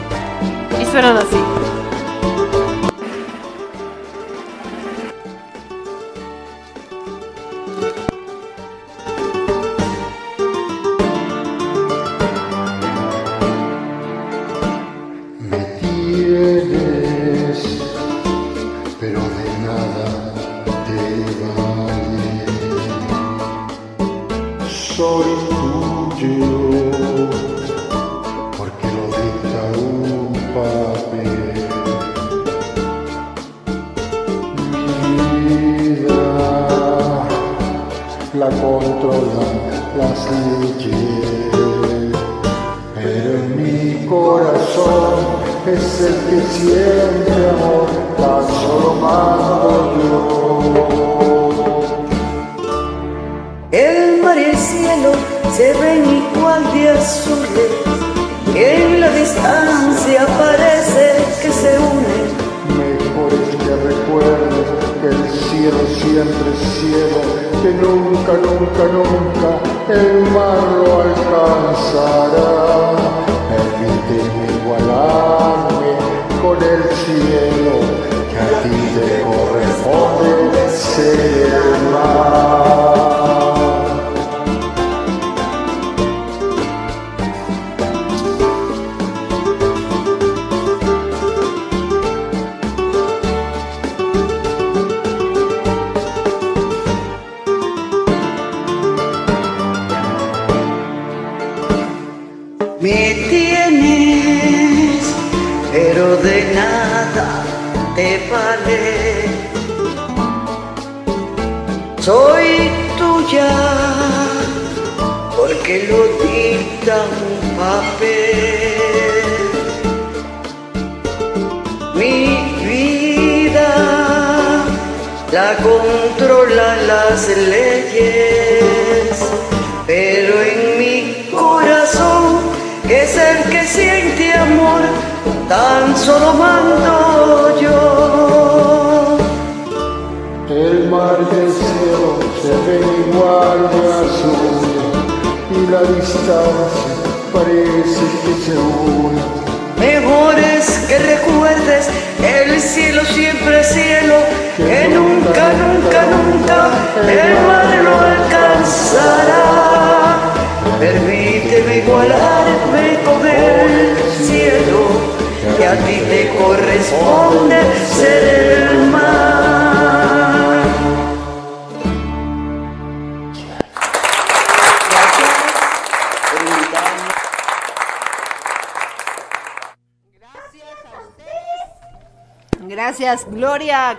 [0.80, 1.75] Y suenan así.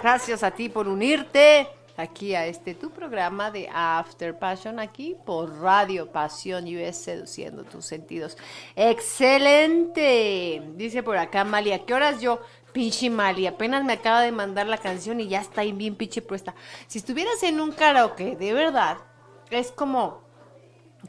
[0.09, 1.67] Gracias a ti por unirte
[1.97, 7.83] aquí a este tu programa de After Passion aquí por Radio Pasión US seduciendo tus
[7.83, 8.37] sentidos.
[8.77, 10.63] Excelente.
[10.75, 12.39] Dice por acá Malia, ¿qué horas yo?
[12.71, 16.21] Pinche Mali, apenas me acaba de mandar la canción y ya está ahí bien pinche
[16.21, 16.55] puesta.
[16.87, 18.99] Si estuvieras en un karaoke, de verdad,
[19.49, 20.16] es como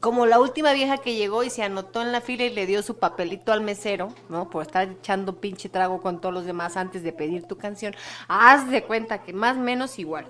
[0.09, 2.83] como la última vieja que llegó y se anotó en la fila y le dio
[2.83, 4.49] su papelito al mesero, ¿no?
[4.49, 7.95] Por estar echando pinche trago con todos los demás antes de pedir tu canción.
[8.27, 10.25] Haz de cuenta que más o menos igual.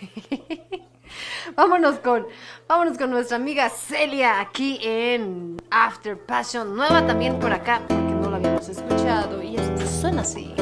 [1.54, 2.26] vámonos con,
[2.66, 8.28] vámonos con nuestra amiga Celia aquí en After Passion, nueva también por acá, porque no
[8.28, 10.52] la habíamos escuchado y esto suena así.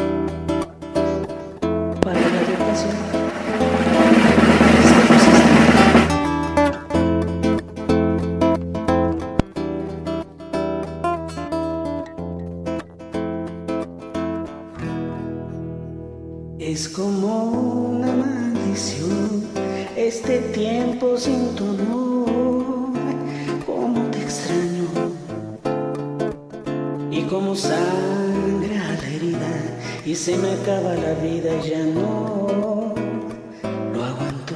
[2.03, 3.34] Para Radio
[16.85, 19.43] Es como una maldición
[19.97, 22.93] este tiempo sin tu amor,
[23.65, 24.89] cómo te extraño
[27.11, 29.55] y como sangra la herida
[30.05, 32.93] y se me acaba la vida y ya no
[33.95, 34.55] lo aguanto.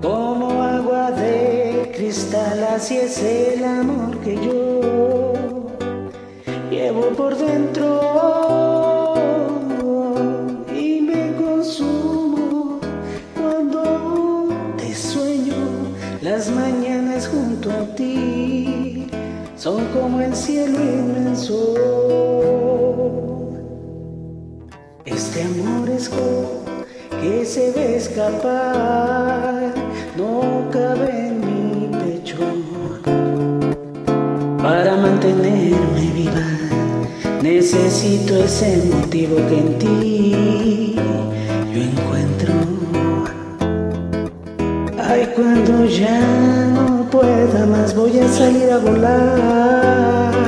[0.00, 4.80] Como agua de cristal, así es el amor que yo
[6.70, 8.73] llevo por dentro
[20.24, 21.74] el cielo inmenso.
[25.04, 26.64] Este amor es como
[27.20, 29.72] que se ve escapar,
[30.16, 32.38] no cabe en mi pecho
[34.62, 36.46] para mantenerme viva.
[37.42, 40.96] Necesito ese motivo que en ti
[41.72, 42.52] yo encuentro.
[44.98, 46.20] Ay, cuando ya
[46.74, 50.43] no pueda más, voy a salir a volar.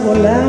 [0.00, 0.39] Volar.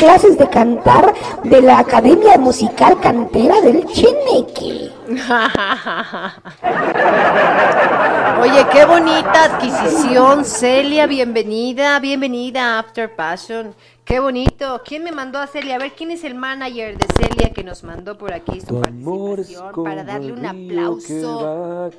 [0.00, 1.12] Clases de cantar
[1.44, 4.90] de la Academia Musical Cantera del Cheneque.
[8.40, 13.74] Oye, qué bonita adquisición, Celia, bienvenida, bienvenida a After Passion.
[14.02, 14.80] Qué bonito.
[14.86, 15.76] ¿Quién me mandó a Celia?
[15.76, 19.84] A ver, ¿quién es el manager de Celia que nos mandó por aquí su participación
[19.84, 21.90] para darle un aplauso?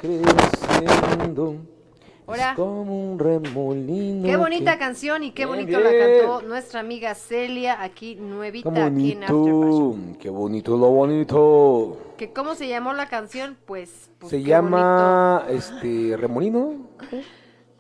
[2.32, 2.50] Hola.
[2.52, 4.26] Es como un remolino.
[4.28, 6.20] Qué bonita que- canción y qué Bien, bonito la bien.
[6.20, 10.18] cantó nuestra amiga Celia, aquí nuevita, Qué aquí en After bonito.
[10.20, 11.98] Qué bonito lo bonito.
[12.18, 13.58] ¿Que ¿Cómo se llamó la canción?
[13.66, 16.60] Pues, pues Se llama este remolino.
[16.66, 17.28] bonito.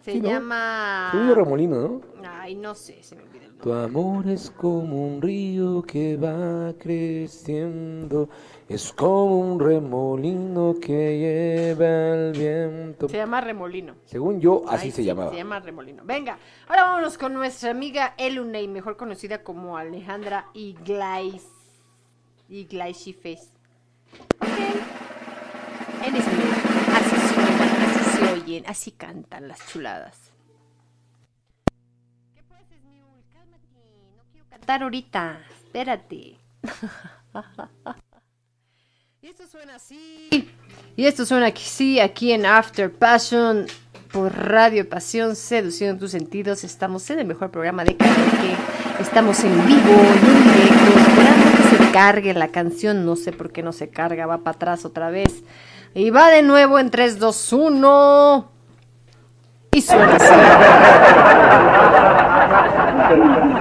[0.03, 0.29] Se sí, ¿no?
[0.29, 1.11] llama...
[1.13, 2.01] Yo, remolino, ¿no?
[2.27, 3.45] Ay, no sé, se me olvidó.
[3.45, 8.27] el Tu amor es como un río que va creciendo,
[8.73, 13.09] es como un remolino que lleva el viento.
[13.09, 13.95] Se llama Remolino.
[14.05, 15.31] Según yo, así Ay, se sí, llamaba.
[15.31, 16.03] Se llama Remolino.
[16.05, 16.37] Venga,
[16.69, 21.45] ahora vámonos con nuestra amiga Elunei, mejor conocida como Alejandra Iglais.
[22.47, 23.51] Iglaisifes.
[24.39, 24.47] Ok.
[26.05, 26.53] En español.
[26.95, 30.31] Así suenan, así se oyen, así cantan las chuladas.
[32.33, 33.23] ¿Qué Esmiul?
[33.33, 33.67] Cálmate,
[34.15, 35.41] no quiero cantar ahorita.
[35.65, 36.37] Espérate.
[39.51, 40.49] Y esto suena así.
[40.95, 43.65] Y esto suena aquí, sí, aquí en After Passion
[44.13, 46.63] por Radio Pasión, seduciendo tus sentidos.
[46.63, 48.55] Estamos en el mejor programa de karaoke.
[48.99, 53.05] Estamos en vivo en directo, esperando que se cargue la canción.
[53.05, 55.43] No sé por qué no se carga, va para atrás otra vez.
[55.93, 58.51] Y va de nuevo en 3, 2, 1.
[59.73, 60.33] Y suena así.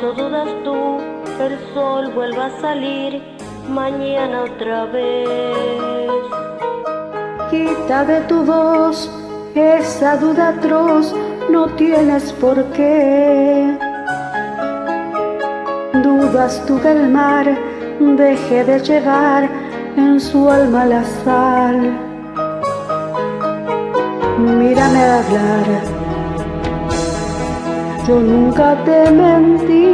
[0.00, 0.98] ¿Acaso dudas tú
[1.42, 3.22] el sol vuelva a salir
[3.68, 6.08] mañana otra vez?
[7.50, 9.10] Quita de tu voz
[9.54, 11.14] esa duda atroz,
[11.50, 13.76] no tienes por qué.
[16.02, 17.54] Dudas tú que el mar
[17.98, 19.50] deje de llevar
[19.98, 21.78] en su alma la sal.
[24.38, 25.89] Mírame hablar,
[28.06, 29.90] yo nunca te mentí.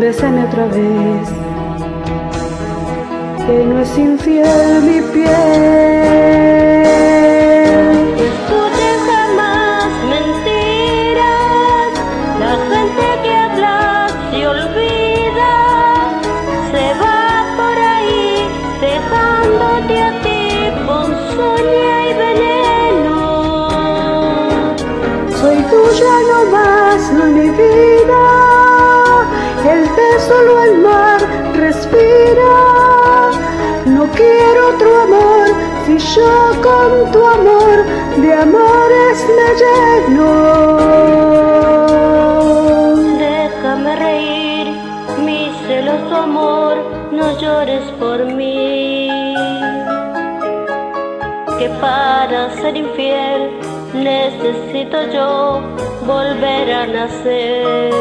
[0.00, 1.28] Bésame otra vez
[3.46, 6.06] que no es infiel mi piel.
[27.12, 28.22] Más, mi vida.
[29.70, 31.20] El beso solo el mar
[31.54, 33.30] respira.
[33.86, 35.46] No quiero otro amor,
[35.84, 37.76] si yo con tu amor
[38.16, 40.30] de amores me lleno.
[43.18, 44.66] Déjame reír,
[45.24, 46.76] mi celoso amor,
[47.12, 49.08] no llores por mí.
[51.58, 53.50] Que para ser infiel
[53.94, 57.92] necesito yo volver a nacer.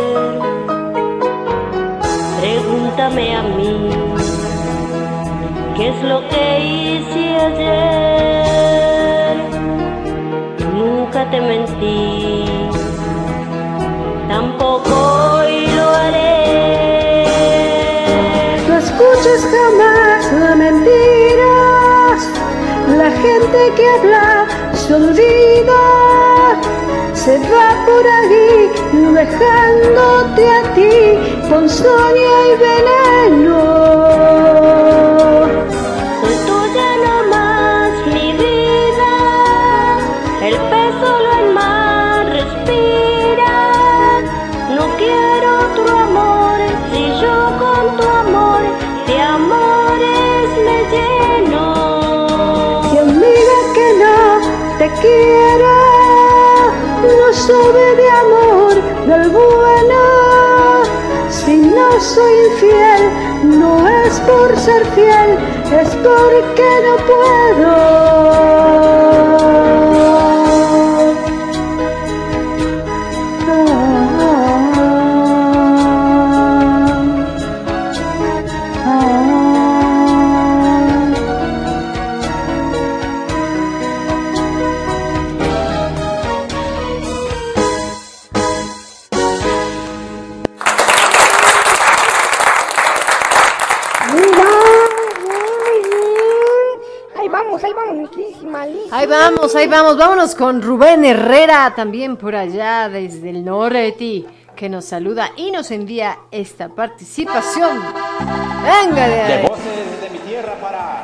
[2.39, 3.89] Pregúntame a mí,
[5.75, 7.75] ¿qué es lo que hice ayer?
[10.73, 12.45] Nunca te mentí
[14.27, 14.91] tampoco
[15.37, 17.25] hoy lo haré.
[18.67, 22.17] No escuches jamás las mentiras,
[22.97, 25.83] la gente que habla se olvida,
[27.13, 27.74] se va
[29.25, 30.95] dejándote a ti
[31.49, 33.59] con sonia y veneno.
[36.21, 39.13] Soy tuya nomás, mi vida,
[40.47, 43.53] el pez solo el mar respira.
[44.77, 46.57] No quiero otro amor,
[46.91, 48.61] si yo con tu amor
[49.07, 51.65] de amores me lleno.
[52.91, 54.19] Quien diga que no
[54.79, 55.77] te quiera,
[57.17, 57.84] no sabe
[65.01, 68.54] es porque no puedo.
[99.53, 104.25] Ahí vamos, vámonos con Rubén Herrera, también por allá desde el norte.
[104.55, 107.77] que nos saluda y nos envía esta participación.
[108.63, 109.45] Venga de De ahí.
[109.47, 111.03] voces de mi tierra para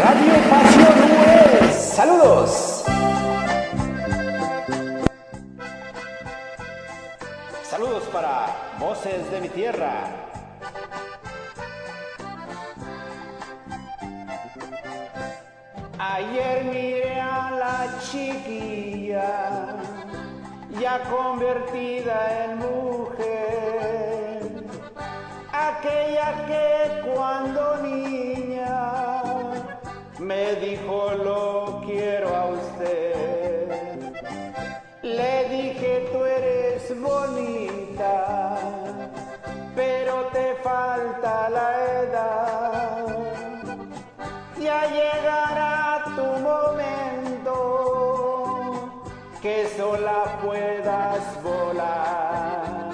[0.00, 1.74] Radio Pasión US.
[1.74, 2.84] Saludos.
[7.68, 8.46] Saludos para
[8.78, 10.04] Voces de mi tierra.
[16.00, 19.74] Ayer miré a la chiquilla,
[20.78, 24.40] ya convertida en mujer,
[25.52, 28.92] aquella que cuando niña
[30.20, 33.98] me dijo lo quiero a usted.
[35.02, 38.56] Le dije tú eres bonita,
[39.74, 41.68] pero te falta la
[42.02, 43.06] edad.
[44.60, 45.77] Ya llegará
[46.18, 47.54] tu momento
[49.40, 52.90] que sola puedas volar.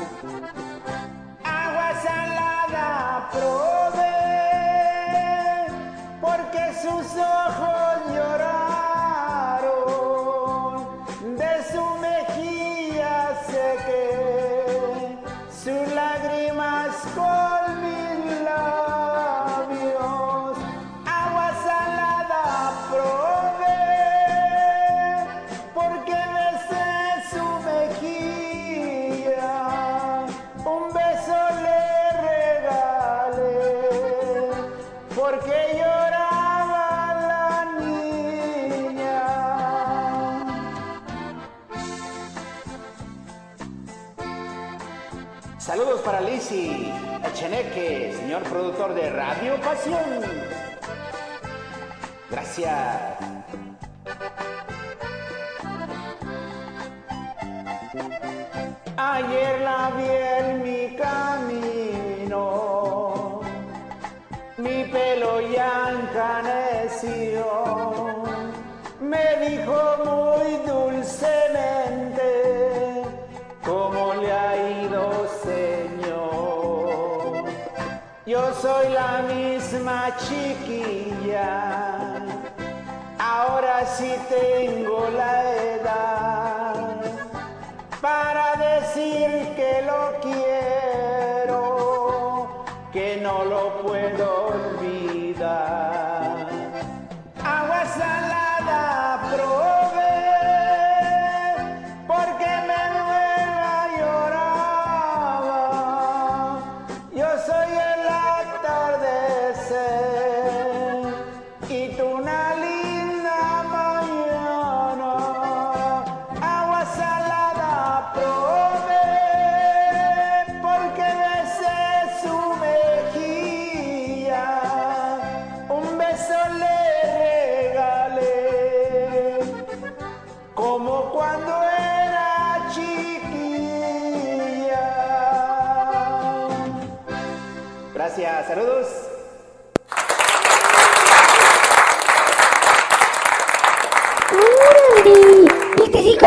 [1.42, 3.73] Agua salada probé
[48.92, 50.20] de Radio Pasión.
[52.30, 53.16] Gracias.
[58.96, 60.08] Ayer la vi
[60.38, 62.42] en mi camino,
[64.58, 67.46] mi pelo ya encaneció.
[69.00, 69.93] Me dijo
[78.64, 81.50] soy la misma chiquilla,
[83.18, 86.74] ahora sí tengo la edad
[88.00, 89.28] para decir
[89.58, 91.60] que lo quiero,
[92.90, 94.73] que no lo puedo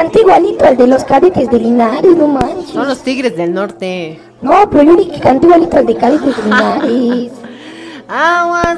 [0.08, 2.70] canta igualito al de los cadetes de Linares, no manches.
[2.70, 4.18] Son los tigres del norte.
[4.42, 7.32] No, pero yo vi que canta igualito al de cadetes de Linares.
[8.08, 8.78] Aguas.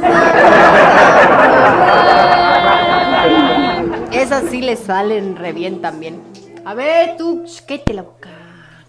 [4.12, 6.20] Esas sí le salen re bien también.
[6.66, 8.30] A ver, tú, cállate la boca.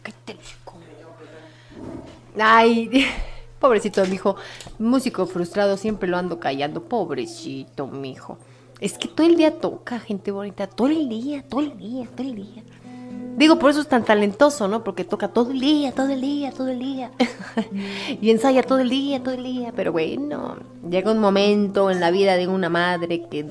[0.03, 0.75] Cállate el hocico.
[2.41, 3.07] Ay,
[3.61, 4.37] pobrecito mijo.
[4.79, 6.85] Músico frustrado, siempre lo ando callando.
[6.85, 8.39] Pobrecito mijo.
[8.81, 10.67] Es que todo el día toca, gente bonita.
[10.67, 12.63] Todo el día, todo el día, todo el día.
[13.37, 14.83] Digo, por eso es tan talentoso, ¿no?
[14.85, 17.11] Porque toca todo el día, todo el día, todo el día.
[18.21, 19.73] y ensaya todo el día, todo el día.
[19.75, 20.57] Pero bueno,
[20.89, 23.45] llega un momento en la vida de una madre, que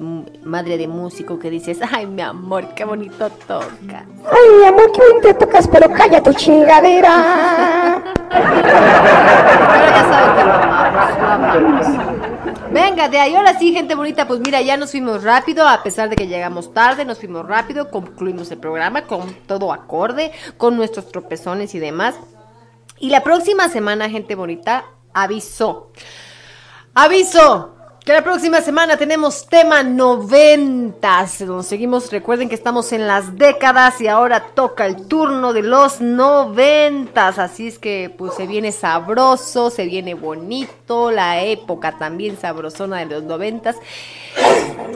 [0.44, 4.06] madre de músico, que dices, ay, mi amor, qué bonito toca.
[4.32, 8.04] Ay, mi amor, qué bonito tocas, pero calla tu chingadera.
[8.30, 12.19] Pero ya saben que lo amamos, lo amamos.
[12.72, 16.10] Venga, de ahí ahora sí, gente bonita, pues mira, ya nos fuimos rápido, a pesar
[16.10, 21.12] de que llegamos tarde, nos fuimos rápido, concluimos el programa con todo acorde, con nuestros
[21.12, 22.16] tropezones y demás.
[23.00, 25.92] Y la próxima semana, gente bonita, aviso.
[26.94, 27.79] Aviso.
[28.10, 31.42] Que la próxima semana tenemos tema noventas.
[31.42, 36.02] Nos seguimos, recuerden que estamos en las décadas y ahora toca el turno de los
[36.02, 37.38] noventas.
[37.38, 43.06] Así es que pues se viene sabroso, se viene bonito, la época también sabrosona de
[43.06, 43.76] los noventas.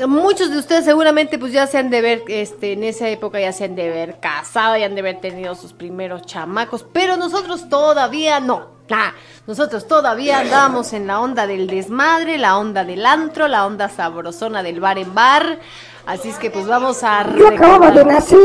[0.07, 3.51] Muchos de ustedes seguramente pues ya se han de ver, este, en esa época ya
[3.51, 7.69] se han de ver casado, ya han de haber tenido sus primeros chamacos, pero nosotros
[7.69, 8.73] todavía no.
[8.91, 9.13] Ah,
[9.47, 14.61] nosotros todavía andamos en la onda del desmadre, la onda del antro, la onda sabrosona
[14.61, 15.59] del bar en bar.
[16.05, 18.37] Así es que pues vamos a Yo acababa de nacer,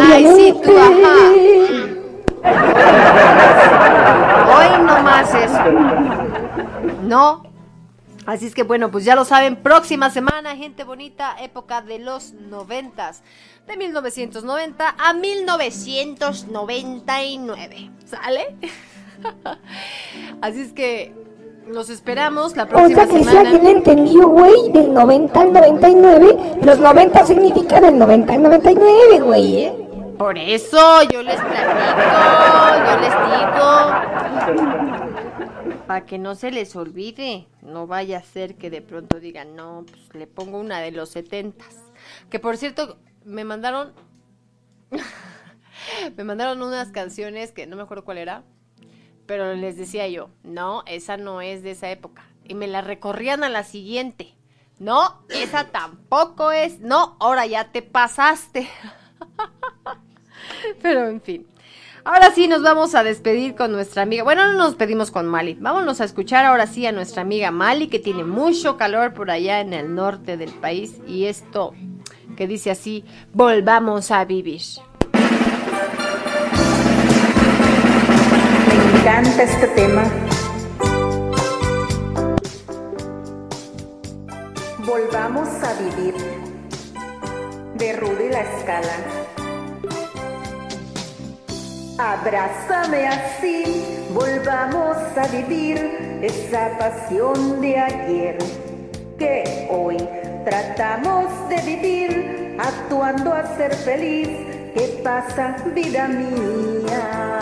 [0.00, 2.00] Ay, sí, tú, obviamente.
[4.48, 5.64] Hoy no más eso.
[7.02, 7.42] No.
[8.26, 12.32] Así es que bueno, pues ya lo saben, próxima semana, gente bonita, época de los
[12.32, 13.24] noventas.
[13.66, 17.90] De 1990 a 1999.
[18.06, 18.56] ¿Sale?
[20.40, 21.12] Así es que
[21.66, 23.50] los esperamos la O próxima sea que si semana.
[23.50, 29.56] alguien entendió, güey, del 90 al 99, los 90 significa del 90 al 99, güey,
[29.64, 29.74] ¿eh?
[30.18, 31.70] Por eso yo les platico,
[32.86, 33.14] yo les
[34.60, 35.86] digo.
[35.86, 37.46] Para que no se les olvide.
[37.62, 41.08] No vaya a ser que de pronto digan, no, pues le pongo una de los
[41.08, 41.74] setentas.
[42.28, 43.92] Que por cierto, me mandaron.
[46.16, 48.42] me mandaron unas canciones que no me acuerdo cuál era.
[49.30, 52.24] Pero les decía yo, no, esa no es de esa época.
[52.42, 54.34] Y me la recorrían a la siguiente.
[54.80, 56.80] No, esa tampoco es.
[56.80, 58.68] No, ahora ya te pasaste.
[60.82, 61.46] Pero en fin.
[62.02, 64.24] Ahora sí nos vamos a despedir con nuestra amiga.
[64.24, 65.54] Bueno, no nos pedimos con Mali.
[65.60, 69.60] Vámonos a escuchar ahora sí a nuestra amiga Mali, que tiene mucho calor por allá
[69.60, 70.96] en el norte del país.
[71.06, 71.72] Y esto
[72.36, 74.62] que dice así, volvamos a vivir.
[79.10, 80.04] Encanta este tema.
[84.78, 86.14] Volvamos a vivir.
[87.74, 88.96] De Rudy La Escala.
[91.98, 98.38] Abrázame así, volvamos a vivir esa pasión de ayer
[99.18, 99.96] que hoy
[100.44, 104.28] tratamos de vivir, actuando a ser feliz.
[104.74, 107.40] ¿Qué pasa, vida mía?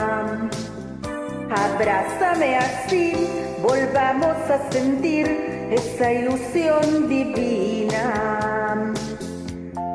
[1.50, 3.26] Abrázame así,
[3.62, 5.26] volvamos a sentir
[5.70, 8.92] esa ilusión divina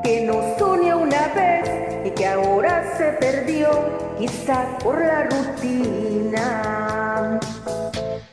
[0.03, 1.69] que nos unió una vez
[2.05, 3.69] y que ahora se perdió,
[4.17, 6.49] quizá por la rutina.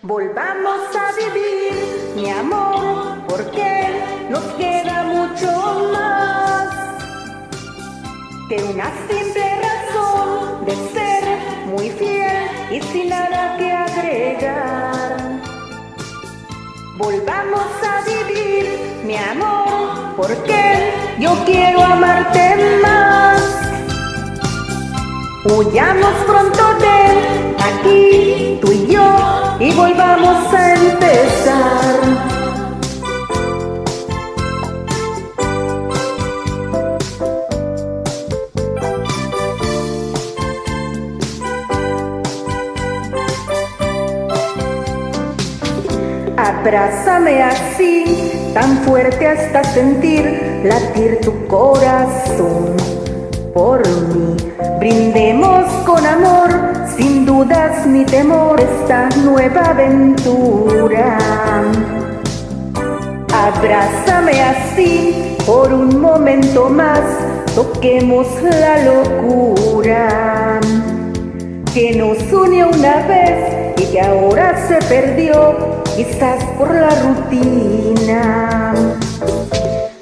[0.01, 1.75] Volvamos a vivir,
[2.17, 4.01] mi amor, porque
[4.31, 6.69] nos queda mucho más
[8.49, 11.23] que una simple razón de ser
[11.67, 12.20] muy fiel
[12.71, 15.17] y sin nada que agregar.
[16.97, 23.43] Volvamos a vivir, mi amor, porque yo quiero amarte más.
[25.45, 32.30] Huyamos pronto de aquí, tú y yo, y volvamos a empezar.
[46.61, 52.77] Abrázame así, tan fuerte hasta sentir latir tu corazón.
[53.55, 54.37] Por mí,
[54.79, 56.51] brindemos con amor,
[56.99, 61.17] sin dudas ni temor, esta nueva aventura.
[63.33, 67.01] Abrázame así, por un momento más,
[67.55, 70.61] toquemos la locura
[71.73, 78.75] que nos unió una vez y que ahora se perdió, quizás por la rutina.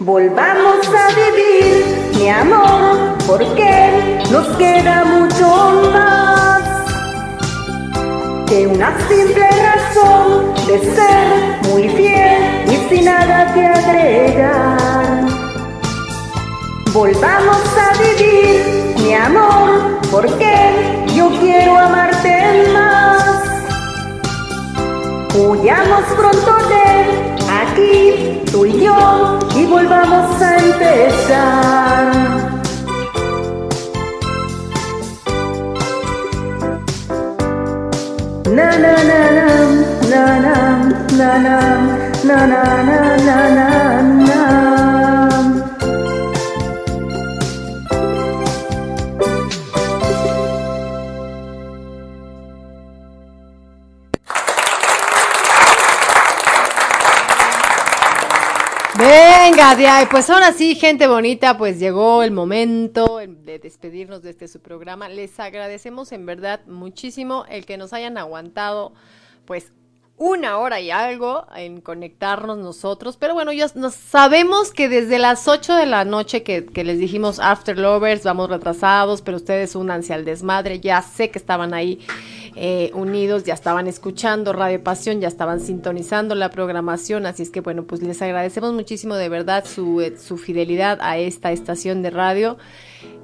[0.01, 6.63] Volvamos a vivir, mi amor, porque nos queda mucho más
[8.47, 15.27] que una simple razón de ser muy fiel y sin nada que agregar.
[16.93, 23.48] Volvamos a vivir, mi amor, porque yo quiero amarte más.
[25.35, 32.13] Huyamos pronto de aquí, tú y yo, y volvamos a empezar.
[38.57, 39.47] Na na na na
[40.11, 40.59] na
[41.19, 41.59] na na
[42.25, 43.98] na na na na na
[60.13, 65.09] Pues ahora sí, gente bonita, pues llegó el momento de despedirnos de este su programa.
[65.09, 68.93] Les agradecemos en verdad muchísimo el que nos hayan aguantado,
[69.47, 69.73] pues
[70.19, 73.17] una hora y algo en conectarnos nosotros.
[73.17, 76.99] Pero bueno, ya nos sabemos que desde las 8 de la noche que, que les
[76.99, 80.81] dijimos After Lovers, vamos retrasados, pero ustedes únanse al desmadre.
[80.81, 82.01] Ya sé que estaban ahí
[82.61, 87.25] eh, unidos, ya estaban escuchando Radio Pasión, ya estaban sintonizando la programación.
[87.25, 91.19] Así es que bueno, pues les agradecemos muchísimo de verdad su, eh, su fidelidad a
[91.19, 92.59] esta estación de radio.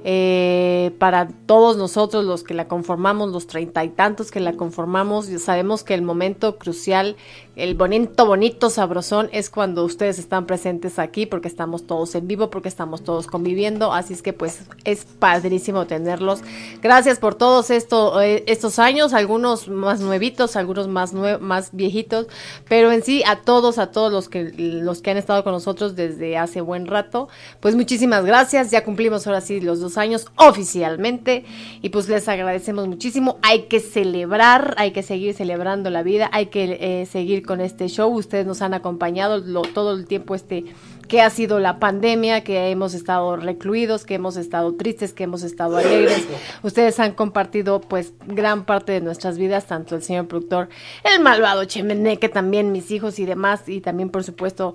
[0.03, 5.25] Eh, para todos nosotros los que la conformamos, los treinta y tantos que la conformamos,
[5.39, 7.15] sabemos que el momento crucial,
[7.55, 12.49] el bonito, bonito, sabrosón es cuando ustedes están presentes aquí porque estamos todos en vivo,
[12.49, 16.41] porque estamos todos conviviendo, así es que pues es padrísimo tenerlos.
[16.81, 22.27] Gracias por todos eh, estos años, algunos más nuevitos, algunos más, más viejitos,
[22.67, 25.95] pero en sí a todos, a todos los que, los que han estado con nosotros
[25.95, 27.29] desde hace buen rato,
[27.61, 31.45] pues muchísimas gracias, ya cumplimos ahora sí los dos años oficialmente
[31.81, 36.47] y pues les agradecemos muchísimo, hay que celebrar, hay que seguir celebrando la vida, hay
[36.47, 40.65] que eh, seguir con este show, ustedes nos han acompañado lo- todo el tiempo este
[41.07, 45.43] que ha sido la pandemia, que hemos estado recluidos, que hemos estado tristes, que hemos
[45.43, 46.25] estado alegres.
[46.63, 50.67] Ustedes han compartido pues gran parte de nuestras vidas, tanto el señor productor,
[51.03, 54.73] el malvado Chemeneque, también mis hijos y demás, y también por supuesto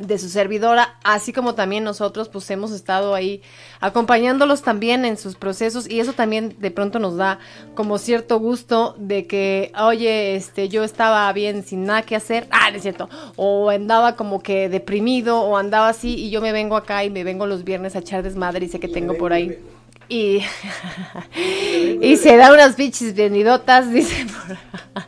[0.00, 3.42] de su servidora, así como también nosotros pues hemos estado ahí
[3.80, 7.38] acompañándolos también en sus procesos y eso también de pronto nos da
[7.74, 12.70] como cierto gusto de que, oye, este yo estaba bien sin nada que hacer, ah,
[12.70, 16.76] no es cierto, o andaba como que deprimido o andaba así y yo me vengo
[16.76, 19.58] acá y me vengo los viernes a echar desmadre y sé que tengo por ahí.
[20.08, 20.40] y,
[22.00, 24.26] y se da unas pinches venidotas, dice.
[24.26, 25.02] por-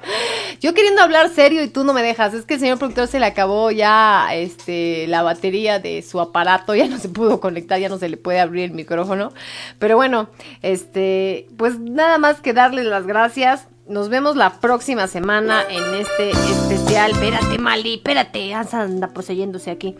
[0.60, 2.34] Yo queriendo hablar serio y tú no me dejas.
[2.34, 6.74] Es que el señor productor se le acabó ya este la batería de su aparato,
[6.76, 9.32] ya no se pudo conectar, ya no se le puede abrir el micrófono.
[9.78, 10.28] Pero bueno,
[10.62, 13.68] este, pues nada más que darles las gracias.
[13.88, 17.12] Nos vemos la próxima semana en este especial.
[17.12, 19.96] Espérate, Mali, espérate, anda poseyéndose aquí.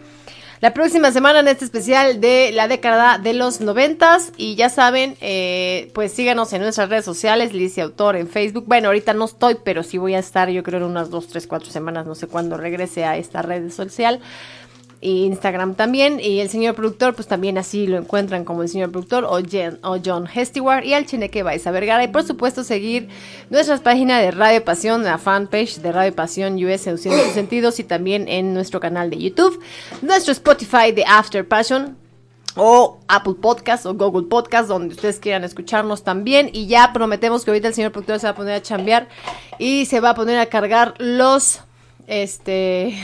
[0.61, 5.17] La próxima semana en este especial de la década de los noventas y ya saben,
[5.21, 8.65] eh, pues síganos en nuestras redes sociales, Licia Autor en Facebook.
[8.67, 11.47] Bueno, ahorita no estoy, pero sí voy a estar, yo creo en unas dos, tres,
[11.47, 14.21] cuatro semanas, no sé cuándo regrese a esta red social.
[15.01, 16.19] Instagram también.
[16.21, 19.79] Y el señor productor, pues también así lo encuentran como el señor productor o, Jen-
[19.83, 22.03] o John Hesteward y al Chineque Baiza Vergara.
[22.05, 23.09] Y por supuesto seguir
[23.51, 27.85] nuestras páginas de Radio Pasión, la fanpage de Radio Pasión US Seduciendo sus sentidos y
[27.85, 29.61] también en nuestro canal de YouTube,
[30.03, 31.97] nuestro Spotify de After Passion
[32.61, 36.51] o Apple Podcast o Google Podcast, donde ustedes quieran escucharnos también.
[36.53, 39.09] Y ya prometemos que ahorita el señor productor se va a poner a chambear
[39.61, 41.61] y se va a poner a cargar los,
[42.09, 42.99] este,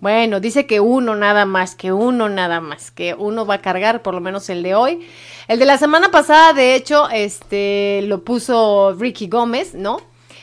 [0.00, 4.02] bueno, dice que uno nada más, que uno nada más, que uno va a cargar
[4.02, 5.06] por lo menos el de hoy.
[5.46, 10.00] El de la semana pasada, de hecho, este, lo puso Ricky Gómez, ¿no?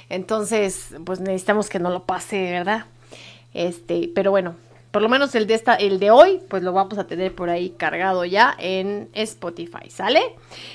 [0.09, 2.85] Entonces, pues necesitamos que no lo pase, ¿verdad?
[3.53, 4.55] Este, pero bueno,
[4.91, 7.49] por lo menos el de esta, el de hoy, pues lo vamos a tener por
[7.49, 10.21] ahí cargado ya en Spotify, ¿sale?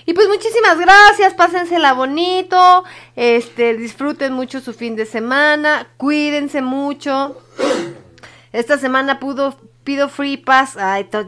[0.06, 2.84] Y pues muchísimas gracias, pásensela bonito,
[3.16, 7.36] este, disfruten mucho su fin de semana, cuídense mucho.
[8.52, 10.76] Esta semana pudo, pido free pass.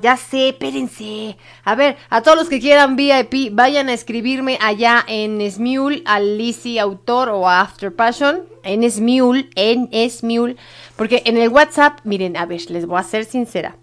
[0.03, 1.37] Ya sé, espérense.
[1.65, 6.21] A ver, a todos los que quieran VIP, vayan a escribirme allá en Smule, a
[6.21, 8.43] Lizzy Autor o a After Passion.
[8.63, 10.57] En Smule, en Smule.
[10.97, 13.77] Porque en el WhatsApp, miren, a ver, les voy a ser sincera.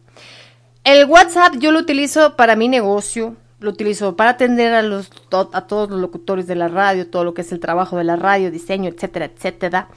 [0.84, 5.12] El WhatsApp yo lo utilizo para mi negocio, lo utilizo para atender a los
[5.54, 8.16] a todos los locutores de la radio, todo lo que es el trabajo de la
[8.16, 9.90] radio, diseño, etcétera, etcétera.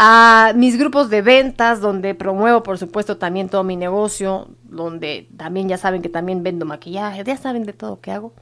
[0.00, 5.68] A mis grupos de ventas, donde promuevo, por supuesto, también todo mi negocio, donde también
[5.68, 8.32] ya saben que también vendo maquillaje, ya saben de todo que hago.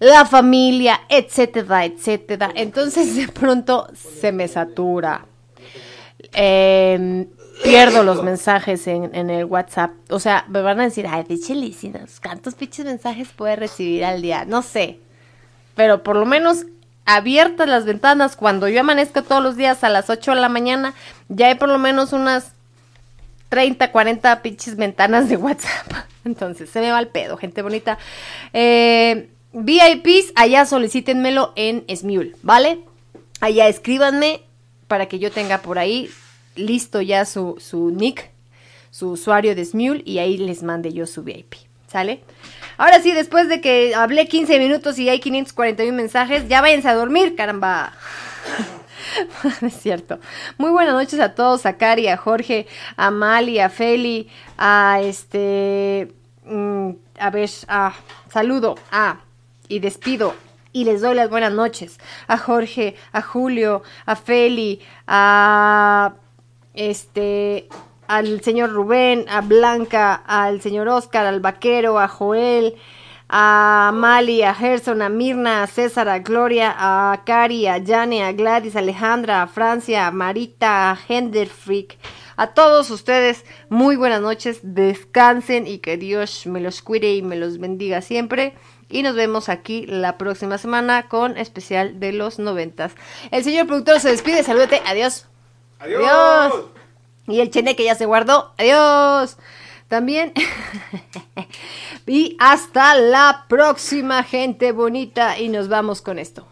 [0.00, 2.50] La familia, etcétera, etcétera.
[2.56, 5.26] Entonces de pronto se me satura.
[6.32, 7.28] Eh,
[7.62, 9.92] pierdo los mensajes en, en el WhatsApp.
[10.10, 11.54] O sea, me van a decir, ay, pinche
[12.20, 14.44] ¿cuántos pinches mensajes puede recibir al día?
[14.44, 14.98] No sé.
[15.76, 16.66] Pero por lo menos
[17.06, 20.94] abiertas las ventanas, cuando yo amanezco todos los días a las 8 de la mañana,
[21.28, 22.52] ya hay por lo menos unas
[23.48, 25.92] 30, 40 pinches ventanas de WhatsApp.
[26.24, 27.98] Entonces, se me va el pedo, gente bonita.
[28.52, 32.80] Eh, VIPs, allá solicítenmelo en Smule, ¿vale?
[33.40, 34.42] Allá escríbanme
[34.88, 36.10] para que yo tenga por ahí
[36.56, 38.30] listo ya su, su nick,
[38.90, 41.54] su usuario de Smule y ahí les mande yo su VIP,
[41.86, 42.22] ¿sale?
[42.78, 46.94] Ahora sí, después de que hablé 15 minutos y hay 541 mensajes, ya váyanse a
[46.94, 47.92] dormir, caramba.
[49.62, 50.18] es cierto.
[50.58, 56.12] Muy buenas noches a todos, a Cari, a Jorge, a Mali, a Feli, a este...
[56.44, 57.94] mm, a ver, a,
[58.30, 59.20] saludo a
[59.68, 60.34] y despido
[60.72, 61.98] y les doy las buenas noches
[62.28, 66.12] a Jorge, a Julio, a Feli, a
[66.74, 67.68] este
[68.08, 72.76] al señor Rubén, a Blanca, al señor Oscar, al vaquero, a Joel,
[73.28, 78.32] a Mali, a Gerson, a Mirna, a César, a Gloria, a Cari, a Jane, a
[78.32, 81.98] Gladys, a Alejandra, a Francia, a Marita, a Henderfreak,
[82.36, 87.36] a todos ustedes, muy buenas noches, descansen y que Dios me los cuide y me
[87.36, 88.54] los bendiga siempre.
[88.88, 92.92] Y nos vemos aquí la próxima semana con especial de los noventas.
[93.32, 95.26] El señor productor se despide, salúdate, adiós.
[95.80, 96.75] Adiós.
[97.28, 99.36] Y el cheneque ya se guardó, adiós.
[99.88, 100.32] También.
[102.06, 105.38] y hasta la próxima, gente bonita.
[105.38, 106.46] Y nos vamos con esto.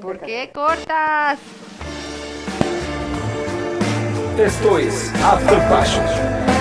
[0.00, 1.38] ¿Por qué cortas?
[4.38, 6.04] Esto es After Passion,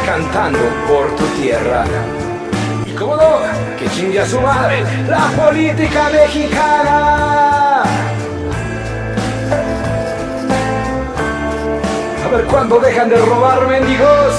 [0.05, 1.85] cantando por tu tierra.
[2.97, 3.39] Cómo no,
[3.77, 7.83] que chingue a su madre, la política mexicana.
[12.23, 14.33] A ver cuándo dejan de robar mendigos.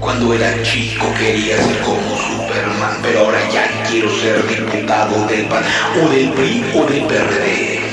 [0.00, 5.64] Cuando era chico quería ser como Superman, pero ahora ya quiero ser diputado del PAN
[6.02, 7.85] o del PRI o del PRD.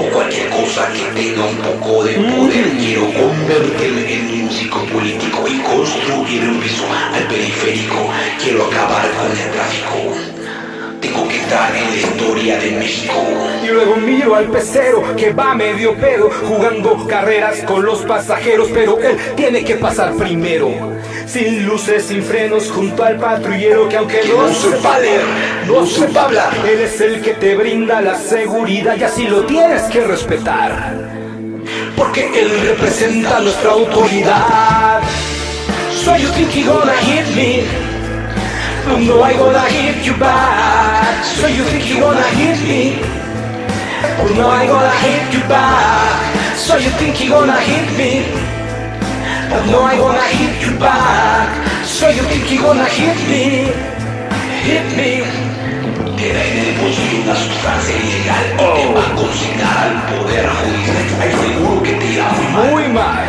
[0.00, 2.70] O cualquier cosa que tenga un poco de poder.
[2.78, 8.08] Quiero convertirme en músico político y construir un piso al periférico.
[8.42, 10.39] Quiero acabar con el tráfico.
[11.00, 13.14] Tengo que estar en la historia de México.
[13.62, 18.98] Y luego miro al pecero que va medio pedo jugando carreras con los pasajeros, pero
[19.00, 20.70] él tiene que pasar primero.
[21.26, 25.22] Sin luces, sin frenos, junto al patrullero que aunque Que no, no sepa leer,
[25.66, 26.52] no sepa hablar.
[26.68, 30.94] él es el que te brinda la seguridad y así lo tienes que respetar.
[31.96, 35.00] Porque él representa nuestra autoridad.
[36.04, 37.89] So you think he gonna hit me?
[38.86, 41.24] No, I gonna hit you back.
[41.24, 43.00] So you think he gonna hit me?
[44.36, 46.56] No, I gonna hit you back.
[46.56, 48.24] So you think he gonna hit me?
[49.70, 51.48] No, I gonna hit you back.
[51.84, 53.68] So you think he gonna hit me?
[54.64, 55.24] Hit me.
[56.16, 60.48] Te da en el bolsillo una sustancia ilegal y te va a consignar al poder
[60.48, 61.04] judicial.
[61.20, 62.70] Ay, seguro que te irá muy mal.
[62.70, 63.24] Muy mal.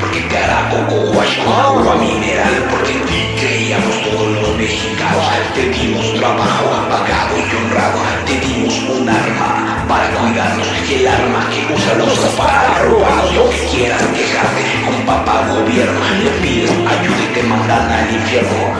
[0.00, 2.54] Porque te hará coco con agua mineral.
[2.70, 3.36] Porque en ti
[3.74, 5.24] todos los mexicanos.
[5.54, 7.98] Te dimos trabajo pagado y honrado.
[8.24, 10.66] Te dimos un arma para cuidarnos.
[10.88, 13.50] Y el arma que usa los para robarnos.
[13.50, 16.00] Que quieras quejarte con papá gobierno.
[16.22, 18.70] Le pides ayuda y te mandan al infierno.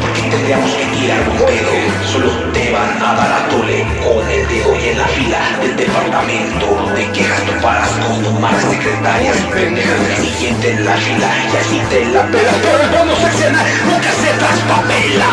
[0.00, 1.70] Porque tendríamos que tirar un pedo.
[2.12, 5.76] Solo te van a dar a tole con el dedo y en la fila del
[5.76, 11.82] departamento de quejas toparás con más secretarias pendejas del siguiente en la fila y así
[11.90, 12.54] te la pelas.
[12.62, 15.32] Pero el bono seccional nunca se traspapela.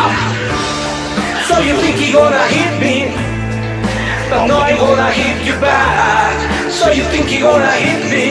[1.48, 2.96] So you think he gonna hit me?
[4.30, 6.34] But no, I'm gonna hit you back.
[6.72, 8.28] So you think he gonna hit me?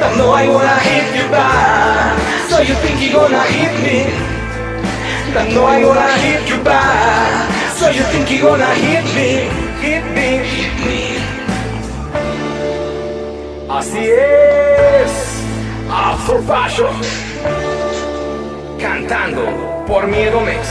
[0.00, 2.18] But no, I'm gonna hit you back.
[2.50, 3.98] So you think he gonna hit me?
[5.34, 7.48] But no, I'm gonna hit you back.
[7.78, 9.30] So you think he gonna hit me?
[9.84, 11.18] Hit me, hit me.
[13.68, 15.12] Así es,
[15.90, 16.94] After Fashion,
[18.78, 20.68] cantando por Miedo Mex.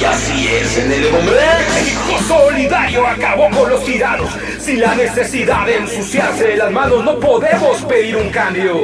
[0.00, 4.30] Y así es en el México solidario acabó con los tiranos.
[4.58, 8.82] Sin la necesidad de ensuciarse las manos, no podemos pedir un cambio.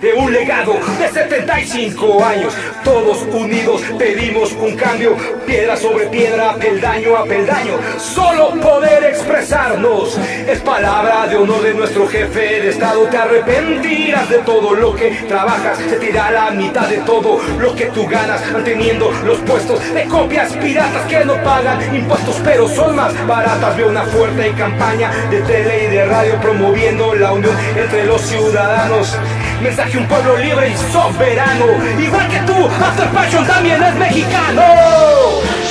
[0.00, 5.16] De un legado de 75 años, todos unidos pedimos un cambio.
[5.46, 7.74] Piedra sobre piedra, peldaño a peldaño.
[7.98, 10.18] Solo poder expresarnos
[10.48, 13.04] es palabra de honor de nuestro jefe de Estado.
[13.04, 15.78] Te arrepentirás de todo lo que trabajas.
[15.78, 20.52] Se te la mitad de todo lo que tú ganas, manteniendo los puestos de copias
[20.54, 23.76] piratas que no pagan impuestos, pero son más baratas.
[23.76, 29.16] Veo una fuerte campaña de tele y de radio promoviendo la unión entre los ciudadanos.
[29.62, 31.66] Mensaje un pueblo libre y soberano.
[32.00, 34.62] Igual que tú, After Passion también es mexicano.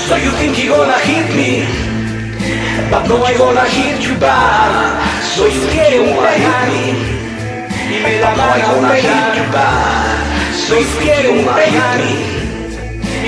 [0.07, 1.65] So you think he gonna hit me?
[2.89, 5.19] But no, I gonna hit you back.
[5.35, 10.29] So you quieren pegar y me la van a pegar.
[10.67, 12.38] So you quieren pegar y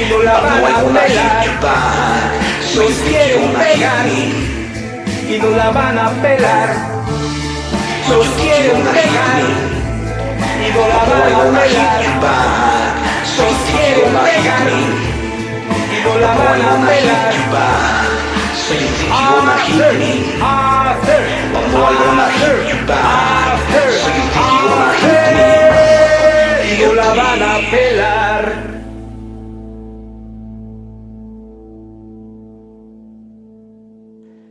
[0.10, 1.46] no la van a pelar.
[3.08, 6.70] Quieren pegar y no la van a pelar.
[8.08, 9.44] You quieren pegar
[10.60, 12.02] y no la van a pelar.
[13.38, 14.68] You quieren pegar
[15.92, 16.62] y no la van
[19.34, 20.14] wanna hit me?
[26.80, 28.41] No la van a pelar.